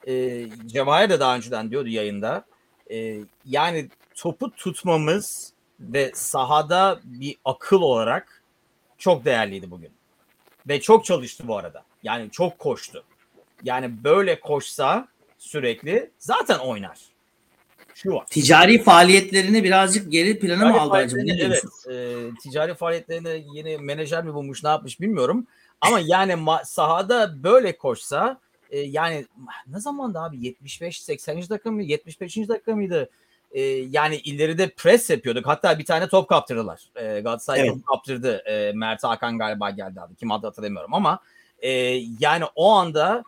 e, 0.07 0.45
Cevahir 0.65 1.09
de 1.09 1.19
daha 1.19 1.35
önceden 1.35 1.71
diyordu 1.71 1.89
yayında. 1.89 2.45
E, 2.91 3.19
yani 3.45 3.89
topu 4.15 4.51
tutmamız 4.51 5.53
ve 5.79 6.11
sahada 6.15 6.99
bir 7.03 7.37
akıl 7.45 7.81
olarak 7.81 8.43
çok 8.97 9.25
değerliydi 9.25 9.71
bugün. 9.71 9.91
Ve 10.67 10.81
çok 10.81 11.05
çalıştı 11.05 11.47
bu 11.47 11.57
arada. 11.57 11.83
Yani 12.03 12.31
çok 12.31 12.59
koştu. 12.59 13.03
Yani 13.63 14.03
böyle 14.03 14.39
koşsa 14.39 15.07
sürekli 15.41 16.11
zaten 16.17 16.59
oynar. 16.59 16.99
Şu 17.95 18.11
var. 18.11 18.25
Ticari 18.25 18.83
faaliyetlerini 18.83 19.63
birazcık 19.63 20.11
geri 20.11 20.39
plana 20.39 20.69
mı 20.69 20.81
aldı 20.81 20.93
acaba? 20.93 21.21
Evet. 21.39 21.63
E, 21.91 22.15
ticari 22.43 22.75
faaliyetlerini 22.75 23.45
yeni 23.53 23.77
menajer 23.77 24.23
mi 24.23 24.33
bulmuş 24.33 24.63
ne 24.63 24.69
yapmış 24.69 25.01
bilmiyorum. 25.01 25.47
Ama 25.81 25.99
yani 26.03 26.35
sahada 26.65 27.43
böyle 27.43 27.77
koşsa 27.77 28.39
e, 28.69 28.79
yani 28.79 29.25
ne 29.67 29.79
zaman 29.79 30.13
da 30.13 30.23
abi 30.23 30.45
75 30.45 31.01
80. 31.01 31.49
dakika 31.49 31.71
mı 31.71 31.83
75. 31.83 32.37
dakika 32.37 32.75
mıydı? 32.75 33.09
E, 33.51 33.61
yani 33.71 34.15
ileride 34.15 34.69
pres 34.69 35.09
yapıyorduk. 35.09 35.47
Hatta 35.47 35.79
bir 35.79 35.85
tane 35.85 36.07
top 36.07 36.29
kaptırdılar. 36.29 36.81
E, 36.95 37.19
Galatasaray 37.21 37.59
evet. 37.59 37.71
top 37.73 37.87
kaptırdı. 37.87 38.37
E, 38.37 38.71
Mert 38.71 39.03
Hakan 39.03 39.37
galiba 39.37 39.69
geldi 39.69 40.01
abi. 40.01 40.15
Kim 40.15 40.31
adı 40.31 40.47
hatırlamıyorum 40.47 40.93
ama 40.93 41.19
e, 41.59 41.69
yani 42.19 42.43
o 42.55 42.71
anda 42.71 43.23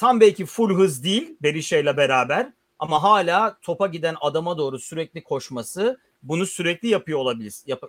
tam 0.00 0.20
belki 0.20 0.46
full 0.46 0.74
hız 0.74 1.04
değil 1.04 1.36
Berisha 1.42 1.76
ile 1.76 1.96
beraber 1.96 2.52
ama 2.78 3.02
hala 3.02 3.58
topa 3.62 3.86
giden 3.86 4.16
adama 4.20 4.58
doğru 4.58 4.78
sürekli 4.78 5.24
koşması 5.24 6.00
bunu 6.22 6.46
sürekli 6.46 6.88
yapıyor 6.88 7.18
olabilir. 7.18 7.54
Yap, 7.66 7.82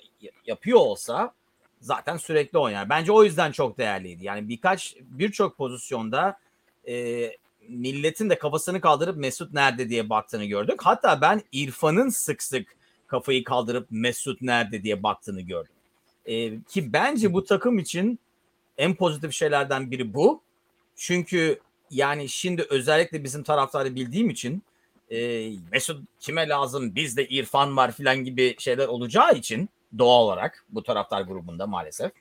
yapıyor 0.45 0.80
olsa 0.80 1.34
zaten 1.82 2.18
sürekli 2.18 2.57
oynar. 2.57 2.89
Bence 2.89 3.12
o 3.12 3.24
yüzden 3.24 3.51
çok 3.51 3.78
değerliydi. 3.78 4.26
Yani 4.26 4.47
birkaç 4.47 4.95
birçok 5.01 5.57
pozisyonda 5.57 6.39
e, 6.88 7.28
milletin 7.68 8.30
de 8.30 8.38
kafasını 8.38 8.82
kaldırıp 8.82 9.18
Mesut 9.18 9.53
nerede 9.53 9.89
diye 9.89 10.09
baktığını 10.09 10.45
gördük. 10.45 10.80
Hatta 10.84 11.22
ben 11.22 11.41
İrfan'ın 11.51 12.09
sık 12.09 12.43
sık 12.43 12.76
kafayı 13.07 13.43
kaldırıp 13.43 13.88
Mesut 13.91 14.41
nerede 14.41 14.84
diye 14.84 15.03
baktığını 15.03 15.41
gördüm. 15.41 15.74
E, 16.26 16.62
ki 16.62 16.93
bence 16.93 17.34
bu 17.34 17.43
takım 17.43 17.80
için 17.80 18.20
en 18.78 18.95
pozitif 18.95 19.34
şeylerden 19.34 19.91
biri 19.91 20.14
bu. 20.14 20.41
Çünkü 20.95 21.59
yani 21.92 22.30
şimdi 22.30 22.66
özellikle 22.70 23.24
bizim 23.24 23.44
taraftarı 23.44 23.96
bildiğim 23.96 24.30
için 24.30 24.64
e, 25.12 25.50
Mesut 25.72 26.04
kime 26.20 26.50
lazım 26.50 26.96
bizde 26.96 27.28
İrfan 27.28 27.78
var 27.78 27.92
filan 27.92 28.24
gibi 28.24 28.56
şeyler 28.60 28.88
olacağı 28.88 29.34
için 29.34 29.70
doğal 29.98 30.24
olarak 30.24 30.66
bu 30.70 30.84
taraftar 30.84 31.22
grubunda 31.22 31.68
maalesef. 31.68 32.12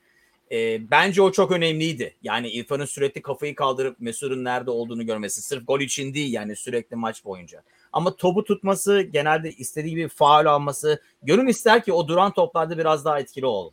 E, 0.52 0.90
bence 0.90 1.22
o 1.22 1.32
çok 1.32 1.50
önemliydi. 1.52 2.14
Yani 2.22 2.50
İrfan'ın 2.50 2.84
sürekli 2.84 3.22
kafayı 3.22 3.54
kaldırıp 3.54 4.00
Mesut'un 4.00 4.44
nerede 4.44 4.70
olduğunu 4.70 5.06
görmesi. 5.06 5.42
Sırf 5.42 5.66
gol 5.66 5.80
için 5.80 6.14
değil 6.14 6.32
yani 6.32 6.56
sürekli 6.56 6.96
maç 6.96 7.24
boyunca. 7.24 7.62
Ama 7.92 8.16
topu 8.16 8.44
tutması, 8.44 9.02
genelde 9.02 9.52
istediği 9.52 9.90
gibi 9.90 10.08
faal 10.08 10.46
alması. 10.46 11.02
Gönül 11.22 11.48
ister 11.48 11.84
ki 11.84 11.92
o 11.92 12.08
duran 12.08 12.32
toplarda 12.32 12.78
biraz 12.78 13.04
daha 13.04 13.20
etkili 13.20 13.46
olun. 13.46 13.72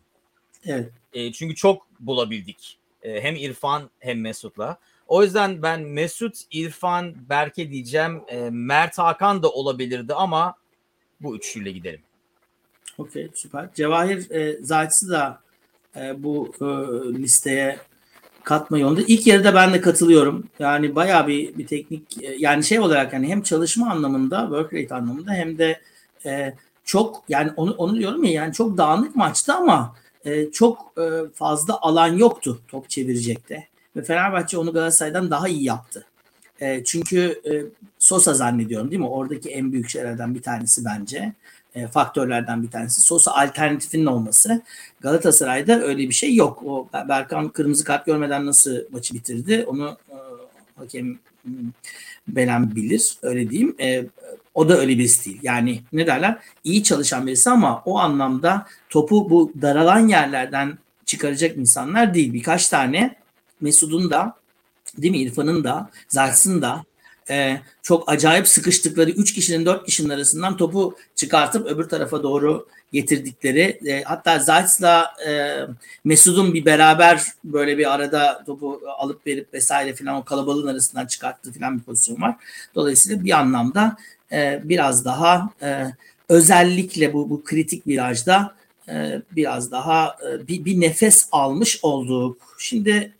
Evet. 0.65 0.91
E, 1.13 1.31
çünkü 1.31 1.55
çok 1.55 1.87
bulabildik. 1.99 2.77
E, 3.03 3.21
hem 3.21 3.35
İrfan 3.35 3.89
hem 3.99 4.21
Mesut'la. 4.21 4.79
O 5.07 5.23
yüzden 5.23 5.61
ben 5.61 5.81
Mesut, 5.81 6.35
İrfan, 6.51 7.13
Berke 7.29 7.71
diyeceğim. 7.71 8.21
E, 8.27 8.49
Mert 8.49 8.97
Hakan 8.97 9.43
da 9.43 9.49
olabilirdi 9.49 10.13
ama 10.13 10.55
bu 11.21 11.35
üçlüyle 11.35 11.71
gidelim. 11.71 12.01
Okey 12.97 13.29
süper. 13.33 13.69
Cevahir 13.73 14.31
e, 14.31 14.57
Zayt'sı 14.61 15.09
da 15.09 15.41
e, 15.95 16.23
bu 16.23 16.53
e, 16.61 16.65
listeye 17.13 17.79
katma 18.43 18.77
yolunda. 18.77 19.01
İlk 19.07 19.27
yarıda 19.27 19.55
ben 19.55 19.73
de 19.73 19.81
katılıyorum. 19.81 20.43
Yani 20.59 20.95
bayağı 20.95 21.27
bir, 21.27 21.57
bir 21.57 21.67
teknik 21.67 22.23
e, 22.23 22.35
yani 22.39 22.63
şey 22.63 22.79
olarak 22.79 23.13
yani 23.13 23.27
hem 23.27 23.41
çalışma 23.41 23.91
anlamında 23.91 24.41
work 24.41 24.73
rate 24.73 24.95
anlamında 24.95 25.31
hem 25.31 25.57
de 25.57 25.81
e, 26.25 26.53
çok 26.85 27.23
yani 27.29 27.51
onu, 27.55 27.71
onu 27.71 27.99
diyorum 27.99 28.23
ya 28.23 28.31
yani 28.31 28.53
çok 28.53 28.77
dağınık 28.77 29.15
maçtı 29.15 29.53
ama 29.53 29.95
e, 30.25 30.51
çok 30.51 30.93
e, 30.97 31.29
fazla 31.33 31.81
alan 31.81 32.13
yoktu 32.13 32.61
top 32.67 32.89
çevirecekte. 32.89 33.67
Ve 33.97 34.03
Fenerbahçe 34.03 34.57
onu 34.57 34.73
Galatasaray'dan 34.73 35.31
daha 35.31 35.47
iyi 35.47 35.63
yaptı. 35.63 36.05
E, 36.59 36.83
çünkü 36.83 37.41
e, 37.45 37.51
Sosa 37.99 38.33
zannediyorum 38.33 38.91
değil 38.91 39.01
mi? 39.01 39.07
Oradaki 39.07 39.49
en 39.49 39.71
büyük 39.73 39.89
şeylerden 39.89 40.35
bir 40.35 40.41
tanesi 40.41 40.85
bence. 40.85 41.33
E, 41.75 41.87
faktörlerden 41.87 42.63
bir 42.63 42.71
tanesi. 42.71 43.01
Sosa 43.01 43.31
alternatifinin 43.31 44.05
olması. 44.05 44.61
Galatasaray'da 45.01 45.81
öyle 45.81 46.09
bir 46.09 46.13
şey 46.13 46.35
yok. 46.35 46.63
O 46.65 46.89
Berkan 46.93 47.49
kırmızı 47.49 47.83
kart 47.83 48.05
görmeden 48.05 48.45
nasıl 48.45 48.77
maçı 48.91 49.13
bitirdi? 49.13 49.65
Onu 49.67 49.97
e, 50.09 50.15
hakem 50.75 51.19
hmm, 51.43 51.71
Belen 52.27 52.75
bilir. 52.75 53.17
Öyle 53.21 53.49
diyeyim. 53.49 53.75
E, 53.79 54.05
o 54.53 54.69
da 54.69 54.77
öyle 54.77 54.97
birisi 54.97 55.25
değil. 55.25 55.39
Yani 55.43 55.81
ne 55.93 56.07
derler? 56.07 56.37
İyi 56.63 56.83
çalışan 56.83 57.27
birisi 57.27 57.49
ama 57.49 57.81
o 57.85 57.97
anlamda 57.97 58.67
topu 58.89 59.29
bu 59.29 59.51
daralan 59.61 60.07
yerlerden 60.07 60.77
çıkaracak 61.05 61.57
insanlar 61.57 62.13
değil. 62.13 62.33
Birkaç 62.33 62.69
tane 62.69 63.15
Mesud'un 63.61 64.09
da 64.09 64.35
değil 64.97 65.11
mi 65.11 65.21
İrfan'ın 65.21 65.63
da 65.63 65.89
Zayt'sın 66.07 66.61
da 66.61 66.83
e, 67.29 67.61
çok 67.81 68.09
acayip 68.09 68.47
sıkıştıkları 68.47 69.09
3 69.09 69.33
kişinin 69.33 69.65
4 69.65 69.85
kişinin 69.85 70.09
arasından 70.09 70.57
topu 70.57 70.95
çıkartıp 71.15 71.67
öbür 71.67 71.89
tarafa 71.89 72.23
doğru 72.23 72.67
getirdikleri 72.93 73.79
e, 73.85 74.03
hatta 74.03 74.39
Zayt'la 74.39 75.13
e, 75.27 75.59
Mesud'un 76.03 76.53
bir 76.53 76.65
beraber 76.65 77.23
böyle 77.43 77.77
bir 77.77 77.93
arada 77.93 78.43
topu 78.45 78.81
alıp 78.97 79.27
verip 79.27 79.53
vesaire 79.53 79.93
filan 79.93 80.15
o 80.15 80.23
kalabalığın 80.23 80.67
arasından 80.67 81.05
çıkarttığı 81.05 81.51
filan 81.51 81.79
bir 81.79 81.83
pozisyon 81.83 82.21
var. 82.21 82.35
Dolayısıyla 82.75 83.23
bir 83.23 83.39
anlamda 83.39 83.97
e, 84.31 84.61
biraz 84.63 85.05
daha 85.05 85.49
e, 85.61 85.85
özellikle 86.29 87.13
bu, 87.13 87.29
bu 87.29 87.43
kritik 87.43 87.87
virajda 87.87 88.55
e, 88.89 89.21
biraz 89.31 89.71
daha 89.71 90.15
e, 90.27 90.47
bir, 90.47 90.65
bir 90.65 90.81
nefes 90.81 91.27
almış 91.31 91.79
olduk. 91.83 92.55
Şimdi 92.59 93.13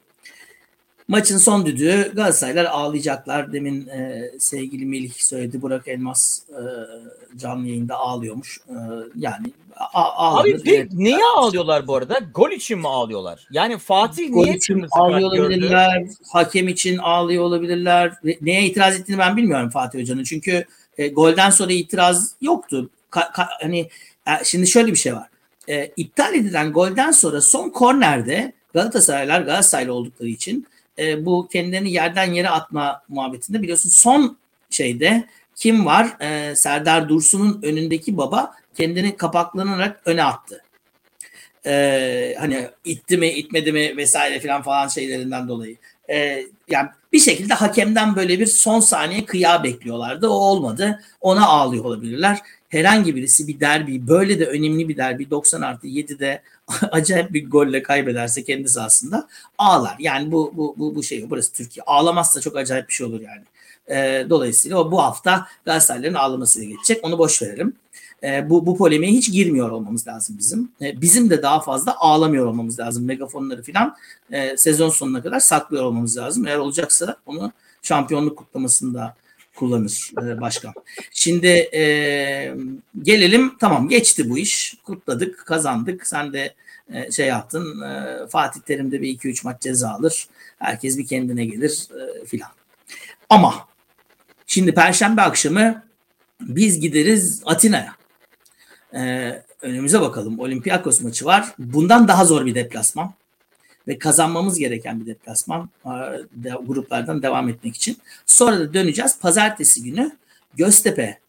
maçın 1.08 1.38
son 1.38 1.66
düdüğü 1.66 2.12
Galatasaraylar 2.16 2.66
ağlayacaklar. 2.66 3.54
Demin 3.54 3.88
e, 3.88 4.32
sevgili 4.40 4.86
Melih 4.86 5.14
söyledi. 5.14 5.62
Burak 5.62 5.88
Elmas 5.88 6.40
e, 6.50 6.62
canlı 7.38 7.68
yayında 7.68 7.96
ağlıyormuş. 7.96 8.60
E, 8.70 8.76
yani 9.16 9.48
a- 9.94 10.40
Abi 10.40 10.64
bir, 10.66 10.88
niye 10.92 11.20
ağlıyorlar 11.36 11.88
bu 11.88 11.96
arada? 11.96 12.20
Gol 12.36 12.52
için 12.52 12.80
mi 12.80 12.88
ağlıyorlar? 12.88 13.48
Yani 13.52 13.78
Fatih 13.78 14.34
Gol 14.34 14.44
niye 14.44 14.56
için 14.56 14.86
ağlıyor 14.92 15.30
olabilirler. 15.32 16.02
Gördü? 16.02 16.14
Hakem 16.32 16.68
için 16.68 16.98
ağlıyor 16.98 17.44
olabilirler. 17.44 18.14
Neye 18.42 18.66
itiraz 18.66 18.96
ettiğini 19.00 19.18
ben 19.18 19.38
bilmiyorum 19.38 19.70
Fatih 19.70 20.00
Hoca'nın. 20.00 20.24
Çünkü 20.24 20.66
e, 20.98 21.08
golden 21.08 21.50
sonra 21.50 21.72
itiraz 21.74 22.36
yoktu. 22.42 22.90
Ka- 23.12 23.32
ka- 23.32 23.62
hani 23.62 23.80
e, 24.28 24.32
şimdi 24.44 24.68
şöyle 24.68 24.92
bir 24.92 24.98
şey 24.98 25.14
var. 25.16 25.28
E, 25.70 25.92
iptal 25.98 26.34
edilen 26.34 26.72
golden 26.74 27.12
sonra 27.12 27.42
son 27.42 27.70
kornerde 27.70 28.54
Galatasaraylar 28.74 29.42
Galatasaraylı 29.42 29.94
oldukları 29.94 30.30
için 30.30 30.68
e, 31.00 31.26
bu 31.26 31.48
kendilerini 31.48 31.92
yerden 31.92 32.34
yere 32.34 32.50
atma 32.50 33.02
muhabbetinde 33.08 33.62
biliyorsun 33.62 33.90
son 33.90 34.38
şeyde 34.70 35.28
kim 35.56 35.86
var? 35.86 36.18
E, 36.22 36.56
Serdar 36.56 37.10
Dursun'un 37.10 37.60
önündeki 37.64 38.18
baba 38.18 38.54
kendini 38.78 39.18
kapaklanarak 39.18 40.02
öne 40.06 40.24
attı. 40.24 40.64
E, 41.66 42.36
hani 42.40 42.68
itti 42.86 43.18
mi 43.18 43.28
itmedi 43.28 43.72
mi 43.72 43.98
vesaire 43.98 44.40
filan 44.40 44.62
falan 44.62 44.88
şeylerinden 44.88 45.48
dolayı. 45.48 45.78
E, 46.10 46.44
yani 46.70 46.90
bir 47.14 47.20
şekilde 47.20 47.54
hakemden 47.54 48.16
böyle 48.16 48.40
bir 48.40 48.46
son 48.46 48.80
saniye 48.80 49.26
kıya 49.26 49.64
bekliyorlardı. 49.64 50.28
O 50.28 50.34
olmadı. 50.34 51.00
Ona 51.22 51.48
ağlıyor 51.48 51.86
olabilirler. 51.86 52.40
Herhangi 52.70 53.16
birisi 53.16 53.48
bir 53.48 53.60
derbi 53.60 54.08
böyle 54.08 54.40
de 54.40 54.46
önemli 54.46 54.90
bir 54.90 54.98
derbi 54.98 55.30
90 55.30 55.62
artı 55.62 55.88
7'de 55.88 56.42
acayip 56.92 57.34
bir 57.34 57.50
golle 57.50 57.84
kaybederse 57.84 58.44
kendisi 58.44 58.82
aslında 58.82 59.28
ağlar. 59.58 59.96
Yani 60.00 60.32
bu 60.32 60.54
bu 60.58 60.76
bu, 60.78 60.96
bu 60.96 61.04
şey 61.04 61.30
burası 61.30 61.54
Türkiye. 61.54 61.84
Ağlamazsa 61.84 62.42
çok 62.42 62.58
acayip 62.58 62.88
bir 62.88 62.94
şey 62.94 63.08
olur 63.08 63.22
yani. 63.22 63.44
E, 63.88 64.30
dolayısıyla 64.30 64.78
o 64.78 64.92
bu 64.92 65.04
hafta 65.04 65.48
Galatasaray'ların 65.66 66.14
ağlamasıyla 66.14 66.70
geçecek. 66.70 67.06
Onu 67.06 67.18
boş 67.18 67.42
verelim. 67.42 67.74
E, 68.24 68.50
bu, 68.50 68.66
bu 68.66 68.78
polemiğe 68.78 69.12
hiç 69.12 69.32
girmiyor 69.32 69.72
olmamız 69.72 70.08
lazım 70.08 70.36
bizim. 70.40 70.72
E, 70.82 71.02
bizim 71.02 71.30
de 71.30 71.42
daha 71.42 71.60
fazla 71.60 71.96
ağlamıyor 71.98 72.46
olmamız 72.46 72.80
lazım. 72.80 73.06
Megafonları 73.06 73.64
falan 73.64 73.96
e, 74.32 74.58
sezon 74.58 74.90
sonuna 74.90 75.24
kadar 75.24 75.40
saklıyor 75.40 75.84
olmamız 75.84 76.18
lazım. 76.18 76.48
Eğer 76.48 76.58
olacaksa 76.58 77.18
onu 77.26 77.52
şampiyonluk 77.82 78.38
kutlamasında 78.38 79.16
kullanır 79.58 80.12
e, 80.22 80.42
başkan. 80.42 80.74
Şimdi 81.12 81.48
e, 81.74 82.54
gelelim 83.02 83.58
tamam 83.60 83.90
geçti 83.90 84.30
bu 84.30 84.38
iş. 84.38 84.76
Kutladık, 84.84 85.46
kazandık. 85.46 86.08
Sen 86.08 86.34
de 86.34 86.54
e, 86.94 87.12
şey 87.12 87.28
yaptın. 87.28 87.82
E, 87.82 88.18
Fatih 88.28 88.62
Terim 88.62 88.92
de 88.92 89.02
bir 89.02 89.18
2-3 89.20 89.42
maç 89.44 89.62
ceza 89.62 89.90
alır. 89.90 90.28
Herkes 90.60 90.98
bir 90.98 91.08
kendine 91.08 91.46
gelir 91.46 91.88
e, 91.92 92.26
filan. 92.26 92.50
Ama 93.30 93.68
şimdi 94.48 94.74
perşembe 94.74 95.22
akşamı 95.22 95.84
biz 96.42 96.80
gideriz 96.80 97.42
Atina'ya. 97.46 97.98
Ee, 98.94 99.44
önümüze 99.62 100.02
bakalım. 100.02 100.40
Olympiakos 100.40 101.02
maçı 101.02 101.26
var. 101.26 101.54
Bundan 101.60 102.08
daha 102.08 102.26
zor 102.26 102.46
bir 102.46 102.56
deplasman 102.56 103.14
ve 103.88 104.00
kazanmamız 104.00 104.60
gereken 104.60 105.02
bir 105.02 105.06
deplasman 105.06 105.70
de, 106.32 106.54
gruplardan 106.66 107.22
devam 107.22 107.50
etmek 107.50 107.76
için. 107.76 107.98
Sonra 108.26 108.60
da 108.60 108.74
döneceğiz. 108.74 109.20
Pazartesi 109.20 109.84
günü 109.84 110.12
Göztepe 110.58 111.20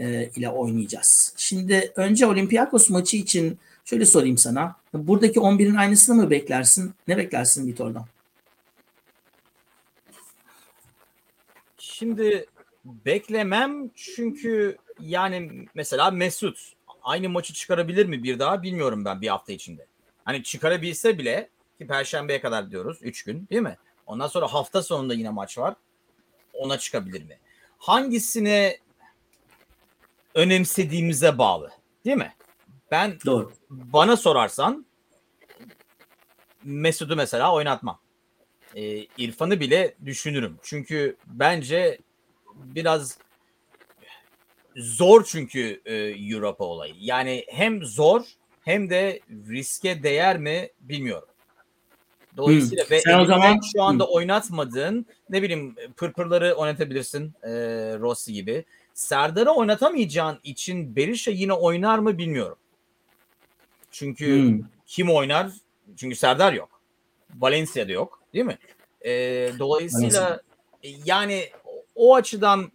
e, 0.00 0.30
ile 0.36 0.48
oynayacağız. 0.48 1.34
Şimdi 1.36 1.92
önce 1.96 2.26
Olympiakos 2.26 2.90
maçı 2.90 3.16
için 3.16 3.58
şöyle 3.84 4.06
sorayım 4.06 4.38
sana. 4.38 4.76
Buradaki 4.94 5.40
11'in 5.40 5.74
aynısını 5.74 6.22
mı 6.22 6.30
beklersin? 6.30 6.94
Ne 7.08 7.16
beklersin 7.16 7.66
Vitor'dan? 7.66 8.06
Şimdi 11.78 12.46
beklemem 12.84 13.90
çünkü 13.94 14.76
yani 15.00 15.66
mesela 15.74 16.10
Mesut 16.10 16.58
aynı 17.02 17.28
maçı 17.28 17.54
çıkarabilir 17.54 18.06
mi 18.06 18.22
bir 18.22 18.38
daha 18.38 18.62
bilmiyorum 18.62 19.04
ben 19.04 19.20
bir 19.20 19.28
hafta 19.28 19.52
içinde. 19.52 19.86
Hani 20.24 20.42
çıkarabilse 20.42 21.18
bile 21.18 21.48
ki 21.82 21.88
perşembeye 21.88 22.40
kadar 22.40 22.70
diyoruz 22.70 22.98
3 23.02 23.24
gün 23.24 23.48
değil 23.50 23.62
mi? 23.62 23.76
Ondan 24.06 24.26
sonra 24.26 24.54
hafta 24.54 24.82
sonunda 24.82 25.14
yine 25.14 25.30
maç 25.30 25.58
var. 25.58 25.74
Ona 26.52 26.78
çıkabilir 26.78 27.22
mi? 27.22 27.38
Hangisine 27.78 28.78
önemsediğimize 30.34 31.38
bağlı 31.38 31.70
değil 32.04 32.16
mi? 32.16 32.34
Ben 32.90 33.18
Doğru. 33.26 33.52
bana 33.70 34.16
sorarsan 34.16 34.86
Mesut'u 36.64 37.16
mesela 37.16 37.54
oynatmam. 37.54 38.00
Ee, 38.74 39.06
İrfan'ı 39.18 39.60
bile 39.60 39.94
düşünürüm. 40.04 40.58
Çünkü 40.62 41.16
bence 41.26 41.98
biraz 42.54 43.18
zor 44.76 45.24
çünkü 45.24 45.82
e, 45.84 45.94
Europa 46.34 46.64
olayı. 46.64 46.94
Yani 46.98 47.44
hem 47.48 47.84
zor 47.84 48.22
hem 48.60 48.90
de 48.90 49.20
riske 49.30 50.02
değer 50.02 50.38
mi 50.38 50.68
bilmiyorum. 50.80 51.28
Dolayısıyla 52.36 52.84
ve 52.90 53.00
Sen 53.00 53.18
o 53.18 53.24
zaman 53.24 53.60
şu 53.72 53.82
anda 53.82 54.04
hmm. 54.04 54.12
oynatmadığın 54.12 55.06
ne 55.30 55.42
bileyim 55.42 55.74
pırpırları 55.96 56.54
oynatabilirsin 56.54 57.34
e, 57.42 57.50
Rossi 57.98 58.32
gibi. 58.32 58.64
Serdar'ı 58.94 59.50
oynatamayacağın 59.50 60.38
için 60.44 60.96
Berisha 60.96 61.30
yine 61.30 61.52
oynar 61.52 61.98
mı 61.98 62.18
bilmiyorum. 62.18 62.58
Çünkü 63.90 64.42
hmm. 64.42 64.60
kim 64.86 65.10
oynar? 65.10 65.50
Çünkü 65.96 66.16
Serdar 66.16 66.52
yok. 66.52 66.80
Valencia'da 67.38 67.92
yok 67.92 68.22
değil 68.34 68.44
mi? 68.44 68.58
E, 69.04 69.10
dolayısıyla 69.58 70.42
e, 70.82 70.88
yani 71.04 71.48
o 71.94 72.14
açıdan 72.14 72.72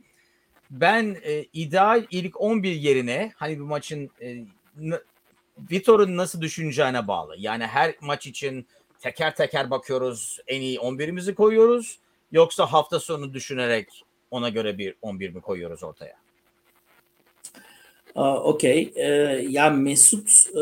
ben 0.72 1.18
e, 1.24 1.46
ideal 1.54 2.06
ilk 2.12 2.42
11 2.42 2.72
yerine 2.72 3.32
hani 3.36 3.60
bu 3.60 3.64
maçın 3.64 4.10
e, 4.22 4.46
Vitor'un 5.72 6.18
nasıl 6.18 6.42
düşüneceğine 6.42 7.08
bağlı. 7.08 7.36
Yani 7.38 7.68
her 7.68 7.96
maç 8.02 8.28
için 8.28 8.68
teker 9.02 9.36
teker 9.36 9.72
bakıyoruz 9.72 10.40
en 10.48 10.62
iyi 10.62 10.78
11'imizi 10.78 11.34
koyuyoruz 11.34 12.00
yoksa 12.32 12.66
hafta 12.66 13.00
sonu 13.00 13.34
düşünerek 13.34 14.04
ona 14.32 14.50
göre 14.50 14.78
bir 14.78 14.96
11 15.02 15.30
mi 15.30 15.42
koyuyoruz 15.42 15.84
ortaya? 15.84 16.16
Okey. 18.16 18.94
Ee, 18.96 19.08
ya 19.50 19.70
Mesut 19.70 20.30
e, 20.50 20.62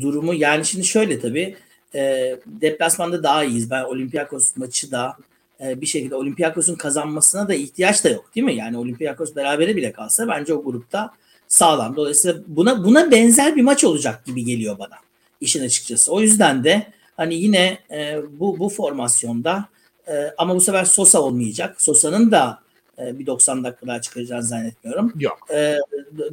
durumu 0.00 0.34
yani 0.34 0.64
şimdi 0.64 0.84
şöyle 0.84 1.20
tabii 1.20 1.56
e, 1.94 2.36
deplasmanda 2.46 3.22
daha 3.22 3.44
iyiyiz. 3.44 3.70
Ben 3.70 3.84
Olympiakos 3.84 4.56
maçı 4.56 4.90
da 4.90 5.16
e, 5.60 5.80
bir 5.80 5.86
şekilde 5.86 6.14
Olympiakos'un 6.14 6.74
kazanmasına 6.74 7.48
da 7.48 7.54
ihtiyaç 7.54 8.04
da 8.04 8.08
yok 8.08 8.34
değil 8.34 8.44
mi? 8.44 8.54
Yani 8.54 8.78
Olympiakos 8.78 9.36
berabere 9.36 9.76
bile 9.76 9.92
kalsa 9.92 10.28
bence 10.28 10.54
o 10.54 10.64
grupta 10.64 11.10
sağlam. 11.48 11.96
Dolayısıyla 11.96 12.42
buna 12.46 12.84
buna 12.84 13.10
benzer 13.10 13.56
bir 13.56 13.62
maç 13.62 13.84
olacak 13.84 14.24
gibi 14.24 14.44
geliyor 14.44 14.78
bana 14.78 14.96
işin 15.40 15.64
açıkçası. 15.64 16.12
O 16.12 16.20
yüzden 16.20 16.64
de 16.64 16.86
hani 17.20 17.34
yine 17.34 17.78
e, 17.90 18.18
bu 18.40 18.58
bu 18.58 18.68
formasyonda 18.68 19.68
e, 20.08 20.12
ama 20.38 20.54
bu 20.54 20.60
sefer 20.60 20.84
Sosa 20.84 21.20
olmayacak. 21.22 21.80
Sosa'nın 21.80 22.30
da 22.30 22.58
e, 22.98 23.18
bir 23.18 23.26
90 23.26 23.64
dakika 23.64 23.86
daha 23.86 24.00
çıkaracağını 24.00 24.42
zannetmiyorum. 24.42 25.12
Yok. 25.18 25.38
E, 25.50 25.78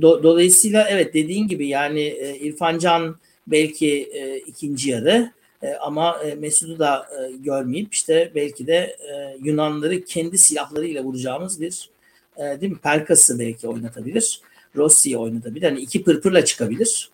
do, 0.01 0.23
dolayısıyla 0.23 0.87
evet 0.89 1.13
dediğin 1.13 1.47
gibi 1.47 1.67
yani 1.67 2.01
e, 2.01 2.35
İrfan 2.35 2.77
Can 2.77 3.15
belki 3.47 4.03
e, 4.13 4.37
ikinci 4.37 4.89
yarı 4.89 5.31
e, 5.61 5.73
ama 5.73 6.19
e, 6.23 6.35
Mesut'u 6.35 6.79
da 6.79 7.07
e, 7.19 7.31
görmeyip 7.37 7.93
işte 7.93 8.31
belki 8.35 8.67
de 8.67 8.97
e, 8.99 9.37
Yunanları 9.43 10.05
kendi 10.05 10.37
silahlarıyla 10.37 11.03
vuracağımız 11.03 11.61
bir 11.61 11.89
e, 12.37 12.61
değil 12.61 12.71
mi? 12.71 12.79
Pelkas'ı 12.83 13.39
belki 13.39 13.67
oynatabilir. 13.67 14.41
Rossi'yi 14.75 15.17
oynatabilir. 15.17 15.67
Hani 15.67 15.79
iki 15.79 16.03
pırpırla 16.03 16.45
çıkabilir. 16.45 17.09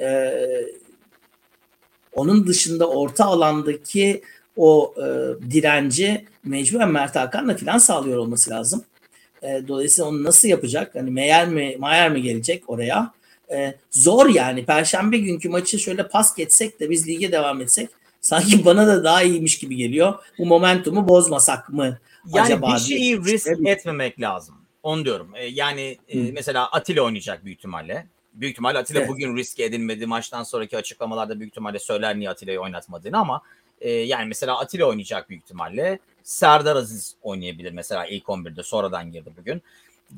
E, 0.00 0.06
onun 2.16 2.46
dışında 2.46 2.88
orta 2.88 3.24
alandaki 3.24 4.22
o 4.56 4.94
e, 4.96 5.04
direnci 5.50 6.24
mecburen 6.44 6.90
Mert 6.90 7.16
Hakan'la 7.16 7.56
falan 7.56 7.78
sağlıyor 7.78 8.18
olması 8.18 8.50
lazım. 8.50 8.84
E, 9.42 9.68
dolayısıyla 9.68 10.10
onu 10.10 10.24
nasıl 10.24 10.48
yapacak? 10.48 10.94
Hani 10.94 11.10
Meyer 11.10 11.48
mi, 11.48 11.76
Mayer 11.78 12.10
mi 12.10 12.22
gelecek 12.22 12.70
oraya? 12.70 13.12
E, 13.52 13.74
zor 13.90 14.28
yani. 14.28 14.64
Perşembe 14.64 15.18
günkü 15.18 15.48
maçı 15.48 15.78
şöyle 15.78 16.08
pas 16.08 16.36
geçsek 16.36 16.80
de 16.80 16.90
biz 16.90 17.08
lige 17.08 17.32
devam 17.32 17.60
etsek 17.60 17.88
sanki 18.20 18.64
bana 18.64 18.86
da 18.86 19.04
daha 19.04 19.22
iyiymiş 19.22 19.58
gibi 19.58 19.76
geliyor. 19.76 20.14
Bu 20.38 20.46
momentumu 20.46 21.08
bozmasak 21.08 21.68
mı 21.68 21.98
yani 22.34 22.46
acaba? 22.46 22.74
bir 22.74 22.80
şeyi 22.80 23.24
risk 23.24 23.66
etmemek 23.66 24.20
lazım. 24.20 24.54
Onu 24.82 25.04
diyorum. 25.04 25.30
E, 25.34 25.46
yani 25.46 25.98
e, 26.08 26.18
mesela 26.18 26.66
Atilla 26.66 27.02
oynayacak 27.02 27.44
büyük 27.44 27.58
ihtimalle. 27.58 28.06
Büyük 28.36 28.52
ihtimalle 28.52 28.78
Atilla 28.78 29.00
evet. 29.00 29.08
bugün 29.08 29.36
riske 29.36 29.64
edilmedi. 29.64 30.06
Maçtan 30.06 30.42
sonraki 30.42 30.76
açıklamalarda 30.76 31.40
büyük 31.40 31.52
ihtimalle 31.52 31.78
söyler 31.78 32.18
niye 32.18 32.30
Atilla'yı 32.30 32.60
oynatmadığını 32.60 33.18
ama 33.18 33.42
e, 33.80 33.90
yani 33.90 34.26
mesela 34.28 34.58
Atilla 34.58 34.86
oynayacak 34.86 35.30
büyük 35.30 35.42
ihtimalle. 35.42 35.98
Serdar 36.22 36.76
Aziz 36.76 37.16
oynayabilir 37.22 37.72
mesela 37.72 38.06
ilk 38.06 38.24
11'de 38.24 38.62
sonradan 38.62 39.12
girdi 39.12 39.30
bugün. 39.36 39.62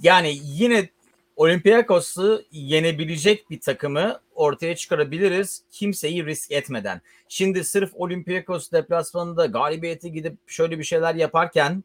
Yani 0.03 0.39
yine 0.43 0.89
Olympiakos'u 1.37 2.45
yenebilecek 2.53 3.51
bir 3.51 3.61
takımı 3.61 4.21
ortaya 4.35 4.77
çıkarabiliriz 4.77 5.63
kimseyi 5.71 6.27
risk 6.27 6.53
etmeden. 6.53 7.01
Şimdi 7.29 7.65
sırf 7.65 7.91
Olympiakos 7.95 8.73
deplasmanında 8.73 9.47
galibiyeti 9.47 10.13
gidip 10.13 10.37
şöyle 10.47 10.79
bir 10.79 10.85
şeyler 10.85 11.15
yaparken 11.15 11.85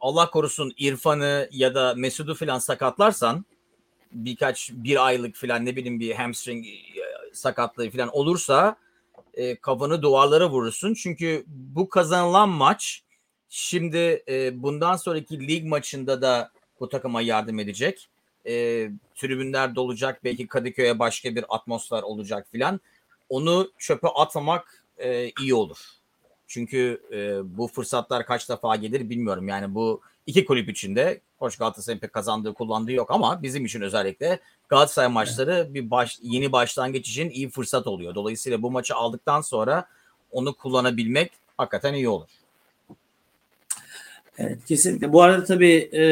Allah 0.00 0.30
korusun 0.30 0.72
İrfan'ı 0.78 1.48
ya 1.52 1.74
da 1.74 1.94
Mesut'u 1.96 2.34
falan 2.34 2.58
sakatlarsan 2.58 3.44
birkaç 4.12 4.70
bir 4.72 5.06
aylık 5.06 5.36
falan 5.36 5.66
ne 5.66 5.76
bileyim 5.76 6.00
bir 6.00 6.14
hamstring 6.14 6.66
e, 6.66 6.72
sakatlığı 7.32 7.90
falan 7.90 8.16
olursa 8.16 8.76
e, 9.34 9.56
kafanı 9.56 10.02
duvarlara 10.02 10.50
vurursun. 10.50 10.94
Çünkü 10.94 11.44
bu 11.46 11.88
kazanılan 11.88 12.48
maç 12.48 13.02
şimdi 13.48 14.22
e, 14.28 14.62
bundan 14.62 14.96
sonraki 14.96 15.48
lig 15.48 15.64
maçında 15.64 16.22
da 16.22 16.50
bu 16.80 16.88
takıma 16.88 17.22
yardım 17.22 17.58
edecek. 17.58 18.08
E, 18.46 18.52
tribünler 19.14 19.74
dolacak. 19.74 20.24
Belki 20.24 20.46
Kadıköy'e 20.46 20.98
başka 20.98 21.34
bir 21.34 21.44
atmosfer 21.48 22.02
olacak 22.02 22.46
filan. 22.50 22.80
Onu 23.28 23.70
çöpe 23.78 24.08
atmamak 24.08 24.84
e, 24.98 25.30
iyi 25.40 25.54
olur. 25.54 25.78
Çünkü 26.46 27.02
e, 27.12 27.40
bu 27.58 27.68
fırsatlar 27.68 28.26
kaç 28.26 28.48
defa 28.48 28.76
gelir 28.76 29.10
bilmiyorum. 29.10 29.48
Yani 29.48 29.74
bu 29.74 30.00
iki 30.26 30.44
kulüp 30.44 30.68
içinde 30.68 31.20
hoş 31.38 31.56
Galatasaray'ın 31.56 32.00
pek 32.00 32.12
kazandığı 32.12 32.54
kullandığı 32.54 32.92
yok 32.92 33.10
ama 33.10 33.42
bizim 33.42 33.64
için 33.64 33.80
özellikle 33.80 34.40
Galatasaray 34.68 35.08
maçları 35.08 35.68
bir 35.70 35.90
baş, 35.90 36.18
yeni 36.22 36.52
başlangıç 36.52 37.08
için 37.08 37.30
iyi 37.30 37.50
fırsat 37.50 37.86
oluyor. 37.86 38.14
Dolayısıyla 38.14 38.62
bu 38.62 38.70
maçı 38.70 38.94
aldıktan 38.94 39.40
sonra 39.40 39.88
onu 40.30 40.54
kullanabilmek 40.54 41.32
hakikaten 41.56 41.94
iyi 41.94 42.08
olur. 42.08 42.28
Evet 44.38 44.64
kesinlikle. 44.64 45.12
Bu 45.12 45.22
arada 45.22 45.44
tabii 45.44 45.90
e, 45.92 46.02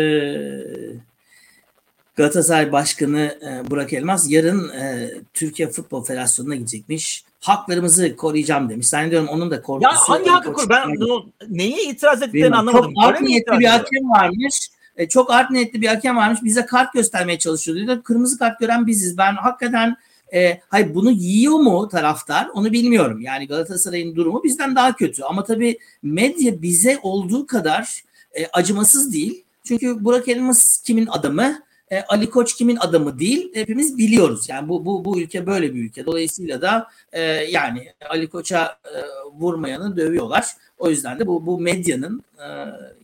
Galatasaray 2.20 2.72
Başkanı 2.72 3.38
e, 3.42 3.70
Burak 3.70 3.92
Elmas 3.92 4.30
yarın 4.30 4.68
e, 4.68 5.10
Türkiye 5.34 5.68
Futbol 5.68 6.04
Federasyonu'na 6.04 6.54
gidecekmiş. 6.54 7.24
Haklarımızı 7.40 8.16
koruyacağım 8.16 8.68
demiş. 8.68 8.86
Zannediyorum 8.86 9.28
onun 9.28 9.50
da 9.50 9.62
korkusu. 9.62 9.94
Ya 9.94 9.98
hangi 9.98 10.30
hakkı 10.30 10.52
koruyor? 10.52 10.70
Ben 10.70 10.96
bunu, 10.96 11.26
neye 11.48 11.84
itiraz 11.84 12.22
ettiklerini 12.22 12.56
anlamadım. 12.56 12.94
Çok 12.94 13.04
art 13.04 13.20
niyetli 13.20 13.58
bir 13.58 13.64
hakem 13.64 14.10
varmış. 14.10 14.68
E, 14.96 15.08
çok 15.08 15.30
art 15.30 15.50
niyetli 15.50 15.80
bir 15.80 15.86
hakem 15.86 16.16
varmış. 16.16 16.40
Bize 16.44 16.66
kart 16.66 16.92
göstermeye 16.92 17.38
çalışıyor. 17.38 17.76
Diyor. 17.76 18.02
Kırmızı 18.02 18.38
kart 18.38 18.60
gören 18.60 18.86
biziz. 18.86 19.18
Ben 19.18 19.32
hakikaten 19.34 19.96
e, 20.34 20.60
hayır 20.68 20.94
bunu 20.94 21.10
yiyor 21.10 21.58
mu 21.58 21.88
taraftar 21.88 22.48
onu 22.54 22.72
bilmiyorum. 22.72 23.20
Yani 23.20 23.46
Galatasaray'ın 23.46 24.16
durumu 24.16 24.44
bizden 24.44 24.76
daha 24.76 24.96
kötü. 24.96 25.22
Ama 25.22 25.44
tabii 25.44 25.78
medya 26.02 26.62
bize 26.62 26.98
olduğu 27.02 27.46
kadar 27.46 28.02
e, 28.38 28.46
acımasız 28.46 29.12
değil. 29.12 29.44
Çünkü 29.64 30.04
Burak 30.04 30.28
Elmas 30.28 30.82
kimin 30.82 31.06
adamı? 31.06 31.69
E, 31.90 32.02
Ali 32.02 32.30
Koç 32.30 32.56
kimin 32.56 32.76
adamı 32.76 33.18
değil 33.18 33.50
hepimiz 33.54 33.98
biliyoruz. 33.98 34.48
Yani 34.48 34.68
bu 34.68 34.86
bu 34.86 35.04
bu 35.04 35.20
ülke 35.20 35.46
böyle 35.46 35.74
bir 35.74 35.84
ülke. 35.84 36.06
Dolayısıyla 36.06 36.62
da 36.62 36.88
e, 37.12 37.22
yani 37.22 37.92
Ali 38.08 38.28
Koç'a 38.28 38.78
e, 38.84 38.98
vurmayanı 39.32 39.96
dövüyorlar. 39.96 40.46
O 40.78 40.90
yüzden 40.90 41.18
de 41.18 41.26
bu 41.26 41.46
bu 41.46 41.60
medyanın 41.60 42.24
e, 42.38 42.46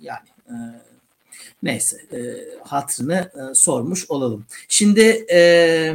yani 0.00 0.28
e, 0.48 0.54
neyse 1.62 1.96
e, 2.12 2.18
hatrını 2.62 3.14
e, 3.14 3.54
sormuş 3.54 4.10
olalım. 4.10 4.46
Şimdi 4.68 5.26
e, 5.32 5.94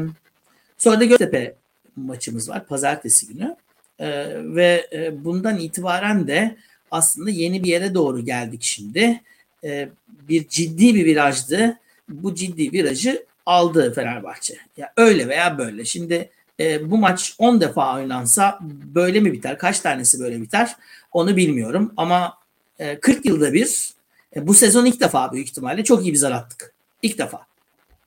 sonra 0.77 0.99
da 0.99 1.05
Göztepe 1.05 1.55
maçımız 1.95 2.49
var 2.49 2.65
pazartesi 2.67 3.27
günü. 3.27 3.55
E, 3.99 4.07
ve 4.55 4.87
e, 4.93 5.25
bundan 5.25 5.59
itibaren 5.59 6.27
de 6.27 6.57
aslında 6.91 7.29
yeni 7.29 7.63
bir 7.63 7.69
yere 7.69 7.93
doğru 7.93 8.25
geldik 8.25 8.63
şimdi. 8.63 9.21
E, 9.63 9.89
bir 10.07 10.47
ciddi 10.47 10.95
bir 10.95 11.05
virajdı 11.05 11.77
bu 12.11 12.35
ciddi 12.35 12.71
virajı 12.71 13.25
aldı 13.45 13.93
Fenerbahçe. 13.93 14.57
Ya 14.77 14.93
öyle 14.97 15.27
veya 15.27 15.57
böyle. 15.57 15.85
Şimdi 15.85 16.29
e, 16.59 16.91
bu 16.91 16.97
maç 16.97 17.35
10 17.37 17.61
defa 17.61 17.95
oynansa 17.95 18.59
böyle 18.95 19.19
mi 19.19 19.33
biter? 19.33 19.57
Kaç 19.57 19.79
tanesi 19.79 20.19
böyle 20.19 20.41
biter? 20.41 20.75
Onu 21.11 21.35
bilmiyorum 21.35 21.93
ama 21.97 22.37
e, 22.79 22.99
40 22.99 23.25
yılda 23.25 23.53
bir 23.53 23.93
e, 24.35 24.47
bu 24.47 24.53
sezon 24.53 24.85
ilk 24.85 25.01
defa 25.01 25.33
büyük 25.33 25.47
ihtimalle 25.47 25.83
çok 25.83 26.03
iyi 26.03 26.13
bir 26.13 26.17
zar 26.17 26.31
attık. 26.31 26.73
İlk 27.01 27.17
defa. 27.17 27.45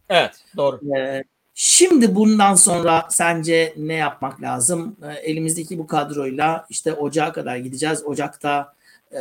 Evet 0.08 0.32
doğru. 0.56 0.96
E, 0.96 1.24
şimdi 1.54 2.14
bundan 2.14 2.54
sonra 2.54 3.06
sence 3.10 3.74
ne 3.76 3.94
yapmak 3.94 4.42
lazım? 4.42 4.96
E, 5.02 5.12
elimizdeki 5.12 5.78
bu 5.78 5.86
kadroyla 5.86 6.66
işte 6.70 6.92
Ocağa 6.92 7.32
kadar 7.32 7.56
gideceğiz. 7.56 8.04
Ocak'ta 8.04 8.74
e, 9.12 9.20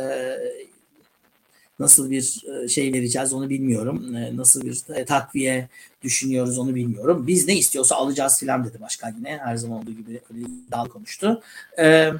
nasıl 1.78 2.10
bir 2.10 2.42
e, 2.64 2.68
şey 2.68 2.92
vereceğiz 2.92 3.32
onu 3.32 3.50
bilmiyorum. 3.50 4.16
E, 4.16 4.36
nasıl 4.36 4.62
bir 4.62 4.82
e, 4.94 5.04
takviye 5.04 5.68
düşünüyoruz 6.02 6.58
onu 6.58 6.74
bilmiyorum. 6.74 7.26
Biz 7.26 7.48
ne 7.48 7.56
istiyorsa 7.56 7.96
alacağız 7.96 8.40
filan 8.40 8.64
dedi 8.64 8.80
başkan 8.80 9.14
yine. 9.16 9.38
Her 9.44 9.56
zaman 9.56 9.78
olduğu 9.78 9.92
gibi 9.92 10.20
öyle 10.34 10.40
iddialı 10.40 10.88
konuştu. 10.88 11.42
Ee, 11.78 12.12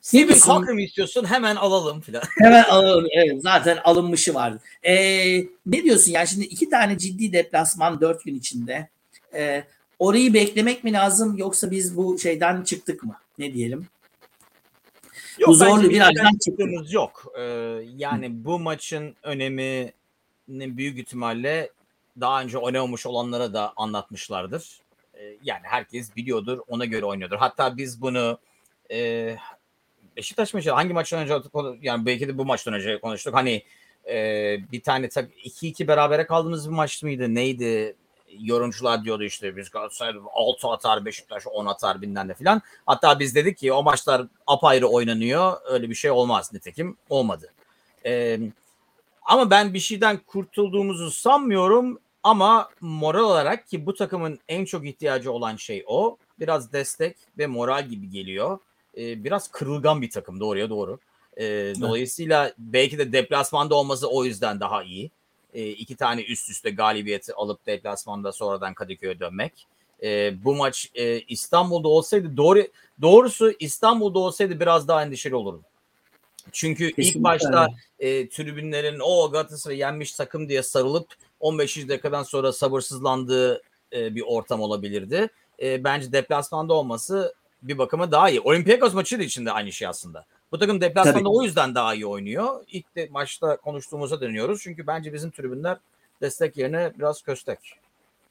Steven 0.00 0.38
Cocker 0.38 0.74
mı 0.74 0.80
istiyorsun? 0.80 1.24
Hemen 1.24 1.56
alalım 1.56 2.00
filan. 2.00 2.22
Hemen 2.38 2.64
alalım. 2.64 3.06
Evet, 3.12 3.42
zaten 3.42 3.78
alınmışı 3.84 4.34
vardı. 4.34 4.60
Ee, 4.82 5.38
ne 5.66 5.82
diyorsun? 5.82 6.12
Yani 6.12 6.28
şimdi 6.28 6.44
iki 6.44 6.70
tane 6.70 6.98
ciddi 6.98 7.32
deplasman 7.32 8.00
dört 8.00 8.24
gün 8.24 8.34
içinde. 8.34 8.88
Ee, 9.34 9.64
orayı 9.98 10.34
beklemek 10.34 10.84
mi 10.84 10.92
lazım 10.92 11.36
yoksa 11.36 11.70
biz 11.70 11.96
bu 11.96 12.18
şeyden 12.18 12.62
çıktık 12.62 13.04
mı? 13.04 13.16
Ne 13.38 13.54
diyelim? 13.54 13.86
Yok, 15.38 15.48
bu 15.48 15.54
zorlu 15.54 15.90
bir 15.90 16.00
açıdan 16.00 16.38
çıktığımız 16.44 16.92
yok. 16.92 17.32
Ee, 17.38 17.42
yani 17.96 18.44
bu 18.44 18.58
maçın 18.58 19.16
önemini 19.22 19.92
büyük 20.48 20.98
ihtimalle 20.98 21.70
daha 22.20 22.42
önce 22.42 22.58
oynamamış 22.58 23.06
olanlara 23.06 23.52
da 23.52 23.72
anlatmışlardır. 23.76 24.80
Ee, 25.14 25.36
yani 25.42 25.62
herkes 25.62 26.16
biliyordur, 26.16 26.58
ona 26.68 26.84
göre 26.84 27.04
oynuyordur. 27.04 27.36
Hatta 27.36 27.76
biz 27.76 28.02
bunu 28.02 28.38
e, 28.90 29.36
Beşiktaş 30.16 30.54
maçı 30.54 30.70
hangi 30.70 30.92
maçtan 30.92 31.22
önce 31.22 31.34
yani 31.82 32.06
belki 32.06 32.28
de 32.28 32.38
bu 32.38 32.44
maçtan 32.44 32.74
önce 32.74 33.00
konuştuk. 33.00 33.34
Hani 33.34 33.62
e, 34.08 34.16
bir 34.72 34.82
tane 34.82 35.08
tak 35.08 35.30
2-2 35.44 35.88
berabere 35.88 36.26
kaldığımız 36.26 36.70
bir 36.70 36.74
maç 36.74 37.02
mıydı? 37.02 37.34
Neydi? 37.34 37.96
Yorumcular 38.40 39.04
diyordu 39.04 39.24
işte 39.24 39.56
biz 39.56 39.70
Galatasaray 39.70 40.14
6 40.32 40.68
atar 40.68 41.04
Beşiktaş 41.04 41.46
10 41.46 41.66
atar 41.66 42.02
bilmem 42.02 42.28
ne 42.28 42.34
filan. 42.34 42.62
Hatta 42.86 43.18
biz 43.18 43.34
dedik 43.34 43.58
ki 43.58 43.72
o 43.72 43.82
maçlar 43.82 44.26
apayrı 44.46 44.86
oynanıyor. 44.86 45.56
Öyle 45.64 45.90
bir 45.90 45.94
şey 45.94 46.10
olmaz 46.10 46.52
nitekim 46.52 46.96
olmadı. 47.08 47.52
Ee, 48.06 48.40
ama 49.22 49.50
ben 49.50 49.74
bir 49.74 49.78
şeyden 49.78 50.16
kurtulduğumuzu 50.26 51.10
sanmıyorum 51.10 51.98
ama 52.22 52.70
moral 52.80 53.24
olarak 53.24 53.68
ki 53.68 53.86
bu 53.86 53.94
takımın 53.94 54.38
en 54.48 54.64
çok 54.64 54.86
ihtiyacı 54.86 55.32
olan 55.32 55.56
şey 55.56 55.84
o. 55.86 56.16
Biraz 56.40 56.72
destek 56.72 57.16
ve 57.38 57.46
moral 57.46 57.88
gibi 57.88 58.10
geliyor. 58.10 58.58
Ee, 58.96 59.24
biraz 59.24 59.48
kırılgan 59.48 60.02
bir 60.02 60.10
takım 60.10 60.40
doğruya 60.40 60.70
doğru. 60.70 60.98
Ee, 61.36 61.72
dolayısıyla 61.80 62.52
belki 62.58 62.98
de 62.98 63.12
deplasmanda 63.12 63.74
olması 63.74 64.10
o 64.10 64.24
yüzden 64.24 64.60
daha 64.60 64.82
iyi 64.82 65.10
e, 65.54 65.68
iki 65.68 65.96
tane 65.96 66.22
üst 66.22 66.50
üste 66.50 66.70
galibiyeti 66.70 67.34
alıp 67.34 67.66
deplasmanda 67.66 68.32
sonradan 68.32 68.74
Kadıköy'e 68.74 69.20
dönmek. 69.20 69.66
E, 70.02 70.44
bu 70.44 70.54
maç 70.54 70.90
e, 70.94 71.20
İstanbul'da 71.20 71.88
olsaydı 71.88 72.36
doğru 72.36 72.66
doğrusu 73.02 73.52
İstanbul'da 73.60 74.18
olsaydı 74.18 74.60
biraz 74.60 74.88
daha 74.88 75.02
endişeli 75.02 75.34
olurdum. 75.34 75.62
Çünkü 76.52 76.92
Kesinlikle. 76.92 77.18
ilk 77.18 77.24
başta 77.24 77.68
e, 77.98 78.28
tribünlerin 78.28 79.00
o 79.02 79.30
Galatasaray 79.30 79.78
yenmiş 79.78 80.12
takım 80.12 80.48
diye 80.48 80.62
sarılıp 80.62 81.06
15. 81.40 81.88
dakikadan 81.88 82.22
sonra 82.22 82.52
sabırsızlandığı 82.52 83.62
e, 83.92 84.14
bir 84.14 84.22
ortam 84.26 84.60
olabilirdi. 84.60 85.28
E, 85.62 85.84
bence 85.84 86.12
deplasmanda 86.12 86.74
olması 86.74 87.34
bir 87.62 87.78
bakıma 87.78 88.12
daha 88.12 88.30
iyi. 88.30 88.40
Olympiakos 88.40 88.94
maçı 88.94 89.18
da 89.18 89.22
içinde 89.22 89.52
aynı 89.52 89.72
şey 89.72 89.88
aslında. 89.88 90.26
Bu 90.54 90.58
takım 90.58 90.80
deplasmanda 90.80 91.18
Tabii. 91.18 91.28
o 91.28 91.42
yüzden 91.42 91.74
daha 91.74 91.94
iyi 91.94 92.06
oynuyor. 92.06 92.64
İlk 92.72 92.96
de 92.96 93.08
maçta 93.10 93.56
konuştuğumuza 93.56 94.20
dönüyoruz. 94.20 94.60
Çünkü 94.62 94.86
bence 94.86 95.12
bizim 95.12 95.30
tribünler 95.30 95.76
destek 96.20 96.56
yerine 96.56 96.92
biraz 96.98 97.22
köstek. 97.22 97.58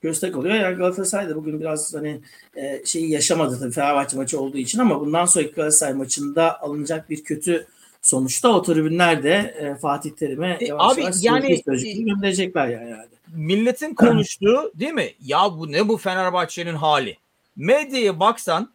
Köstek 0.02 0.38
oluyor. 0.38 0.56
Yani 0.56 0.76
Galatasaray 0.76 1.30
da 1.30 1.36
bugün 1.36 1.60
biraz 1.60 1.94
hani 1.94 2.22
e, 2.56 2.86
şeyi 2.86 3.12
yaşamadı 3.12 3.60
tabii 3.60 3.72
Fenerbahçe 3.72 4.18
maçı 4.18 4.40
olduğu 4.40 4.58
için 4.58 4.80
ama 4.80 5.00
bundan 5.00 5.26
sonraki 5.26 5.54
Galatasaray 5.54 5.94
maçında 5.94 6.62
alınacak 6.62 7.10
bir 7.10 7.24
kötü 7.24 7.68
sonuçta 8.02 8.50
o 8.50 8.62
tribünler 8.62 9.24
de 9.24 9.56
e, 9.60 9.76
Fatih 9.76 10.12
Terim'e 10.12 10.58
e, 10.62 10.66
yavaş 10.66 10.94
abi, 10.94 11.02
yavaş 11.02 11.24
yani, 11.24 11.62
gönderecekler 12.06 12.68
yani, 12.68 12.90
yani. 12.90 13.06
Milletin 13.36 13.96
konuştuğu 13.96 14.72
değil 14.76 14.94
mi? 14.94 15.10
Ya 15.26 15.40
bu 15.58 15.72
ne 15.72 15.88
bu 15.88 15.98
Fenerbahçe'nin 15.98 16.76
hali? 16.76 17.18
Medyaya 17.56 18.20
baksan 18.20 18.70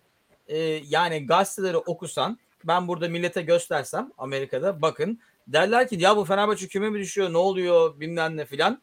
e, 0.49 0.59
yani 0.89 1.27
gazeteleri 1.27 1.77
okusan 1.77 2.39
ben 2.69 2.89
burada 2.89 3.09
millete 3.09 3.43
göstersem 3.43 4.13
Amerika'da 4.19 4.83
bakın 4.83 5.19
derler 5.49 5.89
ki 5.89 5.97
ya 5.99 6.17
bu 6.17 6.25
Fenerbahçe 6.25 6.69
küme 6.69 6.91
mi 6.91 6.99
düşüyor 6.99 7.33
ne 7.33 7.39
oluyor 7.39 8.01
bilmem 8.01 8.37
ne 8.37 8.45
filan. 8.45 8.83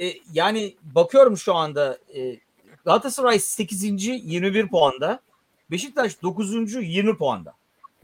E, 0.00 0.12
yani 0.32 0.76
bakıyorum 0.82 1.36
şu 1.36 1.54
anda 1.54 1.98
e, 2.14 2.36
Galatasaray 2.84 3.38
8. 3.38 3.84
21 3.84 4.68
puanda. 4.68 5.20
Beşiktaş 5.70 6.22
9. 6.22 6.74
20 6.74 7.16
puanda. 7.16 7.54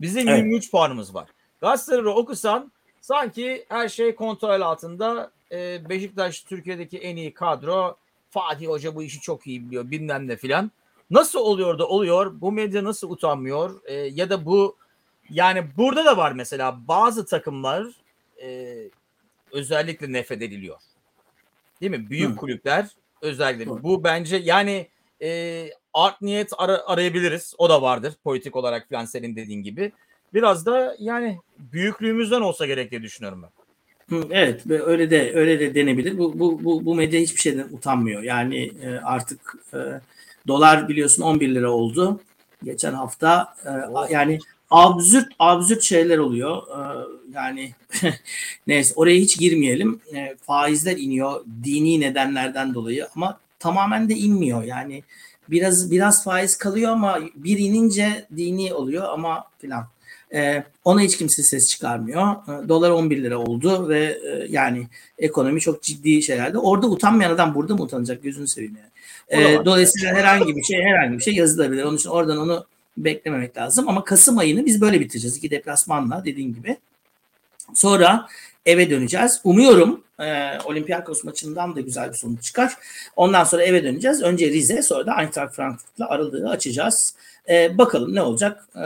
Bizim 0.01 0.29
evet. 0.29 0.39
23 0.39 0.71
puanımız 0.71 1.15
var. 1.15 1.29
Galatasaray'ı 1.61 2.09
okusan 2.09 2.73
sanki 3.01 3.67
her 3.69 3.89
şey 3.89 4.15
kontrol 4.15 4.61
altında. 4.61 5.31
E, 5.53 5.89
Beşiktaş 5.89 6.41
Türkiye'deki 6.41 6.99
en 6.99 7.17
iyi 7.17 7.35
kadro. 7.35 7.97
Fatih 8.31 8.67
Hoca 8.67 8.95
bu 8.95 9.03
işi 9.03 9.21
çok 9.21 9.47
iyi 9.47 9.67
biliyor 9.67 9.91
bilmem 9.91 10.29
ne 10.29 10.37
filan. 10.37 10.71
Nasıl 11.11 11.39
oluyor 11.39 11.79
da 11.79 11.89
oluyor? 11.89 12.41
Bu 12.41 12.53
medya 12.53 12.85
nasıl 12.85 13.11
utanmıyor? 13.11 13.81
E, 13.85 13.95
ya 13.95 14.31
da 14.31 14.47
bu 14.47 14.77
yani 15.31 15.65
burada 15.77 16.05
da 16.05 16.17
var 16.17 16.33
mesela 16.33 16.89
bazı 16.89 17.27
takımlar 17.27 17.87
e, 18.43 18.77
özellikle 19.53 20.13
nefret 20.13 20.43
ediliyor. 20.43 20.79
Değil 21.81 21.93
mi? 21.93 22.11
Büyük 22.11 22.31
Hı. 22.31 22.37
kulüpler 22.37 22.89
özellikle. 23.23 23.71
Hı. 23.71 23.83
Bu 23.83 24.05
bence 24.05 24.37
yani 24.37 24.89
e, 25.23 25.69
art 25.95 26.23
niyet 26.23 26.53
ara, 26.59 26.87
arayabiliriz. 26.87 27.55
O 27.59 27.69
da 27.69 27.83
vardır 27.83 28.15
politik 28.25 28.57
olarak 28.57 28.89
falan 28.89 29.05
senin 29.05 29.37
dediğin 29.37 29.63
gibi. 29.63 29.93
Biraz 30.35 30.67
da 30.67 30.97
yani 30.99 31.39
büyüklüğümüzden 31.59 32.41
olsa 32.41 32.67
gerek 32.67 32.91
diye 32.91 33.03
düşünüyorum 33.03 33.43
ben. 33.43 33.51
Evet 34.31 34.63
öyle 34.71 35.11
de 35.11 35.33
öyle 35.35 35.61
de 35.61 35.75
denebilir. 35.75 36.19
Bu 36.19 36.39
bu 36.39 36.65
bu, 36.65 36.85
bu 36.85 36.95
medya 36.95 37.21
hiçbir 37.21 37.41
şeyden 37.41 37.69
utanmıyor. 37.73 38.23
Yani 38.23 38.73
e, 38.83 38.91
artık 39.05 39.55
e, 39.75 39.79
dolar 40.49 40.89
biliyorsun 40.89 41.23
11 41.23 41.55
lira 41.55 41.71
oldu. 41.71 42.21
Geçen 42.65 42.93
hafta 42.93 43.55
e, 43.67 43.71
yani 44.13 44.39
absürt 44.73 45.29
absürt 45.39 45.83
şeyler 45.83 46.19
oluyor. 46.19 46.63
E, 46.69 46.81
yani 47.35 47.73
neyse 48.67 48.93
oraya 48.97 49.17
hiç 49.17 49.39
girmeyelim. 49.39 50.01
E, 50.15 50.37
faizler 50.37 50.97
iniyor 50.97 51.45
dini 51.65 52.01
nedenlerden 52.01 52.75
dolayı 52.75 53.09
ama 53.17 53.41
tamamen 53.59 54.09
de 54.09 54.15
inmiyor. 54.15 54.63
Yani 54.63 55.03
biraz 55.51 55.91
biraz 55.91 56.25
faiz 56.25 56.57
kalıyor 56.57 56.93
ama 56.93 57.19
bir 57.35 57.59
inince 57.59 58.27
dini 58.37 58.75
oluyor 58.75 59.05
ama 59.05 59.45
filan. 59.59 59.87
E, 60.35 60.65
ona 60.85 61.01
hiç 61.01 61.19
kimse 61.19 61.43
ses 61.43 61.69
çıkarmıyor. 61.69 62.33
E, 62.33 62.69
dolar 62.69 62.91
11 62.91 63.23
lira 63.23 63.39
oldu 63.39 63.89
ve 63.89 64.01
e, 64.01 64.47
yani 64.51 64.89
ekonomi 65.19 65.61
çok 65.61 65.83
ciddi 65.83 66.23
şeylerde. 66.23 66.59
Orada 66.59 66.87
utanmayan 66.87 67.31
adam 67.31 67.55
burada 67.55 67.77
mı 67.77 67.83
utanacak 67.83 68.23
gözünü 68.23 68.49
seveyim 68.49 68.77
yani. 68.77 68.93
E, 69.45 69.65
dolayısıyla 69.65 70.15
herhangi 70.15 70.57
bir 70.57 70.63
şey 70.63 70.83
herhangi 70.83 71.19
bir 71.19 71.23
şey 71.23 71.35
yazılabilir. 71.35 71.85
Onun 71.85 71.97
için 71.97 72.09
oradan 72.09 72.39
onu 72.39 72.67
beklememek 72.97 73.57
lazım. 73.57 73.89
Ama 73.89 74.05
Kasım 74.05 74.39
ayını 74.39 74.67
biz 74.67 74.81
böyle 74.81 75.01
bitireceğiz. 75.01 75.37
İki 75.37 75.51
deplasmanla 75.51 76.25
dediğim 76.25 76.55
gibi. 76.55 76.77
Sonra 77.75 78.29
eve 78.67 78.91
döneceğiz. 78.91 79.41
Umuyorum 79.45 80.05
e, 80.21 80.59
Olympiakos 80.65 81.25
maçından 81.25 81.77
da 81.77 81.81
güzel 81.81 82.09
bir 82.09 82.17
sonuç 82.17 82.43
çıkar. 82.43 82.75
Ondan 83.17 83.45
sonra 83.45 83.63
eve 83.63 83.85
döneceğiz. 83.85 84.23
Önce 84.23 84.51
Rize 84.51 84.83
sonra 84.83 85.07
da 85.07 85.21
Eintracht 85.21 85.57
Frankfurt'la 85.57 86.09
aralığı 86.09 86.51
açacağız. 86.51 87.15
E, 87.49 87.79
bakalım 87.79 88.15
ne 88.15 88.23
olacak 88.23 88.69
e, 88.77 88.83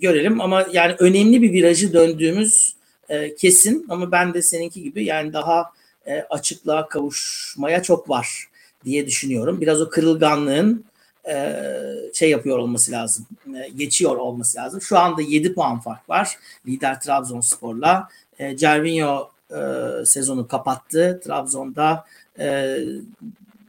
görelim 0.00 0.40
ama 0.40 0.66
yani 0.72 0.94
önemli 0.98 1.42
bir 1.42 1.52
virajı 1.52 1.92
döndüğümüz 1.92 2.74
e, 3.08 3.34
kesin 3.34 3.86
ama 3.88 4.12
ben 4.12 4.34
de 4.34 4.42
seninki 4.42 4.82
gibi 4.82 5.04
yani 5.04 5.32
daha 5.32 5.70
e, 6.06 6.20
açıklığa 6.30 6.88
kavuşmaya 6.88 7.82
çok 7.82 8.10
var 8.10 8.48
diye 8.84 9.06
düşünüyorum. 9.06 9.60
Biraz 9.60 9.80
o 9.80 9.90
kırılganlığın 9.90 10.84
e, 11.28 11.54
şey 12.14 12.30
yapıyor 12.30 12.58
olması 12.58 12.92
lazım. 12.92 13.26
E, 13.54 13.68
geçiyor 13.68 14.16
olması 14.16 14.58
lazım. 14.58 14.82
Şu 14.82 14.98
anda 14.98 15.22
7 15.22 15.54
puan 15.54 15.80
fark 15.80 16.10
var. 16.10 16.38
Lider 16.66 17.00
Trabzonspor'la. 17.00 18.08
E, 18.38 18.56
Cervinho 18.56 19.30
e, 19.50 19.56
sezonu 20.04 20.48
kapattı. 20.48 21.20
Trabzon'da 21.24 22.04
e, 22.38 22.76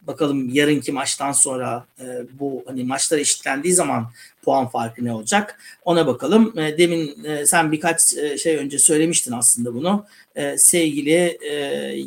bakalım 0.07 0.49
yarınki 0.49 0.91
maçtan 0.91 1.31
sonra 1.31 1.85
e, 1.99 2.05
bu 2.39 2.63
hani 2.67 2.83
maçlar 2.83 3.17
eşitlendiği 3.17 3.73
zaman 3.73 4.11
puan 4.43 4.67
farkı 4.67 5.05
ne 5.05 5.13
olacak 5.13 5.59
ona 5.85 6.07
bakalım. 6.07 6.59
E, 6.59 6.77
demin 6.77 7.23
e, 7.23 7.45
sen 7.45 7.71
birkaç 7.71 8.17
e, 8.17 8.37
şey 8.37 8.57
önce 8.57 8.79
söylemiştin 8.79 9.31
aslında 9.31 9.73
bunu. 9.73 10.05
E, 10.35 10.57
sevgili 10.57 11.37
e, 11.41 11.53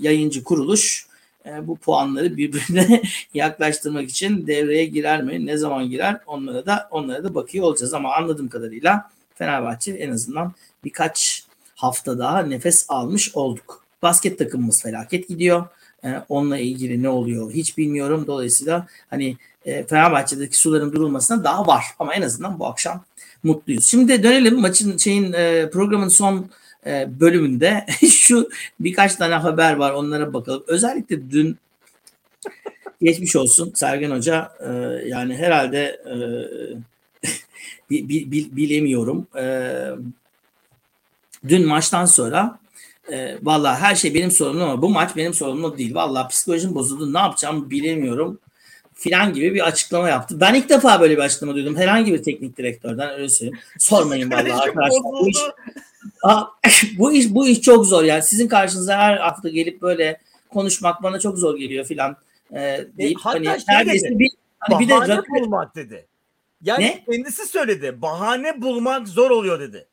yayıncı 0.01 0.45
kuruluş 0.45 1.06
e, 1.47 1.67
bu 1.67 1.77
puanları 1.77 2.37
birbirine 2.37 3.03
yaklaştırmak 3.35 4.11
için 4.11 4.47
devreye 4.47 4.85
girer 4.85 5.23
mi? 5.23 5.47
Ne 5.47 5.57
zaman 5.57 5.91
girer? 5.91 6.21
Onlara 6.27 6.67
da 6.67 6.89
onlara 6.91 7.25
da 7.25 7.35
bakıyor 7.35 7.65
olacağız 7.65 7.95
ama 7.95 8.15
anladığım 8.15 8.49
kadarıyla 8.49 9.11
Fenerbahçe 9.35 9.93
en 9.93 10.13
azından 10.13 10.53
birkaç 10.85 11.45
hafta 11.75 12.19
daha 12.19 12.43
nefes 12.43 12.87
almış 12.89 13.35
olduk. 13.35 13.85
Basket 14.03 14.39
takımımız 14.39 14.83
felaket 14.83 15.29
gidiyor. 15.29 15.67
E, 16.05 16.23
onunla 16.29 16.59
ilgili 16.59 17.03
ne 17.03 17.09
oluyor 17.09 17.53
hiç 17.53 17.79
bilmiyorum. 17.79 18.25
Dolayısıyla 18.27 18.87
hani 19.11 19.37
e, 19.65 19.87
Fenerbahçe'deki 19.87 20.59
suların 20.59 20.93
durulmasına 20.93 21.45
daha 21.45 21.67
var. 21.67 21.85
Ama 21.99 22.15
en 22.15 22.23
azından 22.23 22.59
bu 22.59 22.67
akşam 22.67 23.05
mutluyuz. 23.43 23.85
Şimdi 23.85 24.23
dönelim 24.23 24.61
maçın 24.61 24.97
şeyin 24.97 25.33
e, 25.33 25.71
programın 25.71 26.09
son 26.09 26.51
e, 26.87 27.21
bölümünde 27.21 27.87
şu 28.11 28.49
birkaç 28.81 29.15
tane 29.15 29.35
haber 29.35 29.77
var 29.77 29.93
onlara 29.93 30.33
bakalım. 30.33 30.65
Özellikle 30.67 31.31
dün 31.31 31.59
geçmiş 33.03 33.37
olsun 33.37 33.73
Sergen 33.75 34.11
Hoca 34.11 34.53
e, 34.61 34.71
yani 35.09 35.37
herhalde 35.37 36.01
e, 36.07 36.15
bil, 37.91 38.31
bil, 38.31 38.57
bilemiyorum. 38.57 39.27
E, 39.39 39.75
dün 41.49 41.67
maçtan 41.67 42.05
sonra 42.05 42.59
e, 43.13 43.39
valla 43.43 43.81
her 43.81 43.95
şey 43.95 44.15
benim 44.15 44.31
sorumlum 44.31 44.63
ama 44.63 44.83
bu 44.83 44.89
maç 44.89 45.17
benim 45.17 45.35
sorumlum 45.35 45.79
değil. 45.79 45.95
Valla 45.95 46.29
psikolojim 46.29 46.75
bozuldu 46.75 47.13
ne 47.13 47.19
yapacağımı 47.19 47.71
bilemiyorum 47.71 48.39
filan 48.97 49.33
gibi 49.33 49.55
bir 49.55 49.67
açıklama 49.67 50.09
yaptı. 50.09 50.41
Ben 50.41 50.55
ilk 50.55 50.69
defa 50.69 51.01
böyle 51.01 51.17
bir 51.17 51.23
açıklama 51.23 51.55
duydum. 51.55 51.77
Herhangi 51.77 52.13
bir 52.13 52.23
teknik 52.23 52.57
direktörden 52.57 53.11
öyle 53.11 53.29
söyleyeyim. 53.29 53.59
Sormayın 53.79 54.31
vallahi 54.31 54.55
arkadaşlar. 54.55 55.03
Bu 55.03 55.29
iş, 55.29 55.39
bu 56.99 57.13
iş 57.13 57.31
bu 57.31 57.49
iş 57.49 57.61
çok 57.61 57.87
zor 57.87 58.05
yani. 58.05 58.23
Sizin 58.23 58.49
karşınıza 58.49 58.99
her 58.99 59.17
hafta 59.17 59.49
gelip 59.49 59.83
böyle 59.83 60.21
konuşmak 60.49 61.03
bana 61.03 61.21
çok 61.21 61.39
zor 61.39 61.57
geliyor 61.57 61.85
filan 61.85 62.17
e, 62.53 62.87
deyip 62.99 63.19
Hatta 63.21 63.39
hani 63.39 63.45
şey 63.45 63.75
neredeyse 63.75 64.11
dedi, 64.11 64.19
bir 64.19 64.31
hani 64.59 64.81
bir 64.81 64.89
de 64.89 64.95
rakı... 64.95 65.31
bulmak 65.31 65.75
dedi. 65.75 66.07
Yani 66.63 66.85
ne? 66.85 67.05
kendisi 67.05 67.47
söyledi. 67.47 68.03
Bahane 68.03 68.63
bulmak 68.63 69.09
zor 69.09 69.31
oluyor 69.31 69.61
dedi. 69.61 69.87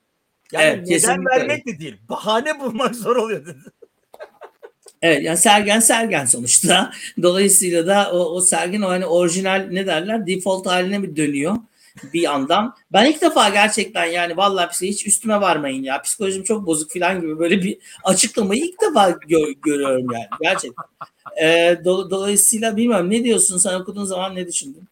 Yani 0.52 0.66
evet, 0.66 0.88
neden 0.88 1.26
vermek 1.26 1.68
de 1.68 1.80
değil. 1.80 1.98
Bahane 2.10 2.60
bulmak 2.60 2.96
zor 2.96 3.16
oluyor 3.16 3.46
dedi. 3.46 3.58
Evet 5.02 5.24
yani 5.24 5.38
Sergen 5.38 5.80
Sergen 5.80 6.26
sonuçta. 6.26 6.92
Dolayısıyla 7.22 7.88
da 7.88 8.12
o, 8.14 8.18
o 8.18 8.42
Sergen 8.42 8.82
o 8.82 8.90
hani 8.90 9.06
orijinal 9.06 9.68
ne 9.72 9.88
derler 9.88 10.28
default 10.28 10.66
haline 10.66 11.04
bir 11.04 11.16
dönüyor 11.16 11.56
bir 12.14 12.22
yandan. 12.22 12.76
Ben 12.92 13.06
ilk 13.06 13.22
defa 13.22 13.50
gerçekten 13.50 14.06
yani 14.06 14.38
vallahi 14.38 14.76
size 14.78 14.88
hiç 14.92 15.08
üstüme 15.08 15.42
varmayın 15.42 15.84
ya. 15.84 16.02
Psikolojim 16.02 16.44
çok 16.44 16.66
bozuk 16.66 16.92
falan 16.94 17.22
gibi 17.22 17.40
böyle 17.40 17.62
bir 17.62 17.78
açıklamayı 18.04 18.62
ilk 18.62 18.82
defa 18.82 19.10
gö- 19.10 19.62
görüyorum 19.62 20.12
yani 20.12 20.26
gerçekten. 20.42 20.86
Ee, 21.42 21.74
do- 21.84 22.10
dolayısıyla 22.10 22.78
bilmiyorum 22.78 23.10
ne 23.10 23.24
diyorsun 23.24 23.58
sen 23.58 23.80
okuduğun 23.80 24.06
zaman 24.06 24.36
ne 24.36 24.48
düşündün? 24.48 24.88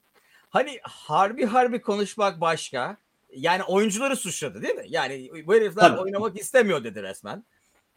Hani 0.50 0.80
harbi 0.84 1.46
harbi 1.46 1.82
konuşmak 1.82 2.42
başka. 2.42 2.98
Yani 3.36 3.64
oyuncuları 3.64 4.16
suçladı 4.16 4.62
değil 4.62 4.76
mi? 4.76 4.86
Yani 4.90 5.32
bu 5.48 5.54
herifler 5.54 5.82
Tabii. 5.90 6.02
oynamak 6.02 6.40
istemiyor 6.40 6.84
dedi 6.84 7.04
resmen. 7.04 7.44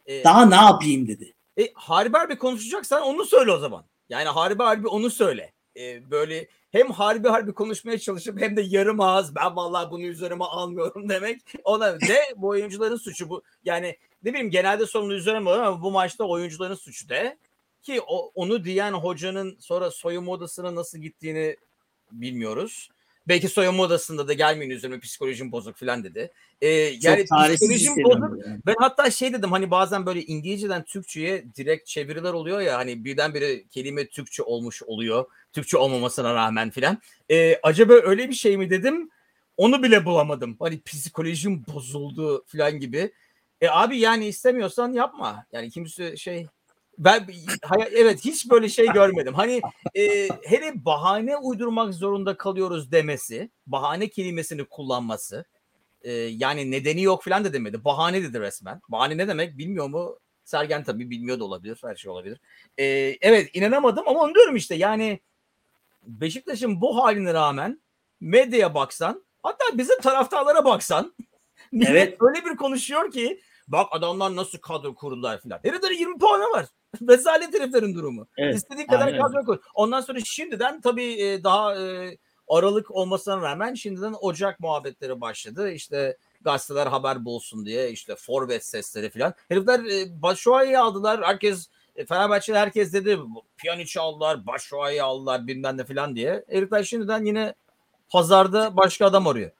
Ee, 0.05 0.23
Daha 0.23 0.45
ne 0.45 0.55
yapayım 0.55 1.07
dedi. 1.07 1.33
E, 1.59 1.69
harbi 1.73 2.17
harbi 2.17 2.37
konuşacaksan 2.37 3.01
onu 3.01 3.25
söyle 3.25 3.51
o 3.51 3.57
zaman. 3.57 3.83
Yani 4.09 4.27
harbi 4.27 4.63
harbi 4.63 4.87
onu 4.87 5.09
söyle. 5.09 5.51
E, 5.77 6.11
böyle 6.11 6.47
hem 6.75 6.91
harbi 6.91 7.27
harbi 7.27 7.53
konuşmaya 7.53 7.99
çalışıp 7.99 8.41
hem 8.41 8.57
de 8.57 8.61
yarım 8.61 9.01
ağız 9.01 9.35
ben 9.35 9.55
vallahi 9.55 9.91
bunu 9.91 10.01
üzerime 10.01 10.43
almıyorum 10.43 11.09
demek. 11.09 11.41
Ona 11.63 12.01
de 12.01 12.19
bu 12.35 12.47
oyuncuların 12.47 12.95
suçu 12.95 13.29
bu. 13.29 13.43
Yani 13.65 13.97
ne 14.23 14.29
bileyim 14.33 14.49
genelde 14.49 14.85
sorumlu 14.85 15.13
üzerime 15.13 15.51
ama 15.51 15.81
bu 15.81 15.91
maçta 15.91 16.23
oyuncuların 16.23 16.75
suçu 16.75 17.09
de. 17.09 17.37
Ki 17.81 18.01
o, 18.07 18.31
onu 18.35 18.63
diyen 18.63 18.91
hocanın 18.91 19.57
sonra 19.59 19.91
soyunma 19.91 20.31
odasına 20.31 20.75
nasıl 20.75 20.97
gittiğini 20.97 21.57
bilmiyoruz. 22.11 22.89
Belki 23.27 23.49
soyunma 23.49 23.83
odasında 23.83 24.27
da 24.27 24.33
gelmeyin 24.33 24.71
üzerine 24.71 24.99
psikolojim 24.99 25.51
bozuk 25.51 25.75
falan 25.75 26.03
dedi. 26.03 26.31
Ee, 26.61 26.67
yani 27.01 27.23
psikolojim 27.23 28.03
bozuk. 28.03 28.45
Yani. 28.45 28.59
Ben 28.65 28.75
hatta 28.79 29.11
şey 29.11 29.33
dedim 29.33 29.51
hani 29.51 29.71
bazen 29.71 30.05
böyle 30.05 30.23
İngilizceden 30.23 30.83
Türkçe'ye 30.83 31.45
direkt 31.55 31.87
çeviriler 31.87 32.33
oluyor 32.33 32.61
ya 32.61 32.77
hani 32.77 33.05
birdenbire 33.05 33.63
kelime 33.67 34.07
Türkçe 34.07 34.43
olmuş 34.43 34.83
oluyor. 34.83 35.25
Türkçe 35.53 35.77
olmamasına 35.77 36.33
rağmen 36.33 36.69
filan. 36.69 37.01
Ee, 37.31 37.59
acaba 37.63 37.93
öyle 37.93 38.29
bir 38.29 38.35
şey 38.35 38.57
mi 38.57 38.69
dedim. 38.69 39.09
Onu 39.57 39.83
bile 39.83 40.05
bulamadım. 40.05 40.55
Hani 40.59 40.81
psikolojim 40.81 41.65
bozuldu 41.73 42.45
filan 42.47 42.79
gibi. 42.79 43.11
E 43.61 43.69
abi 43.69 43.97
yani 43.97 44.27
istemiyorsan 44.27 44.93
yapma. 44.93 45.45
Yani 45.51 45.69
kimse 45.69 46.17
şey 46.17 46.47
ben 46.97 47.27
evet 47.91 48.25
hiç 48.25 48.49
böyle 48.49 48.69
şey 48.69 48.87
görmedim. 48.87 49.33
Hani 49.33 49.61
e, 49.95 50.29
hele 50.43 50.85
bahane 50.85 51.37
uydurmak 51.37 51.93
zorunda 51.93 52.37
kalıyoruz 52.37 52.91
demesi, 52.91 53.49
bahane 53.67 54.07
kelimesini 54.09 54.65
kullanması. 54.65 55.45
E, 56.01 56.11
yani 56.13 56.71
nedeni 56.71 57.01
yok 57.01 57.23
falan 57.23 57.45
da 57.45 57.53
demedi. 57.53 57.85
Bahane 57.85 58.23
dedi 58.23 58.39
resmen. 58.39 58.81
Bahane 58.89 59.17
ne 59.17 59.27
demek 59.27 59.57
bilmiyor 59.57 59.87
mu? 59.87 60.19
Sergen 60.43 60.83
tabii 60.83 61.09
bilmiyor 61.09 61.39
da 61.39 61.43
olabilir. 61.43 61.79
Her 61.83 61.95
şey 61.95 62.11
olabilir. 62.11 62.39
E, 62.77 62.85
evet 63.21 63.49
inanamadım 63.53 64.07
ama 64.07 64.19
onu 64.19 64.35
diyorum 64.35 64.55
işte. 64.55 64.75
Yani 64.75 65.19
Beşiktaş'ın 66.03 66.81
bu 66.81 67.03
haline 67.03 67.33
rağmen 67.33 67.81
medyaya 68.21 68.75
baksan 68.75 69.25
hatta 69.43 69.65
bizim 69.73 70.01
taraftarlara 70.01 70.65
baksan 70.65 71.15
evet. 71.87 72.17
öyle 72.21 72.45
bir 72.45 72.57
konuşuyor 72.57 73.11
ki 73.11 73.41
Bak 73.67 73.87
adamlar 73.91 74.35
nasıl 74.35 74.57
kadro 74.57 74.95
kurdular 74.95 75.41
filan. 75.41 75.59
Heriflerin 75.63 75.97
20 75.97 76.17
puanı 76.17 76.43
var. 76.43 76.65
Rezalet 77.09 77.53
heriflerin 77.59 77.95
durumu. 77.95 78.27
Evet. 78.37 78.55
İstediği 78.55 78.87
kadar 78.87 79.07
Aynen. 79.07 79.21
kadro 79.21 79.45
kur. 79.45 79.57
Ondan 79.73 80.01
sonra 80.01 80.19
şimdiden 80.25 80.81
tabii 80.81 81.21
e, 81.21 81.43
daha 81.43 81.75
e, 81.75 82.17
Aralık 82.47 82.91
olmasına 82.91 83.41
rağmen 83.41 83.73
şimdiden 83.73 84.15
Ocak 84.21 84.59
muhabbetleri 84.59 85.21
başladı. 85.21 85.71
İşte 85.71 86.17
gazeteler 86.41 86.87
haber 86.87 87.25
bulsun 87.25 87.65
diye 87.65 87.91
işte 87.91 88.15
forvet 88.15 88.65
sesleri 88.65 89.09
filan. 89.09 89.33
Herifler 89.49 89.79
e, 89.79 90.21
Başuay'ı 90.21 90.81
aldılar. 90.81 91.23
Herkes 91.23 91.67
e, 91.95 92.05
Fenerbahçe'de 92.05 92.59
herkes 92.59 92.93
dedi 92.93 93.19
Pjanic 93.57 93.99
aldılar, 93.99 94.47
Başuay'ı 94.47 95.03
aldılar 95.03 95.47
bilmem 95.47 95.77
ne 95.77 95.85
filan 95.85 96.15
diye. 96.15 96.45
Herifler 96.49 96.83
şimdiden 96.83 97.25
yine 97.25 97.53
pazarda 98.09 98.77
başka 98.77 99.05
adam 99.05 99.27
arıyor. 99.27 99.51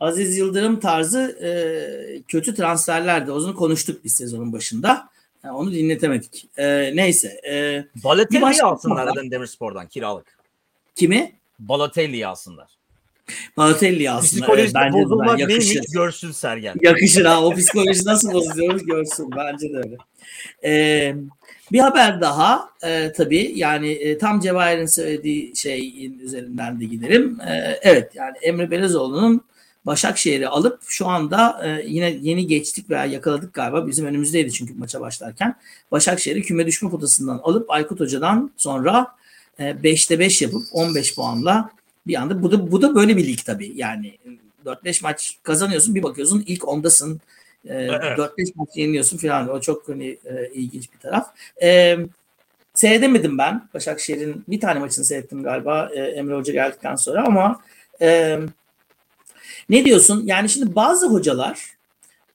Aziz 0.00 0.38
Yıldırım 0.38 0.80
tarzı 0.80 1.38
e, 1.42 2.22
kötü 2.28 2.54
transferlerdi. 2.54 3.32
Onu 3.32 3.54
konuştuk 3.54 4.04
biz 4.04 4.14
sezonun 4.14 4.52
başında. 4.52 5.08
Yani 5.44 5.56
onu 5.56 5.72
dinletemedik. 5.72 6.48
E, 6.56 6.96
neyse. 6.96 7.40
E, 7.50 7.84
Balotelli'yi 8.04 8.62
alsınlar 8.62 9.10
neden 9.10 9.30
Demirspor'dan 9.30 9.88
kiralık. 9.88 10.38
Kimi? 10.94 11.32
Balotelli'yi 11.58 12.26
alsınlar. 12.26 12.78
Balotelli'yi 13.56 14.10
alsınlar. 14.10 14.42
Psikolojide 14.42 14.78
evet, 14.82 14.92
bozulmak 14.92 15.38
neymiş 15.38 15.78
görsün 15.92 16.30
Sergen. 16.30 16.74
Yakışır 16.80 17.24
ha. 17.24 17.44
O 17.44 17.54
psikoloji 17.54 18.04
nasıl 18.04 18.32
bozuluyoruz 18.32 18.86
görsün. 18.86 19.30
Bence 19.36 19.72
de 19.72 19.76
öyle. 19.76 19.96
Ee, 20.64 21.14
bir 21.72 21.78
haber 21.78 22.20
daha 22.20 22.70
e, 22.84 23.12
tabii 23.12 23.52
yani 23.56 23.92
e, 23.92 24.18
tam 24.18 24.40
Cevahir'in 24.40 24.86
söylediği 24.86 25.56
şeyin 25.56 26.18
üzerinden 26.18 26.80
de 26.80 26.84
giderim. 26.84 27.38
E, 27.40 27.78
evet 27.82 28.14
yani 28.14 28.36
Emre 28.42 28.70
Belezoğlu'nun 28.70 29.44
Başakşehir'i 29.86 30.48
alıp 30.48 30.80
şu 30.86 31.06
anda 31.06 31.60
e, 31.64 31.86
yine 31.86 32.10
yeni 32.10 32.46
geçtik 32.46 32.90
veya 32.90 33.04
yakaladık 33.04 33.54
galiba 33.54 33.86
bizim 33.86 34.06
önümüzdeydi 34.06 34.52
çünkü 34.52 34.74
maça 34.74 35.00
başlarken. 35.00 35.54
Başakşehir'i 35.90 36.42
küme 36.42 36.66
düşme 36.66 36.90
potasından 36.90 37.40
alıp 37.42 37.70
Aykut 37.70 38.00
Hoca'dan 38.00 38.50
sonra 38.56 39.06
e, 39.58 39.64
5'te 39.64 40.18
5 40.18 40.42
yapıp 40.42 40.62
15 40.72 41.14
puanla 41.14 41.70
bir 42.06 42.14
anda 42.14 42.42
bu 42.42 42.52
da 42.52 42.72
bu 42.72 42.82
da 42.82 42.94
böyle 42.94 43.16
bir 43.16 43.26
lig 43.26 43.38
tabii. 43.46 43.72
Yani 43.76 44.18
4-5 44.66 45.02
maç 45.02 45.38
kazanıyorsun 45.42 45.94
bir 45.94 46.02
bakıyorsun 46.02 46.44
ilk 46.46 46.68
ondasın. 46.68 47.20
E, 47.64 47.74
evet. 47.74 48.18
4-5 48.18 48.52
maç 48.54 48.68
yeniliyorsun 48.74 49.18
falan. 49.18 49.48
O 49.48 49.60
çok 49.60 49.88
hani 49.88 50.18
e, 50.24 50.50
ilginç 50.54 50.92
bir 50.92 50.98
taraf. 50.98 51.26
E, 51.62 51.98
seyredemedim 52.74 53.38
ben. 53.38 53.68
Başakşehir'in 53.74 54.44
bir 54.48 54.60
tane 54.60 54.78
maçını 54.78 55.04
seyrettim 55.04 55.42
galiba 55.42 55.90
e, 55.94 56.00
Emre 56.00 56.34
Hoca 56.34 56.52
geldikten 56.52 56.94
sonra 56.94 57.26
ama 57.26 57.60
e, 58.00 58.38
ne 59.68 59.84
diyorsun? 59.84 60.22
Yani 60.26 60.48
şimdi 60.48 60.74
bazı 60.74 61.06
hocalar 61.06 61.60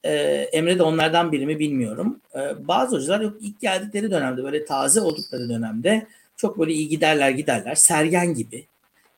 e, 0.04 0.14
Emre 0.54 0.80
de 0.80 0.84
onlardan 0.84 1.32
biri 1.32 1.46
mi 1.46 1.60
bilmiyorum. 1.60 2.20
E, 2.36 2.68
bazı 2.68 2.96
hocalar 2.96 3.22
yok 3.22 3.34
ilk 3.42 3.62
geldikleri 3.62 4.12
dönemde 4.12 4.44
böyle 4.44 4.66
taze 4.66 5.02
oldukları 5.02 5.50
dönemde 5.50 6.08
çok 6.38 6.60
böyle 6.60 6.74
iyi 6.74 6.90
giderler 6.90 7.30
giderler. 7.30 7.76
Sergen 7.76 8.34
gibi. 8.34 8.66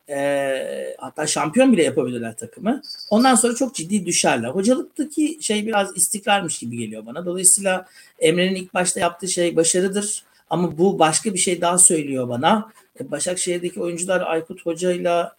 E, 0.10 0.96
hatta 0.98 1.28
şampiyon 1.28 1.74
bile 1.74 1.84
yapabilirler 1.84 2.38
takımı. 2.38 2.82
Ondan 3.10 3.36
sonra 3.36 3.56
çok 3.56 3.76
ciddi 3.76 4.06
düşerler. 4.06 4.50
Hocalıktaki 4.50 5.38
şey 5.42 5.68
biraz 5.68 5.98
istikrarmış 5.98 6.60
gibi 6.60 6.78
geliyor 6.78 7.06
bana. 7.06 7.26
Dolayısıyla 7.26 7.86
Emre'nin 8.20 8.56
ilk 8.56 8.74
başta 8.74 9.00
yaptığı 9.00 9.28
şey 9.28 9.56
başarıdır. 9.56 10.24
Ama 10.50 10.78
bu 10.78 11.00
başka 11.00 11.34
bir 11.34 11.40
şey 11.40 11.62
daha 11.62 11.78
söylüyor 11.78 12.30
bana. 12.30 12.72
E, 13.00 13.12
Başakşehir'deki 13.12 13.82
oyuncular 13.82 14.22
Aykut 14.22 14.66
Hoca'yla 14.66 15.36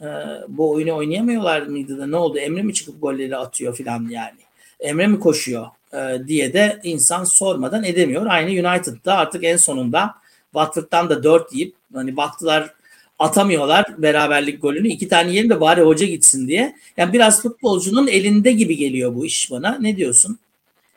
e, 0.00 0.06
bu 0.48 0.70
oyunu 0.70 0.96
oynayamıyorlar 0.96 1.62
mıydı 1.62 1.98
da 1.98 2.06
ne 2.06 2.16
oldu? 2.16 2.38
Emre 2.38 2.62
mi 2.62 2.74
çıkıp 2.74 3.02
golleri 3.02 3.36
atıyor 3.36 3.76
filan 3.76 4.08
yani. 4.10 4.38
Emre 4.80 5.06
mi 5.06 5.20
koşuyor 5.20 5.66
e, 5.92 6.28
diye 6.28 6.52
de 6.52 6.80
insan 6.82 7.24
sormadan 7.24 7.84
edemiyor. 7.84 8.26
Aynı 8.26 8.68
United'da 8.68 9.16
artık 9.16 9.44
en 9.44 9.56
sonunda 9.56 10.14
Watford'dan 10.52 11.10
da 11.10 11.22
4 11.22 11.52
deyip 11.52 11.74
hani 11.94 12.16
baktılar 12.16 12.74
atamıyorlar 13.18 13.84
beraberlik 13.98 14.62
golünü. 14.62 14.88
iki 14.88 15.08
tane 15.08 15.32
yerim 15.32 15.50
de 15.50 15.60
bari 15.60 15.80
hoca 15.80 16.06
gitsin 16.06 16.48
diye. 16.48 16.76
Yani 16.96 17.12
biraz 17.12 17.42
futbolcunun 17.42 18.06
elinde 18.06 18.52
gibi 18.52 18.76
geliyor 18.76 19.14
bu 19.14 19.26
iş 19.26 19.50
bana. 19.50 19.78
Ne 19.78 19.96
diyorsun? 19.96 20.38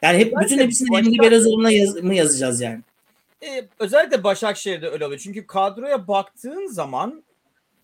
Yani 0.01 0.17
hep 0.17 0.33
bütün 0.41 0.59
hepsini 0.59 0.97
Emre 0.97 1.19
Belezoğlu'na 1.21 1.71
yaz, 1.71 1.95
mı 1.95 2.15
yazacağız 2.15 2.61
yani? 2.61 2.79
Ee, 3.43 3.67
özellikle 3.79 4.23
Başakşehir'de 4.23 4.89
öyle 4.89 5.05
oluyor. 5.05 5.19
Çünkü 5.23 5.47
kadroya 5.47 6.07
baktığın 6.07 6.67
zaman 6.67 7.23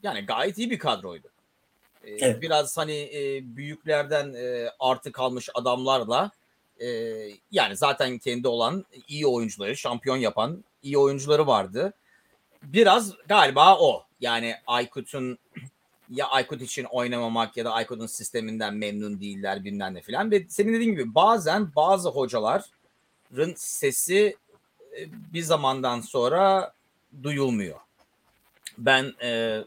yani 0.03 0.21
gayet 0.21 0.57
iyi 0.57 0.71
bir 0.71 0.79
kadroydu. 0.79 1.27
Ee, 2.03 2.11
evet. 2.11 2.41
Biraz 2.41 2.77
hani 2.77 3.09
e, 3.13 3.41
büyüklerden 3.55 4.33
e, 4.33 4.69
artı 4.79 5.11
kalmış 5.11 5.49
adamlarla 5.53 6.31
e, 6.79 6.87
yani 7.51 7.75
zaten 7.75 8.17
kendi 8.17 8.47
olan 8.47 8.85
iyi 9.07 9.27
oyuncuları, 9.27 9.77
şampiyon 9.77 10.17
yapan 10.17 10.63
iyi 10.83 10.97
oyuncuları 10.97 11.47
vardı. 11.47 11.93
Biraz 12.63 13.13
galiba 13.27 13.79
o. 13.79 14.05
Yani 14.19 14.55
Aykut'un 14.67 15.37
ya 16.09 16.27
Aykut 16.27 16.61
için 16.61 16.83
oynamamak 16.83 17.57
ya 17.57 17.65
da 17.65 17.73
Aykut'un 17.73 18.07
sisteminden 18.07 18.73
memnun 18.73 19.21
değiller 19.21 19.63
bilmem 19.63 19.93
ne 19.93 20.01
filan. 20.01 20.31
Ve 20.31 20.45
senin 20.49 20.73
dediğin 20.73 20.91
gibi 20.91 21.15
bazen 21.15 21.75
bazı 21.75 22.09
hocaların 22.09 23.53
sesi 23.55 24.37
e, 24.97 24.99
bir 25.33 25.41
zamandan 25.41 26.01
sonra 26.01 26.73
duyulmuyor. 27.23 27.79
Ben 28.77 29.13
e, 29.21 29.61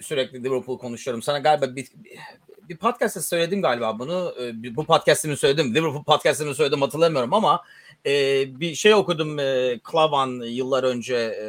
sürekli 0.00 0.44
Liverpool 0.44 0.78
konuşuyorum. 0.78 1.22
Sana 1.22 1.38
galiba 1.38 1.76
bir, 1.76 1.88
bir 2.68 2.76
podcast'ta 2.76 3.22
söyledim 3.22 3.62
galiba 3.62 3.98
bunu. 3.98 4.34
E, 4.40 4.76
bu 4.76 4.84
podcast'imi 4.84 5.36
söyledim. 5.36 5.74
Liverpool 5.74 6.04
podcast'imi 6.04 6.54
söyledim 6.54 6.82
hatırlamıyorum 6.82 7.34
ama 7.34 7.62
e, 8.06 8.10
bir 8.60 8.74
şey 8.74 8.94
okudum 8.94 9.38
e, 9.38 9.78
Klavan 9.84 10.30
yıllar 10.46 10.84
önce 10.84 11.14
e, 11.14 11.46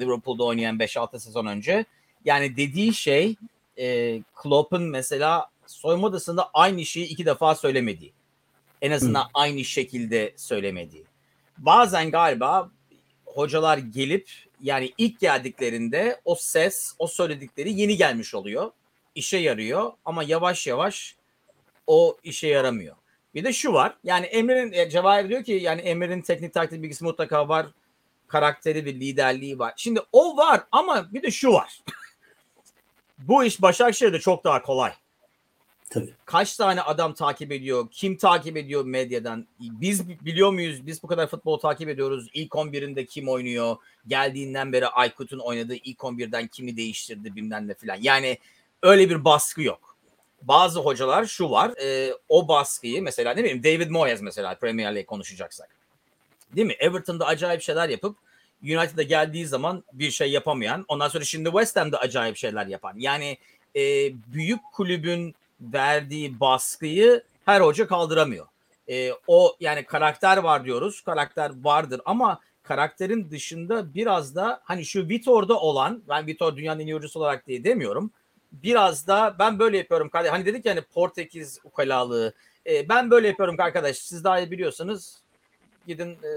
Liverpool'da 0.00 0.44
oynayan 0.44 0.78
5-6 0.78 1.18
sezon 1.18 1.46
önce. 1.46 1.84
Yani 2.24 2.56
dediği 2.56 2.94
şey 2.94 3.36
e, 3.78 4.18
Klopp'un 4.34 4.82
mesela 4.82 5.46
soyunma 5.66 6.06
odasında 6.06 6.50
aynı 6.54 6.84
şeyi 6.84 7.06
iki 7.06 7.26
defa 7.26 7.54
söylemediği. 7.54 8.12
En 8.82 8.90
azından 8.90 9.24
hmm. 9.24 9.30
aynı 9.34 9.64
şekilde 9.64 10.32
söylemediği. 10.36 11.04
Bazen 11.58 12.10
galiba 12.10 12.70
hocalar 13.24 13.78
gelip 13.78 14.30
yani 14.62 14.92
ilk 14.98 15.20
geldiklerinde 15.20 16.20
o 16.24 16.34
ses, 16.34 16.94
o 16.98 17.06
söyledikleri 17.06 17.72
yeni 17.72 17.96
gelmiş 17.96 18.34
oluyor. 18.34 18.70
İşe 19.14 19.36
yarıyor 19.36 19.92
ama 20.04 20.22
yavaş 20.22 20.66
yavaş 20.66 21.16
o 21.86 22.16
işe 22.22 22.48
yaramıyor. 22.48 22.96
Bir 23.34 23.44
de 23.44 23.52
şu 23.52 23.72
var. 23.72 23.96
Yani 24.04 24.26
Emre'nin 24.26 24.72
e, 24.72 24.90
Cevahir 24.90 25.28
diyor 25.28 25.44
ki 25.44 25.52
yani 25.52 25.80
Emre'nin 25.80 26.22
teknik 26.22 26.54
taktik 26.54 26.82
bilgisi 26.82 27.04
mutlaka 27.04 27.48
var. 27.48 27.66
Karakteri 28.28 28.86
bir 28.86 28.94
liderliği 28.94 29.58
var. 29.58 29.72
Şimdi 29.76 30.00
o 30.12 30.36
var 30.36 30.62
ama 30.72 31.12
bir 31.12 31.22
de 31.22 31.30
şu 31.30 31.52
var. 31.52 31.80
Bu 33.18 33.44
iş 33.44 33.62
Başakşehir'de 33.62 34.20
çok 34.20 34.44
daha 34.44 34.62
kolay. 34.62 34.92
Tabii. 35.90 36.14
Kaç 36.24 36.56
tane 36.56 36.82
adam 36.82 37.14
takip 37.14 37.52
ediyor? 37.52 37.88
Kim 37.90 38.16
takip 38.16 38.56
ediyor 38.56 38.84
medyadan? 38.84 39.46
Biz 39.60 40.08
biliyor 40.08 40.50
muyuz? 40.50 40.86
Biz 40.86 41.02
bu 41.02 41.06
kadar 41.06 41.26
futbol 41.26 41.58
takip 41.58 41.88
ediyoruz. 41.88 42.28
İlk 42.34 42.52
11'inde 42.52 43.06
kim 43.06 43.28
oynuyor? 43.28 43.76
Geldiğinden 44.06 44.72
beri 44.72 44.86
Aykut'un 44.86 45.38
oynadığı 45.38 45.74
ilk 45.74 45.98
11'den 45.98 46.46
kimi 46.46 46.76
değiştirdi 46.76 47.36
bilmem 47.36 47.68
ne 47.68 47.74
filan. 47.74 47.98
Yani 48.00 48.38
öyle 48.82 49.10
bir 49.10 49.24
baskı 49.24 49.62
yok. 49.62 49.96
Bazı 50.42 50.80
hocalar 50.80 51.24
şu 51.24 51.50
var. 51.50 51.72
E, 51.82 52.14
o 52.28 52.48
baskıyı 52.48 53.02
mesela 53.02 53.34
ne 53.34 53.44
bileyim 53.44 53.64
David 53.64 53.90
Moyes 53.90 54.22
mesela 54.22 54.54
Premier 54.54 54.94
League 54.94 55.06
konuşacaksak. 55.06 55.68
Değil 56.56 56.66
mi? 56.66 56.76
Everton'da 56.78 57.26
acayip 57.26 57.62
şeyler 57.62 57.88
yapıp 57.88 58.16
United'a 58.62 59.02
geldiği 59.02 59.46
zaman 59.46 59.84
bir 59.92 60.10
şey 60.10 60.30
yapamayan. 60.30 60.84
Ondan 60.88 61.08
sonra 61.08 61.24
şimdi 61.24 61.48
West 61.48 61.76
Ham'da 61.76 61.98
acayip 61.98 62.36
şeyler 62.36 62.66
yapan. 62.66 62.94
Yani 62.96 63.38
e, 63.76 63.80
büyük 64.32 64.60
kulübün 64.72 65.34
verdiği 65.60 66.40
baskıyı 66.40 67.22
her 67.44 67.60
hoca 67.60 67.86
kaldıramıyor. 67.86 68.46
E, 68.88 69.12
o 69.26 69.56
yani 69.60 69.84
karakter 69.84 70.36
var 70.36 70.64
diyoruz. 70.64 71.00
Karakter 71.00 71.52
vardır 71.62 72.00
ama 72.04 72.40
karakterin 72.62 73.30
dışında 73.30 73.94
biraz 73.94 74.34
da 74.34 74.60
hani 74.64 74.84
şu 74.84 75.08
Vitor'da 75.08 75.60
olan 75.60 76.02
ben 76.08 76.26
Vitor 76.26 76.56
dünyanın 76.56 76.80
en 76.80 76.86
iyi 76.86 76.94
oyuncusu 76.94 77.18
olarak 77.18 77.46
diye 77.46 77.64
demiyorum. 77.64 78.10
Biraz 78.52 79.06
da 79.06 79.36
ben 79.38 79.58
böyle 79.58 79.78
yapıyorum. 79.78 80.10
Hani 80.12 80.46
dedik 80.46 80.66
yani 80.66 80.80
Portekiz 80.80 81.58
ukalalığı. 81.64 82.32
E, 82.66 82.88
ben 82.88 83.10
böyle 83.10 83.28
yapıyorum 83.28 83.56
arkadaş. 83.58 83.96
Siz 83.96 84.24
daha 84.24 84.40
iyi 84.40 84.50
biliyorsanız 84.50 85.22
gidin 85.86 86.10
e, 86.10 86.30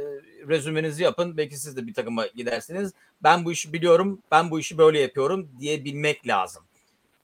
rezümenizi 0.47 1.03
yapın. 1.03 1.37
Belki 1.37 1.57
siz 1.57 1.77
de 1.77 1.87
bir 1.87 1.93
takıma 1.93 2.27
gidersiniz. 2.27 2.93
Ben 3.23 3.45
bu 3.45 3.51
işi 3.51 3.73
biliyorum. 3.73 4.19
Ben 4.31 4.51
bu 4.51 4.59
işi 4.59 4.77
böyle 4.77 4.99
yapıyorum 4.99 5.49
diyebilmek 5.59 6.27
lazım. 6.27 6.63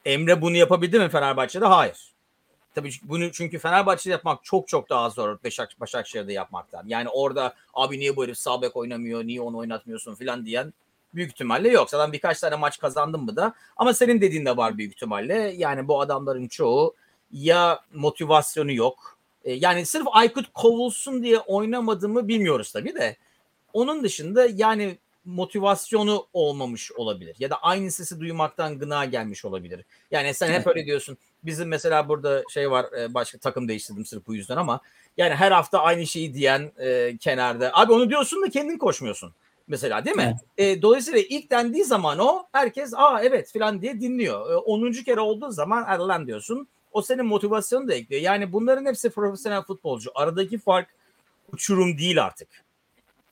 Emre 0.05 0.41
bunu 0.41 0.55
yapabildi 0.57 0.99
mi 0.99 1.09
Fenerbahçe'de? 1.09 1.65
Hayır. 1.65 1.97
Tabii 2.75 2.91
bunu 3.03 3.31
çünkü 3.31 3.59
Fenerbahçe'de 3.59 4.11
yapmak 4.11 4.43
çok 4.43 4.67
çok 4.67 4.89
daha 4.89 5.09
zor 5.09 5.37
Başak, 5.43 5.79
Başakşehir'de 5.79 6.33
yapmaktan. 6.33 6.83
Yani 6.87 7.09
orada 7.09 7.53
abi 7.73 7.99
niye 7.99 8.15
bu 8.15 8.23
herif 8.23 8.37
sağ 8.37 8.61
bek 8.61 8.77
oynamıyor, 8.77 9.23
niye 9.23 9.41
onu 9.41 9.57
oynatmıyorsun 9.57 10.15
filan 10.15 10.45
diyen 10.45 10.73
büyük 11.13 11.31
ihtimalle 11.31 11.69
yok. 11.69 11.89
Zaten 11.89 12.13
birkaç 12.13 12.39
tane 12.39 12.55
maç 12.55 12.79
kazandım 12.79 13.25
mı 13.25 13.35
da. 13.35 13.53
Ama 13.77 13.93
senin 13.93 14.21
dediğin 14.21 14.45
de 14.45 14.57
var 14.57 14.77
büyük 14.77 14.93
ihtimalle. 14.93 15.33
Yani 15.57 15.87
bu 15.87 16.01
adamların 16.01 16.47
çoğu 16.47 16.95
ya 17.31 17.79
motivasyonu 17.93 18.71
yok, 18.71 19.17
E, 19.43 19.53
yani 19.53 19.85
sırf 19.85 20.07
Aykut 20.11 20.53
kovulsun 20.53 21.23
diye 21.23 21.39
oynamadığımı 21.39 22.27
bilmiyoruz 22.27 22.71
tabii 22.71 22.95
de. 22.95 23.17
Onun 23.73 24.03
dışında 24.03 24.47
yani 24.53 24.97
motivasyonu 25.25 26.27
olmamış 26.33 26.91
olabilir. 26.91 27.35
Ya 27.39 27.49
da 27.49 27.55
aynı 27.55 27.91
sesi 27.91 28.19
duymaktan 28.19 28.79
gına 28.79 29.05
gelmiş 29.05 29.45
olabilir. 29.45 29.85
Yani 30.11 30.33
sen 30.33 30.51
hep 30.51 30.67
öyle 30.67 30.85
diyorsun. 30.85 31.17
Bizim 31.43 31.67
mesela 31.67 32.09
burada 32.09 32.43
şey 32.49 32.71
var 32.71 32.85
e, 32.99 33.13
başka 33.13 33.37
takım 33.37 33.67
değiştirdim 33.67 34.05
sırf 34.05 34.27
bu 34.27 34.35
yüzden 34.35 34.57
ama 34.57 34.79
yani 35.17 35.35
her 35.35 35.51
hafta 35.51 35.79
aynı 35.79 36.07
şeyi 36.07 36.33
diyen 36.33 36.71
e, 36.77 37.17
kenarda. 37.17 37.71
Abi 37.73 37.93
onu 37.93 38.09
diyorsun 38.09 38.41
da 38.41 38.49
kendin 38.49 38.77
koşmuyorsun. 38.77 39.33
Mesela 39.67 40.05
değil 40.05 40.15
mi? 40.15 40.37
Evet. 40.57 40.77
E, 40.77 40.81
dolayısıyla 40.81 41.19
ilk 41.19 41.51
dendiği 41.51 41.83
zaman 41.83 42.19
o 42.19 42.45
herkes 42.51 42.93
aa 42.93 43.21
evet 43.23 43.53
falan 43.53 43.81
diye 43.81 44.01
dinliyor. 44.01 44.51
E, 44.51 44.55
10. 44.55 44.91
kere 44.91 45.19
olduğu 45.19 45.51
zaman 45.51 46.07
lan 46.07 46.27
diyorsun. 46.27 46.67
O 46.91 47.01
senin 47.01 47.25
motivasyonu 47.25 47.87
da 47.87 47.93
ekliyor. 47.93 48.21
Yani 48.21 48.51
bunların 48.53 48.85
hepsi 48.85 49.09
profesyonel 49.09 49.61
futbolcu. 49.61 50.11
Aradaki 50.15 50.57
fark 50.57 50.89
uçurum 51.53 51.97
değil 51.97 52.23
artık. 52.23 52.47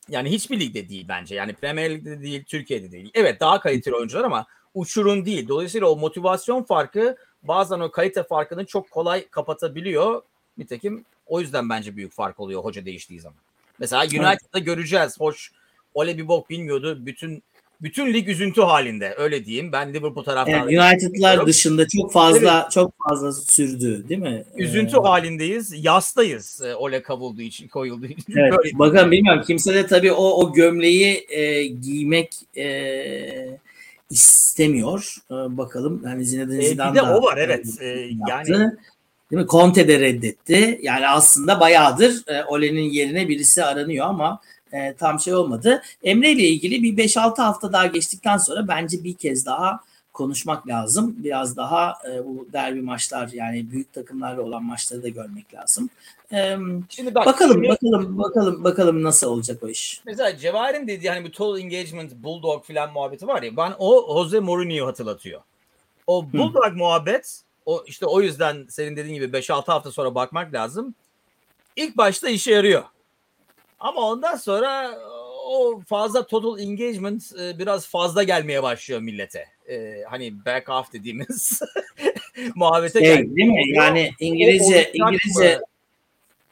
Yani 0.09 0.31
hiçbir 0.31 0.59
ligde 0.59 0.89
değil 0.89 1.05
bence. 1.07 1.35
Yani 1.35 1.53
Premier 1.53 1.91
Lig'de 1.91 2.21
değil, 2.21 2.43
Türkiye'de 2.43 2.91
değil. 2.91 3.11
Evet 3.13 3.39
daha 3.39 3.59
kaliteli 3.59 3.95
oyuncular 3.95 4.23
ama 4.23 4.45
uçurum 4.73 5.25
değil. 5.25 5.47
Dolayısıyla 5.47 5.87
o 5.87 5.95
motivasyon 5.95 6.63
farkı 6.63 7.17
bazen 7.43 7.79
o 7.79 7.91
kalite 7.91 8.23
farkını 8.23 8.65
çok 8.65 8.91
kolay 8.91 9.27
kapatabiliyor. 9.27 10.21
Nitekim 10.57 11.05
o 11.25 11.41
yüzden 11.41 11.69
bence 11.69 11.95
büyük 11.95 12.13
fark 12.13 12.39
oluyor 12.39 12.63
hoca 12.63 12.85
değiştiği 12.85 13.19
zaman. 13.19 13.39
Mesela 13.79 14.03
United'da 14.03 14.59
göreceğiz. 14.59 15.19
Hoş 15.19 15.51
Ole 15.93 16.17
bir 16.17 16.27
bok 16.27 16.49
bilmiyordu. 16.49 17.05
Bütün 17.05 17.43
bütün 17.81 18.13
lig 18.13 18.29
üzüntü 18.29 18.61
halinde 18.61 19.15
öyle 19.17 19.45
diyeyim. 19.45 19.71
Ben 19.71 19.93
Liverpool 19.93 20.23
taraftarıyım. 20.23 20.81
Evet, 20.81 21.03
United'lar 21.03 21.47
dışında 21.47 21.87
çok 21.87 22.11
fazla 22.11 22.61
evet. 22.61 22.71
çok 22.71 22.93
fazla 23.09 23.31
sürdü 23.31 24.09
değil 24.09 24.21
mi? 24.21 24.43
Üzüntü 24.55 24.97
ee, 24.97 24.99
halindeyiz. 24.99 25.85
Yastayız. 25.85 26.61
E, 26.61 26.75
Ole 26.75 27.03
kavulduğu 27.03 27.41
için, 27.41 27.67
koyulduğu 27.73 28.05
için. 28.05 28.33
Evet, 28.37 28.53
Böyle 28.57 28.79
bakın 28.79 29.11
bilmiyorum 29.11 29.43
kimse 29.47 29.73
de 29.73 29.87
tabii 29.87 30.11
o 30.11 30.23
o 30.23 30.53
gömleği 30.53 31.25
e, 31.29 31.63
giymek 31.63 32.35
e, 32.57 33.59
istemiyor. 34.09 35.15
E, 35.31 35.33
bakalım 35.33 36.01
yani 36.05 36.25
Zinedine 36.25 36.61
Zidane 36.61 36.89
e, 36.89 36.91
bir 36.91 37.07
de 37.07 37.11
o 37.11 37.23
var 37.23 37.37
evet. 37.37 37.81
E, 37.81 38.09
yani 38.29 38.71
Değil 39.31 39.41
mi? 39.41 39.47
Conte 39.47 39.87
de 39.87 39.99
reddetti. 39.99 40.79
Yani 40.81 41.07
aslında 41.07 41.59
bayağıdır 41.59 42.23
e, 42.27 42.43
Ole'nin 42.43 42.89
yerine 42.89 43.29
birisi 43.29 43.63
aranıyor 43.63 44.07
ama 44.07 44.39
e, 44.71 44.93
tam 44.93 45.19
şey 45.19 45.33
olmadı. 45.35 45.81
Emre 46.03 46.31
ile 46.31 46.43
ilgili 46.43 46.83
bir 46.83 47.03
5-6 47.03 47.41
hafta 47.41 47.73
daha 47.73 47.85
geçtikten 47.85 48.37
sonra 48.37 48.67
bence 48.67 49.03
bir 49.03 49.13
kez 49.13 49.45
daha 49.45 49.79
konuşmak 50.13 50.67
lazım. 50.67 51.15
Biraz 51.17 51.57
daha 51.57 51.93
e, 52.11 52.25
bu 52.25 52.47
derbi 52.53 52.81
maçlar 52.81 53.29
yani 53.33 53.71
büyük 53.71 53.93
takımlarla 53.93 54.41
olan 54.41 54.63
maçları 54.63 55.03
da 55.03 55.07
görmek 55.07 55.53
lazım. 55.53 55.89
E, 56.33 56.57
Şimdi 56.89 57.15
bak, 57.15 57.25
bakalım 57.25 57.53
şimdi, 57.53 57.69
bakalım 57.69 58.17
bakalım 58.17 58.63
bakalım 58.63 59.03
nasıl 59.03 59.27
olacak 59.27 59.63
o 59.63 59.67
iş. 59.67 60.01
Mesela 60.05 60.37
Cevahir'in 60.37 60.87
dediği 60.87 61.09
hani 61.09 61.23
bu 61.25 61.31
total 61.31 61.59
engagement 61.59 62.15
bulldog 62.15 62.65
filan 62.65 62.93
muhabbeti 62.93 63.27
var 63.27 63.43
ya 63.43 63.57
ben 63.57 63.73
o 63.79 64.23
Jose 64.23 64.39
Mourinho 64.39 64.87
hatırlatıyor. 64.87 65.41
O 66.07 66.33
bulldog 66.33 66.71
Hı. 66.71 66.75
muhabbet 66.75 67.41
o 67.65 67.83
işte 67.87 68.05
o 68.05 68.21
yüzden 68.21 68.65
senin 68.69 68.95
dediğin 68.95 69.15
gibi 69.15 69.37
5-6 69.37 69.65
hafta 69.65 69.91
sonra 69.91 70.15
bakmak 70.15 70.53
lazım. 70.53 70.95
İlk 71.75 71.97
başta 71.97 72.29
işe 72.29 72.51
yarıyor. 72.51 72.83
Ama 73.79 74.01
ondan 74.01 74.35
sonra 74.35 74.99
o 75.47 75.81
fazla 75.87 76.27
total 76.27 76.59
engagement 76.59 77.23
e, 77.41 77.59
biraz 77.59 77.87
fazla 77.87 78.23
gelmeye 78.23 78.63
başlıyor 78.63 79.01
millete. 79.01 79.45
E, 79.69 80.03
hani 80.09 80.45
back 80.45 80.69
off 80.69 80.93
dediğimiz 80.93 81.59
muhabbete 82.55 82.99
şey, 82.99 83.15
gelmiyor. 83.15 83.35
Değil 83.35 83.47
mi? 83.47 83.75
Yani 83.75 84.11
İngilizce 84.19 84.91
o, 84.93 85.07
İngilizce 85.07 85.59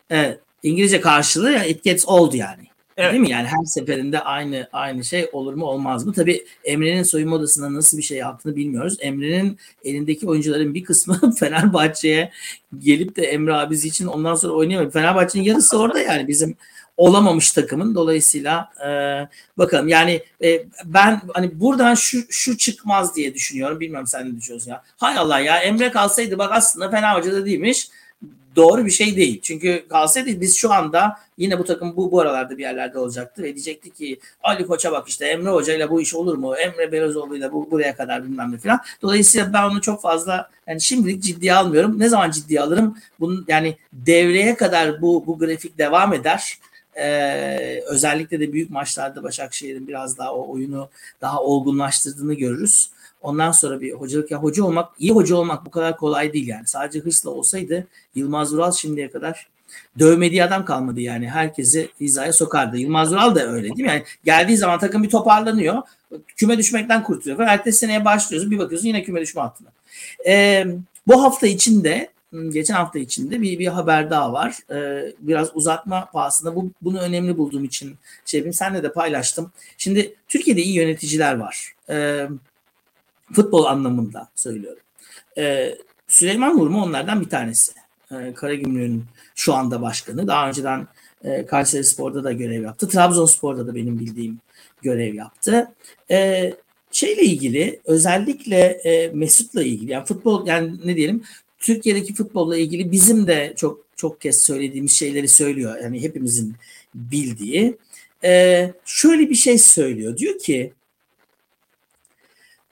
evet, 0.10 0.40
İngilizce 0.64 1.02
karşılığı 1.02 1.66
it 1.66 1.84
gets 1.84 2.08
old 2.08 2.34
yani. 2.34 2.64
Evet. 2.98 3.12
Değil 3.12 3.22
mi? 3.22 3.32
Yani 3.32 3.48
her 3.48 3.66
seferinde 3.66 4.20
aynı 4.20 4.70
aynı 4.74 5.04
şey 5.04 5.30
olur 5.32 5.54
mu 5.54 5.66
olmaz 5.66 6.06
mı? 6.06 6.14
Tabii 6.14 6.46
Emre'nin 6.64 7.04
soyunma 7.04 7.36
odasında 7.36 7.74
nasıl 7.74 7.98
bir 7.98 8.04
şey 8.04 8.18
yaptığını 8.18 8.56
bilmiyoruz. 8.56 8.98
Emre'nin 9.00 9.58
elindeki 9.84 10.28
oyuncuların 10.28 10.74
bir 10.74 10.84
kısmı 10.84 11.36
Fenerbahçe'ye 11.40 12.32
gelip 12.80 13.16
de 13.16 13.24
Emre 13.24 13.54
abisi 13.54 13.88
için 13.88 14.06
ondan 14.06 14.36
sonra 14.36 14.54
oynayamıyor. 14.54 14.92
Fenerbahçe'nin 14.92 15.44
yarısı 15.44 15.80
orada 15.80 16.00
yani 16.00 16.28
bizim 16.28 16.56
olamamış 16.98 17.52
takımın. 17.52 17.96
Dolayısıyla 17.96 18.70
e, 18.88 18.90
bakalım 19.58 19.88
yani 19.88 20.22
e, 20.44 20.66
ben 20.86 21.22
hani 21.34 21.60
buradan 21.60 21.96
şu 21.96 22.20
şu 22.30 22.58
çıkmaz 22.58 23.16
diye 23.16 23.34
düşünüyorum. 23.34 23.80
Bilmiyorum 23.80 24.08
sen 24.08 24.30
ne 24.30 24.38
düşünüyorsun 24.38 24.72
ya. 24.72 24.84
Hay 24.98 25.18
Allah 25.18 25.40
ya 25.40 25.58
Emre 25.58 25.92
kalsaydı 25.92 26.38
bak 26.38 26.50
aslında 26.54 26.90
Fenerbahçe'de 26.90 27.46
değilmiş. 27.46 27.90
Doğru 28.56 28.86
bir 28.86 28.92
şey 28.92 29.16
değil. 29.16 29.42
Çünkü 29.42 29.86
kalsaydı 29.90 30.42
biz 30.42 30.58
şu 30.58 30.74
anda 30.74 31.20
yine 31.38 31.60
bu 31.60 31.64
takım 31.64 31.96
bu, 31.96 32.12
bu 32.12 32.22
aralarda 32.22 32.58
bir 32.58 32.64
yerlerde 32.64 33.00
olacaktı 33.00 33.44
ve 33.44 33.56
diyecekti 33.56 33.94
ki 33.94 34.20
Ali 34.44 34.68
Koç'a 34.68 34.92
bak 34.92 35.08
işte 35.10 35.26
Emre 35.26 35.50
Hoca 35.50 35.74
ile 35.74 35.90
bu 35.90 36.02
iş 36.02 36.14
olur 36.14 36.38
mu? 36.38 36.56
Emre 36.56 36.92
Belözoğlu 36.92 37.38
ile 37.38 37.52
bu 37.52 37.72
buraya 37.72 37.96
kadar 37.96 38.24
bilmem 38.24 38.52
ne 38.52 38.58
falan. 38.58 38.80
Dolayısıyla 39.02 39.54
ben 39.54 39.64
onu 39.64 39.82
çok 39.82 40.02
fazla 40.02 40.50
yani 40.68 40.82
şimdilik 40.82 41.24
ciddiye 41.24 41.56
almıyorum. 41.56 42.00
Ne 42.00 42.10
zaman 42.10 42.32
ciddiye 42.32 42.62
alırım? 42.62 42.98
Bunun 43.20 43.46
yani 43.48 43.78
devreye 43.94 44.56
kadar 44.56 45.02
bu 45.02 45.24
bu 45.28 45.40
grafik 45.40 45.78
devam 45.78 46.14
eder. 46.14 46.60
Ee, 46.98 47.82
özellikle 47.88 48.40
de 48.40 48.54
büyük 48.54 48.70
maçlarda 48.70 49.24
Başakşehir'in 49.24 49.88
biraz 49.88 50.18
daha 50.18 50.34
o 50.34 50.54
oyunu 50.54 50.90
daha 51.22 51.42
olgunlaştırdığını 51.42 52.34
görürüz. 52.34 52.90
Ondan 53.22 53.52
sonra 53.52 53.82
bir 53.82 53.94
hocalık 53.94 54.32
ya 54.32 54.38
hoca 54.38 54.64
olmak, 54.64 54.90
iyi 55.00 55.12
hoca 55.12 55.36
olmak 55.36 55.66
bu 55.66 55.72
kadar 55.72 55.98
kolay 55.98 56.34
değil 56.34 56.48
yani. 56.48 56.68
Sadece 56.68 57.00
hırsla 57.00 57.30
olsaydı 57.30 57.88
Yılmaz 58.16 58.54
Vural 58.54 58.72
şimdiye 58.72 59.12
kadar 59.12 59.48
dövmediği 60.00 60.44
adam 60.44 60.66
kalmadı 60.66 61.02
yani. 61.02 61.30
Herkesi 61.30 61.90
hizaya 62.02 62.34
sokardı. 62.34 62.78
Yılmaz 62.78 63.12
Vural 63.12 63.36
da 63.36 63.48
öyle 63.48 63.64
değil 63.64 63.82
mi? 63.82 63.88
Yani 63.88 64.04
geldiği 64.24 64.58
zaman 64.58 64.80
takım 64.80 65.04
bir 65.04 65.10
toparlanıyor. 65.10 65.82
Küme 66.36 66.58
düşmekten 66.58 67.04
kurtuluyor. 67.04 67.40
Ertesi 67.40 67.78
seneye 67.78 68.06
başlıyorsun 68.06 68.52
bir 68.52 68.60
bakıyorsun 68.60 68.88
yine 68.88 69.04
küme 69.04 69.22
düşme 69.22 69.42
hattına. 69.42 69.70
Ee, 70.28 70.68
bu 71.08 71.24
hafta 71.24 71.48
içinde 71.48 72.10
geçen 72.54 72.74
hafta 72.74 73.00
içinde 73.00 73.42
bir, 73.42 73.60
bir 73.60 73.68
haber 73.68 74.10
daha 74.10 74.34
var. 74.34 74.58
Ee, 74.72 75.14
biraz 75.20 75.56
uzatma 75.56 76.10
pahasında 76.14 76.56
bu, 76.56 76.72
bunu 76.82 77.00
önemli 77.00 77.38
bulduğum 77.38 77.64
için 77.64 77.96
şey 78.26 78.40
yapayım. 78.40 78.54
Senle 78.54 78.84
de 78.84 78.92
paylaştım. 78.92 79.52
Şimdi 79.78 80.16
Türkiye'de 80.28 80.62
iyi 80.62 80.76
yöneticiler 80.76 81.36
var. 81.36 81.74
Ee, 81.90 82.28
futbol 83.34 83.66
anlamında 83.66 84.30
söylüyorum. 84.36 84.84
Ee, 85.38 85.76
Süleyman 86.08 86.58
Nur 86.58 86.68
mu 86.68 86.84
onlardan 86.84 87.22
bir 87.22 87.30
tanesi. 87.30 87.72
Ee, 88.12 88.34
Karagümrük'ün 88.34 89.06
şu 89.36 89.54
anda 89.54 89.82
başkanı. 89.82 90.28
Daha 90.28 90.48
önceden 90.48 90.88
e, 91.26 91.46
Kayseri 91.46 91.84
Spor'da 91.84 92.24
da 92.24 92.32
görev 92.32 92.64
yaptı. 92.64 92.88
Trabzonspor'da 92.88 93.68
da 93.68 93.76
benim 93.76 94.00
bildiğim 94.00 94.40
görev 94.82 95.14
yaptı. 95.14 95.72
Ee, 96.12 96.54
şeyle 96.92 97.22
ilgili 97.22 97.80
özellikle 97.86 98.58
e, 98.60 99.10
Mesut'la 99.14 99.64
ilgili 99.64 99.92
yani 99.92 100.06
futbol 100.06 100.48
yani 100.48 100.74
ne 100.86 100.96
diyelim 100.96 101.24
Türkiye'deki 101.66 102.14
futbolla 102.14 102.58
ilgili 102.58 102.92
bizim 102.92 103.28
de 103.28 103.54
çok 103.58 103.86
çok 103.96 104.22
kez 104.22 104.42
söylediğimiz 104.42 104.92
şeyleri 104.92 105.28
söylüyor. 105.28 105.78
Yani 105.84 106.02
hepimizin 106.02 106.56
bildiği. 106.96 107.78
Ee, 108.24 108.74
şöyle 108.86 109.30
bir 109.30 109.36
şey 109.36 109.58
söylüyor. 109.58 110.18
Diyor 110.18 110.40
ki 110.40 110.74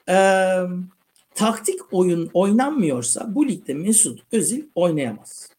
e, 0.08 0.16
taktik 1.34 1.80
oyun 1.92 2.30
oynanmıyorsa 2.34 3.34
bu 3.34 3.48
ligde 3.48 3.74
Mesut 3.74 4.22
Özil 4.32 4.62
oynayamaz. 4.74 5.50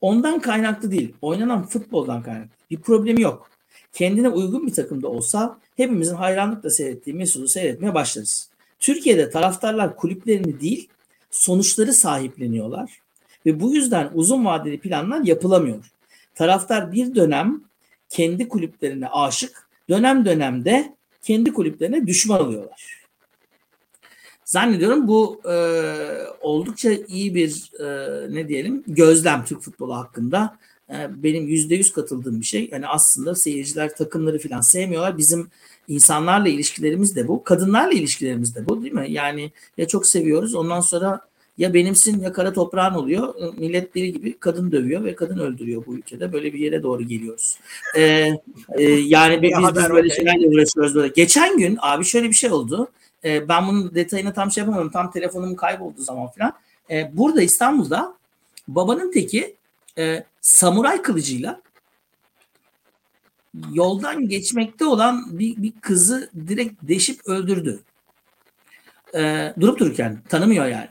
Ondan 0.00 0.40
kaynaklı 0.40 0.90
değil. 0.90 1.14
Oynanan 1.22 1.66
futboldan 1.66 2.22
kaynaklı. 2.22 2.50
Bir 2.70 2.80
problemi 2.80 3.22
yok. 3.22 3.50
Kendine 3.92 4.28
uygun 4.28 4.66
bir 4.66 4.72
takımda 4.72 5.08
olsa 5.08 5.58
hepimizin 5.76 6.14
hayranlıkla 6.14 6.70
seyrettiği 6.70 7.16
Mesut'u 7.16 7.48
seyretmeye 7.48 7.94
başlarız. 7.94 8.50
Türkiye'de 8.78 9.30
taraftarlar 9.30 9.96
kulüplerini 9.96 10.60
değil 10.60 10.88
sonuçları 11.30 11.92
sahipleniyorlar 11.92 13.00
ve 13.46 13.60
bu 13.60 13.74
yüzden 13.74 14.10
uzun 14.14 14.44
vadeli 14.44 14.80
planlar 14.80 15.20
yapılamıyor. 15.20 15.84
Taraftar 16.34 16.92
bir 16.92 17.14
dönem 17.14 17.60
kendi 18.08 18.48
kulüplerine 18.48 19.08
aşık, 19.08 19.68
dönem 19.88 20.24
dönemde 20.24 20.94
kendi 21.22 21.52
kulüplerine 21.52 22.06
düşman 22.06 22.46
oluyorlar. 22.46 23.06
Zannediyorum 24.44 25.08
bu 25.08 25.40
e, 25.50 25.54
oldukça 26.40 26.90
iyi 27.08 27.34
bir 27.34 27.72
e, 27.80 27.86
ne 28.34 28.48
diyelim 28.48 28.84
gözlem 28.86 29.44
Türk 29.44 29.62
futbolu 29.62 29.96
hakkında. 29.96 30.58
E, 30.90 31.22
benim 31.22 31.48
yüzde 31.48 31.74
yüz 31.74 31.92
katıldığım 31.92 32.40
bir 32.40 32.46
şey. 32.46 32.68
Yani 32.72 32.86
aslında 32.88 33.34
seyirciler 33.34 33.96
takımları 33.96 34.38
falan 34.38 34.60
sevmiyorlar. 34.60 35.18
Bizim 35.18 35.50
insanlarla 35.88 36.48
ilişkilerimiz 36.48 37.16
de 37.16 37.28
bu. 37.28 37.44
Kadınlarla 37.44 37.92
ilişkilerimiz 37.92 38.54
de 38.54 38.68
bu 38.68 38.82
değil 38.82 38.94
mi? 38.94 39.06
Yani 39.08 39.52
ya 39.76 39.88
çok 39.88 40.06
seviyoruz 40.06 40.54
ondan 40.54 40.80
sonra 40.80 41.20
ya 41.58 41.74
benimsin 41.74 42.20
ya 42.20 42.32
kara 42.32 42.52
toprağın 42.52 42.94
oluyor. 42.94 43.34
Millet 43.58 43.94
deli 43.94 44.12
gibi 44.12 44.38
kadın 44.38 44.72
dövüyor 44.72 45.04
ve 45.04 45.14
kadın 45.14 45.38
öldürüyor 45.38 45.86
bu 45.86 45.94
ülkede. 45.94 46.32
Böyle 46.32 46.52
bir 46.52 46.58
yere 46.58 46.82
doğru 46.82 47.02
geliyoruz. 47.02 47.58
Ee, 47.96 48.30
e, 48.74 48.82
yani 48.84 49.42
biz, 49.42 49.52
biz 49.74 49.90
böyle 49.90 50.10
şeylerle 50.10 50.48
uğraşıyoruz. 50.48 50.94
Böyle. 50.94 51.12
Geçen 51.16 51.58
gün 51.58 51.78
abi 51.80 52.04
şöyle 52.04 52.28
bir 52.28 52.34
şey 52.34 52.50
oldu. 52.50 52.88
Ee, 53.24 53.48
ben 53.48 53.68
bunun 53.68 53.94
detayını 53.94 54.34
tam 54.34 54.50
şey 54.50 54.64
yapamadım. 54.64 54.90
Tam 54.90 55.10
telefonum 55.10 55.56
kayboldu 55.56 56.02
zaman 56.02 56.26
falan. 56.26 56.52
Ee, 56.90 57.10
burada 57.14 57.42
İstanbul'da 57.42 58.14
babanın 58.68 59.12
teki 59.12 59.54
e, 59.98 60.24
samuray 60.40 61.02
kılıcıyla 61.02 61.60
yoldan 63.72 64.28
geçmekte 64.28 64.84
olan 64.84 65.38
bir, 65.38 65.56
bir 65.56 65.72
kızı 65.80 66.30
direkt 66.48 66.82
deşip 66.82 67.28
öldürdü. 67.28 67.80
Ee, 69.14 69.54
durup 69.60 69.78
dururken 69.78 70.22
tanımıyor 70.28 70.66
yani. 70.66 70.88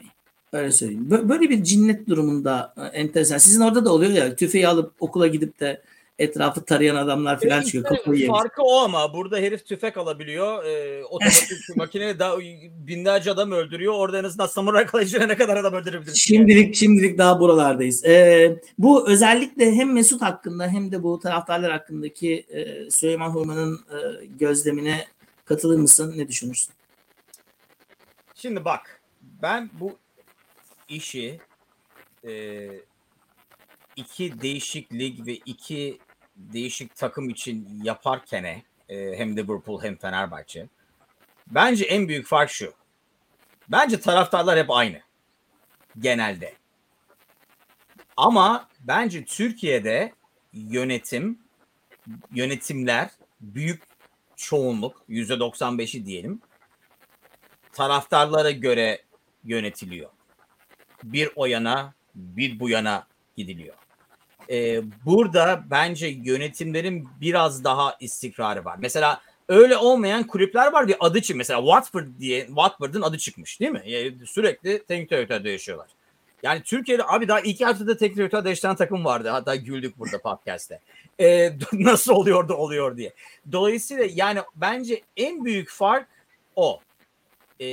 Öyle 0.52 0.72
söyleyeyim. 0.72 1.10
Böyle 1.10 1.50
bir 1.50 1.64
cinnet 1.64 2.08
durumunda 2.08 2.74
e, 2.76 2.82
enteresan. 2.82 3.38
Sizin 3.38 3.60
orada 3.60 3.84
da 3.84 3.92
oluyor 3.92 4.12
ya 4.12 4.36
tüfeği 4.36 4.68
alıp 4.68 4.92
okula 5.00 5.26
gidip 5.26 5.60
de 5.60 5.82
etrafı 6.18 6.64
tarayan 6.64 6.96
adamlar 6.96 7.40
falan 7.40 7.62
çıkıyor. 7.62 8.14
Işte 8.14 8.26
farkı 8.26 8.62
o 8.62 8.76
ama 8.78 9.14
burada 9.14 9.36
herif 9.36 9.66
tüfek 9.66 9.96
alabiliyor. 9.96 10.64
E, 10.64 11.04
otomatik 11.04 11.50
makine 11.76 12.18
da 12.18 12.38
binlerce 12.86 13.30
adam 13.30 13.52
öldürüyor. 13.52 13.94
Orada 13.94 14.18
en 14.18 14.24
azından 14.24 14.46
samuray 14.46 14.86
kılıcıyla 14.86 15.26
ne 15.26 15.36
kadar 15.36 15.56
adam 15.56 15.74
öldürebilir? 15.74 16.14
Şimdilik 16.14 16.74
şimdilik 16.74 17.18
daha 17.18 17.40
buralardayız. 17.40 18.04
E, 18.04 18.60
bu 18.78 19.08
özellikle 19.08 19.72
hem 19.72 19.92
Mesut 19.92 20.22
hakkında 20.22 20.68
hem 20.68 20.92
de 20.92 21.02
bu 21.02 21.18
taraftarlar 21.20 21.72
hakkındaki 21.72 22.46
e, 22.50 22.90
Süleyman 22.90 23.30
Hurman'ın 23.30 23.74
e, 23.74 24.26
gözlemine 24.26 25.06
katılır 25.44 25.78
mısın? 25.78 26.14
Ne 26.16 26.28
düşünürsün? 26.28 26.74
Şimdi 28.34 28.64
bak 28.64 29.00
ben 29.42 29.70
bu 29.80 29.96
işi 30.88 31.40
e, 32.26 32.68
iki 33.96 34.40
değişik 34.40 34.92
lig 34.92 35.26
ve 35.26 35.34
iki 35.34 35.98
değişik 36.36 36.96
takım 36.96 37.30
için 37.30 37.80
yaparken 37.82 38.44
e, 38.44 38.62
hem 38.88 39.36
Liverpool 39.36 39.82
hem 39.82 39.96
Fenerbahçe 39.96 40.68
bence 41.46 41.84
en 41.84 42.08
büyük 42.08 42.26
fark 42.26 42.50
şu. 42.50 42.74
Bence 43.68 44.00
taraftarlar 44.00 44.58
hep 44.58 44.70
aynı 44.70 45.00
genelde. 45.98 46.54
Ama 48.16 48.68
bence 48.80 49.24
Türkiye'de 49.24 50.12
yönetim 50.52 51.38
yönetimler 52.34 53.10
büyük 53.40 53.82
çoğunluk 54.36 55.04
yüzde 55.08 55.34
95'i 55.34 56.06
diyelim 56.06 56.40
taraftarlara 57.72 58.50
göre 58.50 59.02
yönetiliyor. 59.44 60.10
Bir 61.04 61.30
o 61.36 61.46
yana 61.46 61.94
bir 62.14 62.60
bu 62.60 62.70
yana 62.70 63.06
gidiliyor. 63.36 63.74
Ee, 64.50 64.82
burada 65.04 65.64
bence 65.70 66.06
yönetimlerin 66.06 67.08
biraz 67.20 67.64
daha 67.64 67.96
istikrarı 68.00 68.64
var. 68.64 68.76
Mesela 68.78 69.20
öyle 69.48 69.76
olmayan 69.76 70.26
kulüpler 70.26 70.72
var 70.72 70.88
bir 70.88 70.96
adı 71.00 71.22
çıkmış. 71.22 71.38
Mesela 71.38 71.60
Watford 71.60 72.06
diye 72.20 72.46
Watford'ın 72.46 73.02
adı 73.02 73.18
çıkmış 73.18 73.60
değil 73.60 73.72
mi? 73.72 73.82
Yani 73.86 74.14
sürekli 74.26 74.82
teknik 74.84 75.10
direktörde 75.10 75.50
yaşıyorlar. 75.50 75.88
Yani 76.42 76.62
Türkiye'de 76.62 77.02
abi 77.06 77.28
daha 77.28 77.40
iki 77.40 77.64
haftada 77.64 77.96
teknik 77.96 78.16
direktör 78.18 78.44
değiştiren 78.44 78.76
takım 78.76 79.04
vardı. 79.04 79.28
Hatta 79.28 79.56
güldük 79.56 79.98
burada 79.98 80.22
podcast'te. 80.22 80.80
Ee, 81.20 81.52
nasıl 81.72 82.12
oluyor 82.12 82.48
da 82.48 82.56
oluyor 82.56 82.96
diye. 82.96 83.12
Dolayısıyla 83.52 84.04
yani 84.14 84.40
bence 84.56 85.02
en 85.16 85.44
büyük 85.44 85.70
fark 85.70 86.08
o 86.56 86.80
e, 87.60 87.66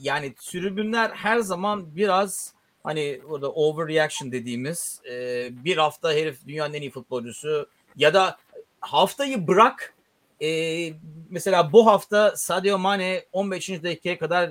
yani 0.00 0.34
tribünler 0.34 1.10
her 1.10 1.38
zaman 1.38 1.96
biraz 1.96 2.53
hani 2.84 3.20
orada 3.28 3.50
overreaction 3.52 4.32
dediğimiz 4.32 5.00
e, 5.10 5.48
bir 5.64 5.76
hafta 5.76 6.12
herif 6.12 6.46
dünyanın 6.46 6.74
en 6.74 6.80
iyi 6.80 6.90
futbolcusu 6.90 7.68
ya 7.96 8.14
da 8.14 8.36
haftayı 8.80 9.46
bırak 9.46 9.94
e, 10.42 10.92
mesela 11.30 11.72
bu 11.72 11.86
hafta 11.86 12.36
Sadio 12.36 12.78
Mane 12.78 13.24
15. 13.32 13.68
dakikaya 13.68 14.18
kadar 14.18 14.50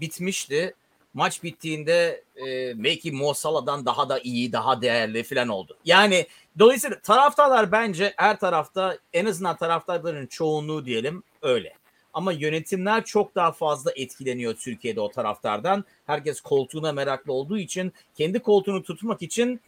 bitmişti. 0.00 0.74
Maç 1.14 1.42
bittiğinde 1.42 2.24
e, 2.36 2.72
belki 2.84 3.12
Mo 3.12 3.34
Salah'dan 3.34 3.86
daha 3.86 4.08
da 4.08 4.18
iyi, 4.18 4.52
daha 4.52 4.82
değerli 4.82 5.22
falan 5.22 5.48
oldu. 5.48 5.76
Yani 5.84 6.26
dolayısıyla 6.58 7.00
taraftarlar 7.00 7.72
bence 7.72 8.14
her 8.16 8.40
tarafta 8.40 8.98
en 9.12 9.26
azından 9.26 9.56
taraftarların 9.56 10.26
çoğunluğu 10.26 10.84
diyelim 10.84 11.22
öyle. 11.42 11.72
Ama 12.16 12.32
yönetimler 12.32 13.04
çok 13.04 13.34
daha 13.34 13.52
fazla 13.52 13.92
etkileniyor 13.96 14.54
Türkiye'de 14.54 15.00
o 15.00 15.10
taraftardan. 15.10 15.84
Herkes 16.06 16.40
koltuğuna 16.40 16.92
meraklı 16.92 17.32
olduğu 17.32 17.58
için 17.58 17.92
kendi 18.14 18.38
koltuğunu 18.38 18.82
tutmak 18.82 19.22
için 19.22 19.60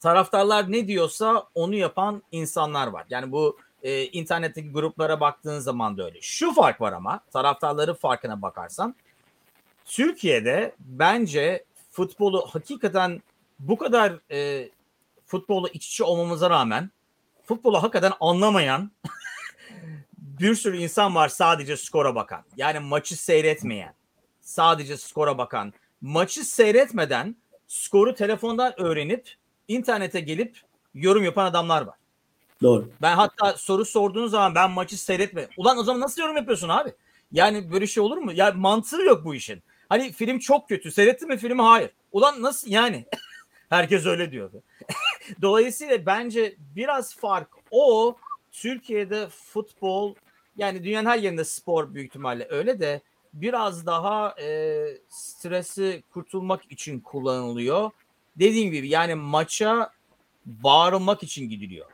taraftarlar 0.00 0.72
ne 0.72 0.88
diyorsa 0.88 1.48
onu 1.54 1.74
yapan 1.74 2.22
insanlar 2.32 2.86
var. 2.86 3.06
Yani 3.10 3.32
bu 3.32 3.58
e, 3.82 4.04
internetteki 4.04 4.70
gruplara 4.72 5.20
baktığın 5.20 5.58
zaman 5.58 5.98
da 5.98 6.04
öyle. 6.04 6.18
Şu 6.20 6.52
fark 6.52 6.80
var 6.80 6.92
ama 6.92 7.20
taraftarların 7.32 7.94
farkına 7.94 8.42
bakarsan 8.42 8.94
Türkiye'de 9.84 10.74
bence 10.78 11.64
futbolu 11.90 12.46
hakikaten 12.50 13.22
bu 13.58 13.78
kadar 13.78 14.12
e, 14.30 14.68
futbolla 15.26 15.68
iç 15.68 15.88
içe 15.88 16.04
olmamıza 16.04 16.50
rağmen 16.50 16.90
futbolu 17.44 17.82
hakikaten 17.82 18.12
anlamayan 18.20 18.90
bir 20.40 20.54
sürü 20.54 20.76
insan 20.76 21.14
var 21.14 21.28
sadece 21.28 21.76
skora 21.76 22.14
bakan. 22.14 22.42
Yani 22.56 22.78
maçı 22.78 23.16
seyretmeyen. 23.16 23.94
Sadece 24.40 24.96
skora 24.96 25.38
bakan. 25.38 25.72
Maçı 26.00 26.44
seyretmeden 26.44 27.36
skoru 27.66 28.14
telefondan 28.14 28.80
öğrenip 28.80 29.34
internete 29.68 30.20
gelip 30.20 30.60
yorum 30.94 31.24
yapan 31.24 31.46
adamlar 31.46 31.82
var. 31.82 31.96
Doğru. 32.62 32.90
Ben 33.02 33.16
hatta 33.16 33.52
soru 33.52 33.84
sorduğunuz 33.84 34.30
zaman 34.30 34.54
ben 34.54 34.70
maçı 34.70 35.02
seyretme. 35.02 35.48
Ulan 35.56 35.78
o 35.78 35.82
zaman 35.82 36.00
nasıl 36.00 36.22
yorum 36.22 36.36
yapıyorsun 36.36 36.68
abi? 36.68 36.92
Yani 37.32 37.72
böyle 37.72 37.86
şey 37.86 38.02
olur 38.02 38.18
mu? 38.18 38.32
Ya 38.32 38.52
mantığı 38.52 39.02
yok 39.02 39.24
bu 39.24 39.34
işin. 39.34 39.62
Hani 39.88 40.12
film 40.12 40.38
çok 40.38 40.68
kötü. 40.68 40.90
Seyrettin 40.90 41.28
mi 41.28 41.36
filmi? 41.36 41.62
Hayır. 41.62 41.90
Ulan 42.12 42.42
nasıl 42.42 42.70
yani? 42.70 43.06
Herkes 43.68 44.06
öyle 44.06 44.32
diyordu. 44.32 44.62
Dolayısıyla 45.42 46.06
bence 46.06 46.56
biraz 46.58 47.16
fark 47.16 47.48
o 47.70 48.16
Türkiye'de 48.52 49.28
futbol 49.28 50.14
yani 50.56 50.84
dünyanın 50.84 51.08
her 51.08 51.18
yerinde 51.18 51.44
spor 51.44 51.94
büyük 51.94 52.08
ihtimalle 52.08 52.46
öyle 52.50 52.80
de 52.80 53.00
biraz 53.32 53.86
daha 53.86 54.34
e, 54.40 54.84
stresi 55.08 56.02
kurtulmak 56.10 56.72
için 56.72 57.00
kullanılıyor. 57.00 57.90
Dediğim 58.36 58.72
gibi 58.72 58.88
yani 58.88 59.14
maça 59.14 59.90
bağırılmak 60.46 61.22
için 61.22 61.48
gidiliyor. 61.48 61.86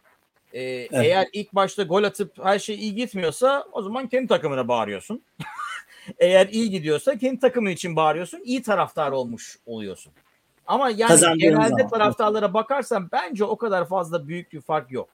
Ee, 0.52 0.60
evet. 0.62 0.90
Eğer 0.92 1.26
ilk 1.32 1.54
başta 1.54 1.82
gol 1.82 2.04
atıp 2.04 2.44
her 2.44 2.58
şey 2.58 2.74
iyi 2.74 2.94
gitmiyorsa 2.94 3.66
o 3.72 3.82
zaman 3.82 4.08
kendi 4.08 4.28
takımına 4.28 4.68
bağırıyorsun. 4.68 5.22
eğer 6.18 6.48
iyi 6.48 6.70
gidiyorsa 6.70 7.18
kendi 7.18 7.40
takımın 7.40 7.70
için 7.70 7.96
bağırıyorsun. 7.96 8.40
İyi 8.44 8.62
taraftar 8.62 9.12
olmuş 9.12 9.58
oluyorsun. 9.66 10.12
Ama 10.66 10.90
yani 10.90 11.38
genelde 11.38 11.68
zaman. 11.68 11.88
taraftarlara 11.88 12.54
bakarsan 12.54 13.08
bence 13.12 13.44
o 13.44 13.56
kadar 13.56 13.88
fazla 13.88 14.28
büyük 14.28 14.52
bir 14.52 14.60
fark 14.60 14.92
yok. 14.92 15.08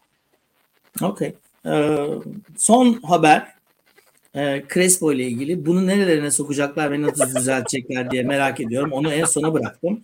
Okey. 1.03 1.35
Ee, 1.69 2.09
son 2.57 2.93
haber 2.93 3.47
e, 4.35 4.65
Crespo 4.75 5.13
ile 5.13 5.25
ilgili. 5.25 5.67
Bunu 5.67 5.87
nerelerine 5.87 6.31
sokacaklar 6.31 6.93
ve 6.93 7.03
nasıl 7.03 7.37
düzeltecekler 7.37 8.11
diye 8.11 8.23
merak 8.23 8.61
ediyorum. 8.61 8.93
Onu 8.93 9.13
en 9.13 9.25
sona 9.25 9.55
bıraktım. 9.55 10.01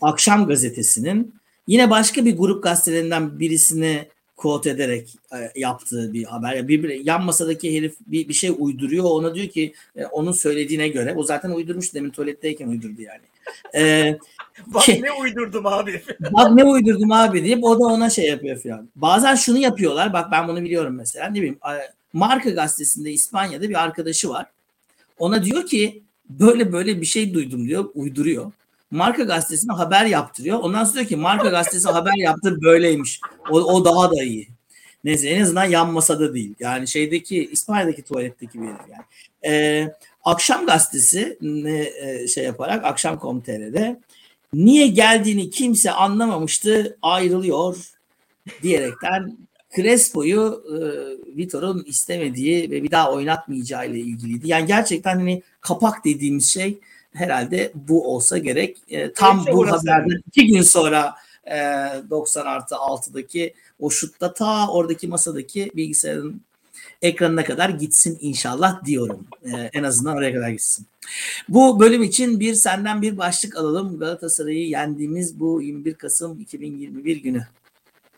Akşam 0.00 0.46
gazetesinin 0.46 1.34
yine 1.66 1.90
başka 1.90 2.24
bir 2.24 2.36
grup 2.36 2.62
gazetelerinden 2.62 3.40
birisini 3.40 4.06
quote 4.36 4.70
ederek 4.70 5.16
e, 5.32 5.60
yaptığı 5.60 6.12
bir 6.12 6.24
haber. 6.24 6.68
Bir, 6.68 7.04
yan 7.04 7.24
masadaki 7.24 7.76
herif 7.76 7.94
bir, 8.06 8.28
bir 8.28 8.34
şey 8.34 8.50
uyduruyor. 8.58 9.04
Ona 9.04 9.34
diyor 9.34 9.48
ki 9.48 9.74
e, 9.96 10.06
onun 10.06 10.32
söylediğine 10.32 10.88
göre. 10.88 11.14
O 11.16 11.22
zaten 11.22 11.50
uydurmuş 11.50 11.94
demin 11.94 12.10
tuvaletteyken 12.10 12.68
uydurdu 12.68 13.02
yani. 13.02 13.29
E, 13.74 14.18
bak 14.66 14.88
ne 14.88 15.12
uydurdum 15.12 15.66
abi. 15.66 16.02
bak 16.20 16.52
ne 16.52 16.64
uydurdum 16.64 17.12
abi 17.12 17.44
deyip 17.44 17.64
o 17.64 17.80
da 17.80 17.84
ona 17.84 18.10
şey 18.10 18.26
yapıyor 18.26 18.62
falan. 18.62 18.88
Bazen 18.96 19.34
şunu 19.34 19.58
yapıyorlar. 19.58 20.12
Bak 20.12 20.32
ben 20.32 20.48
bunu 20.48 20.62
biliyorum 20.62 20.94
mesela. 20.94 21.26
Ne 21.26 21.34
bileyim 21.34 21.58
Marka 22.12 22.50
gazetesinde 22.50 23.12
İspanya'da 23.12 23.68
bir 23.68 23.82
arkadaşı 23.82 24.28
var. 24.28 24.46
Ona 25.18 25.44
diyor 25.44 25.66
ki 25.66 26.02
böyle 26.28 26.72
böyle 26.72 27.00
bir 27.00 27.06
şey 27.06 27.34
duydum 27.34 27.68
diyor. 27.68 27.84
Uyduruyor. 27.94 28.52
Marka 28.90 29.22
gazetesine 29.22 29.72
haber 29.72 30.06
yaptırıyor. 30.06 30.58
Ondan 30.58 30.84
sonra 30.84 30.94
diyor 30.94 31.06
ki 31.06 31.16
marka 31.16 31.48
gazetesi 31.48 31.88
haber 31.88 32.16
yaptı 32.16 32.62
böyleymiş. 32.62 33.20
O, 33.50 33.60
o 33.60 33.84
daha 33.84 34.10
da 34.10 34.22
iyi. 34.22 34.48
Neyse 35.04 35.28
en 35.28 35.42
azından 35.42 35.64
yan 35.64 35.92
masada 35.92 36.34
değil. 36.34 36.54
Yani 36.60 36.88
şeydeki 36.88 37.48
İspanya'daki 37.52 38.02
tuvaletteki 38.02 38.62
bir 38.62 38.66
herif 38.66 38.80
yani. 38.90 39.04
Ee, 39.46 39.94
akşam 40.24 40.66
gazetesi 40.66 41.38
ne 41.40 41.90
e, 42.00 42.28
şey 42.28 42.44
yaparak 42.44 42.84
akşam.com.tr'de 42.84 44.00
niye 44.52 44.86
geldiğini 44.86 45.50
kimse 45.50 45.90
anlamamıştı 45.90 46.98
ayrılıyor 47.02 47.76
diyerekten 48.62 49.36
Crespo'yu 49.76 50.64
e, 50.68 50.76
Vitor'un 51.36 51.84
istemediği 51.84 52.70
ve 52.70 52.82
bir 52.82 52.90
daha 52.90 53.12
oynatmayacağı 53.12 53.90
ile 53.90 53.98
ilgiliydi. 53.98 54.48
Yani 54.48 54.66
gerçekten 54.66 55.16
hani 55.16 55.42
kapak 55.60 56.04
dediğimiz 56.04 56.52
şey 56.52 56.78
herhalde 57.12 57.72
bu 57.74 58.14
olsa 58.14 58.38
gerek. 58.38 58.78
E, 58.88 59.12
tam 59.12 59.46
bu 59.52 59.70
haberden 59.70 60.22
iki 60.26 60.46
gün 60.46 60.62
sonra 60.62 61.14
e, 61.46 61.56
90 62.10 62.46
artı 62.46 62.74
6'daki 62.74 63.54
o 63.80 63.90
şutta 63.90 64.34
ta 64.34 64.68
oradaki 64.68 65.08
masadaki 65.08 65.70
bilgisayarın 65.76 66.42
ekranına 67.02 67.44
kadar 67.44 67.68
gitsin 67.68 68.18
inşallah 68.20 68.84
diyorum. 68.84 69.26
E, 69.44 69.50
en 69.50 69.82
azından 69.82 70.16
oraya 70.16 70.32
kadar 70.32 70.48
gitsin. 70.48 70.86
Bu 71.48 71.80
bölüm 71.80 72.02
için 72.02 72.40
bir 72.40 72.54
senden 72.54 73.02
bir 73.02 73.18
başlık 73.18 73.56
alalım. 73.56 73.98
Galatasaray'ı 73.98 74.68
yendiğimiz 74.68 75.40
bu 75.40 75.62
21 75.62 75.94
Kasım 75.94 76.40
2021 76.40 77.16
günü. 77.16 77.46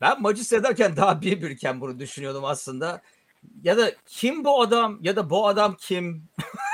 Ben 0.00 0.22
maçı 0.22 0.44
seyrederken 0.44 0.96
daha 0.96 1.22
bir 1.22 1.42
birken 1.42 1.80
bunu 1.80 1.98
düşünüyordum 1.98 2.44
aslında. 2.44 3.02
Ya 3.62 3.76
da 3.76 3.92
kim 4.06 4.44
bu 4.44 4.62
adam 4.62 4.98
ya 5.02 5.16
da 5.16 5.30
bu 5.30 5.48
adam 5.48 5.76
kim 5.80 6.22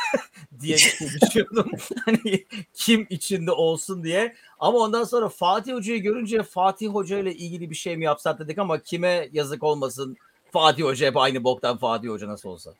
diye 0.60 0.76
düşünüyordum. 1.22 1.70
hani 2.04 2.44
kim 2.74 3.06
içinde 3.10 3.52
olsun 3.52 4.04
diye. 4.04 4.34
Ama 4.58 4.78
ondan 4.78 5.04
sonra 5.04 5.28
Fatih 5.28 5.74
Hoca'yı 5.74 6.02
görünce 6.02 6.42
Fatih 6.42 6.88
Hoca 6.88 7.18
ile 7.18 7.34
ilgili 7.34 7.70
bir 7.70 7.74
şey 7.74 7.96
mi 7.96 8.04
yapsak 8.04 8.38
dedik 8.38 8.58
ama 8.58 8.78
kime 8.78 9.28
yazık 9.32 9.62
olmasın. 9.62 10.16
Fatih 10.52 10.84
Hoca 10.84 11.06
hep 11.06 11.16
aynı 11.16 11.44
boktan 11.44 11.76
Fatih 11.76 12.08
Hoca 12.08 12.28
nasıl 12.28 12.48
olsa. 12.48 12.70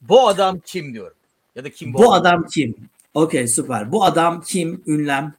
Bu 0.00 0.28
adam 0.28 0.60
kim 0.66 0.94
diyorum. 0.94 1.16
Ya 1.56 1.64
da 1.64 1.70
kim 1.70 1.94
bu, 1.94 1.98
bu 1.98 2.12
adam? 2.12 2.34
adam 2.34 2.46
kim? 2.46 2.74
Okey 3.14 3.48
süper. 3.48 3.92
Bu 3.92 4.04
adam 4.04 4.40
kim? 4.40 4.82
Ünlem. 4.86 5.34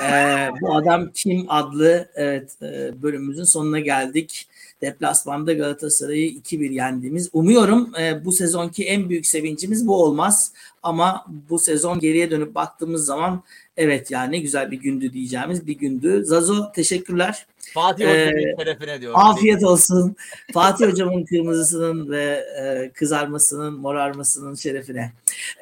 Ee, 0.00 0.50
bu 0.60 0.76
adam 0.76 1.10
kim 1.14 1.46
adlı 1.48 2.10
evet 2.14 2.62
e, 2.62 3.02
bölümümüzün 3.02 3.44
sonuna 3.44 3.80
geldik. 3.80 4.47
Deplasmanda 4.82 5.52
Galatasaray'ı 5.52 6.30
2-1 6.30 6.72
yendiğimiz. 6.72 7.30
Umuyorum 7.32 7.92
e, 8.00 8.24
bu 8.24 8.32
sezonki 8.32 8.84
en 8.84 9.08
büyük 9.08 9.26
sevincimiz 9.26 9.86
bu 9.86 10.02
olmaz. 10.02 10.52
Ama 10.82 11.26
bu 11.50 11.58
sezon 11.58 11.98
geriye 11.98 12.30
dönüp 12.30 12.54
baktığımız 12.54 13.04
zaman 13.04 13.42
evet 13.76 14.10
yani 14.10 14.32
ne 14.32 14.38
güzel 14.38 14.70
bir 14.70 14.80
gündü 14.80 15.12
diyeceğimiz 15.12 15.66
bir 15.66 15.78
gündü. 15.78 16.22
Zazo 16.24 16.72
teşekkürler. 16.72 17.46
Fatih 17.74 18.04
Hocam'ın 18.04 18.38
ee, 18.38 18.56
şerefine 18.58 19.00
diyorum. 19.00 19.20
Afiyet 19.20 19.64
olsun. 19.64 20.16
Fatih 20.52 20.86
Hocam'ın 20.86 21.24
kırmızısının 21.24 22.10
ve 22.10 22.44
e, 22.62 22.90
kızarmasının, 22.94 23.74
morarmasının 23.74 24.54
şerefine. 24.54 25.12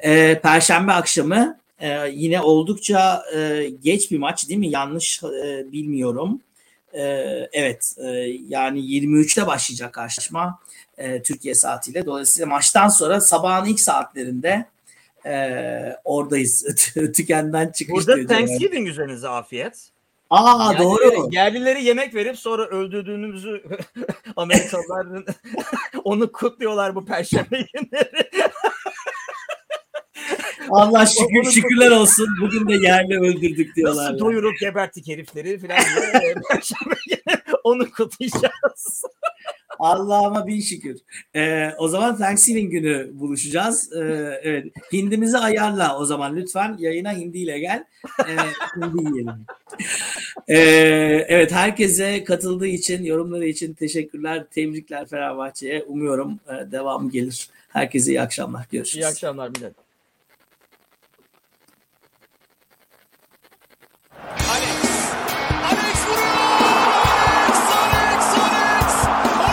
E, 0.03 0.39
Perşembe 0.39 0.91
akşamı 0.91 1.57
e, 1.79 2.09
yine 2.13 2.41
oldukça 2.41 3.23
e, 3.35 3.69
geç 3.83 4.11
bir 4.11 4.17
maç 4.17 4.49
değil 4.49 4.59
mi? 4.59 4.69
Yanlış 4.69 5.23
e, 5.23 5.71
bilmiyorum. 5.71 6.41
E, 6.93 7.01
evet 7.51 7.95
e, 7.97 8.07
yani 8.47 8.79
23'te 8.79 9.47
başlayacak 9.47 9.93
karşılaşma 9.93 10.59
e, 10.97 11.23
Türkiye 11.23 11.55
saatiyle. 11.55 12.05
Dolayısıyla 12.05 12.47
maçtan 12.47 12.87
sonra 12.87 13.21
sabahın 13.21 13.65
ilk 13.65 13.79
saatlerinde 13.79 14.65
e, 15.25 15.95
oradayız. 16.03 16.65
Tükenden 17.15 17.71
çıkış 17.71 18.07
Burada 18.07 18.27
Thanksgiving 18.27 18.87
üzerinize 18.87 19.29
afiyet. 19.29 19.91
Aa 20.29 20.73
yani 20.73 20.83
doğru. 20.83 21.29
Yerlileri 21.31 21.83
yemek 21.83 22.15
verip 22.15 22.37
sonra 22.37 22.65
öldürdüğünüzü 22.65 23.63
Amerikalıların 24.35 25.25
onu 26.03 26.31
kutluyorlar 26.31 26.95
bu 26.95 27.05
perşembe 27.05 27.65
günleri. 27.73 28.29
Allah 30.69 31.05
şükür 31.05 31.51
şükürler 31.51 31.91
olsun. 31.91 32.27
Bugün 32.41 32.67
de 32.67 32.87
yerli 32.87 33.19
öldürdük 33.19 33.75
diyorlar. 33.75 34.13
Nasıl 34.13 34.19
doyurup 34.19 34.59
geberttik 34.59 35.07
herifleri 35.07 35.59
falan. 35.59 35.77
onu 37.63 37.91
kutlayacağız. 37.91 39.03
Allah'ıma 39.79 40.47
bin 40.47 40.61
şükür. 40.61 40.97
Ee, 41.35 41.71
o 41.77 41.87
zaman 41.87 42.17
Thanksgiving 42.17 42.71
günü 42.71 43.09
buluşacağız. 43.13 43.93
Ee, 43.93 43.99
evet. 44.43 44.65
Hindimizi 44.93 45.37
ayarla 45.37 45.99
o 45.99 46.05
zaman 46.05 46.35
lütfen. 46.35 46.75
Yayına 46.79 47.13
hindiyle 47.13 47.59
gel. 47.59 47.85
Ee, 48.19 48.35
hindi 48.75 49.09
yiyelim. 49.09 49.45
Ee, 50.47 50.55
evet 51.27 51.51
herkese 51.51 52.23
katıldığı 52.23 52.67
için, 52.67 53.03
yorumları 53.03 53.47
için 53.47 53.73
teşekkürler. 53.73 54.45
Tebrikler 54.51 55.07
Fenerbahçe'ye. 55.07 55.83
Umuyorum 55.83 56.39
e, 56.47 56.71
devamı 56.71 57.11
gelir. 57.11 57.49
Herkese 57.69 58.11
iyi 58.11 58.21
akşamlar. 58.21 58.65
Görüşürüz. 58.71 59.05
İyi 59.05 59.07
akşamlar 59.07 59.49
millet. 59.49 59.86
I 64.35 64.66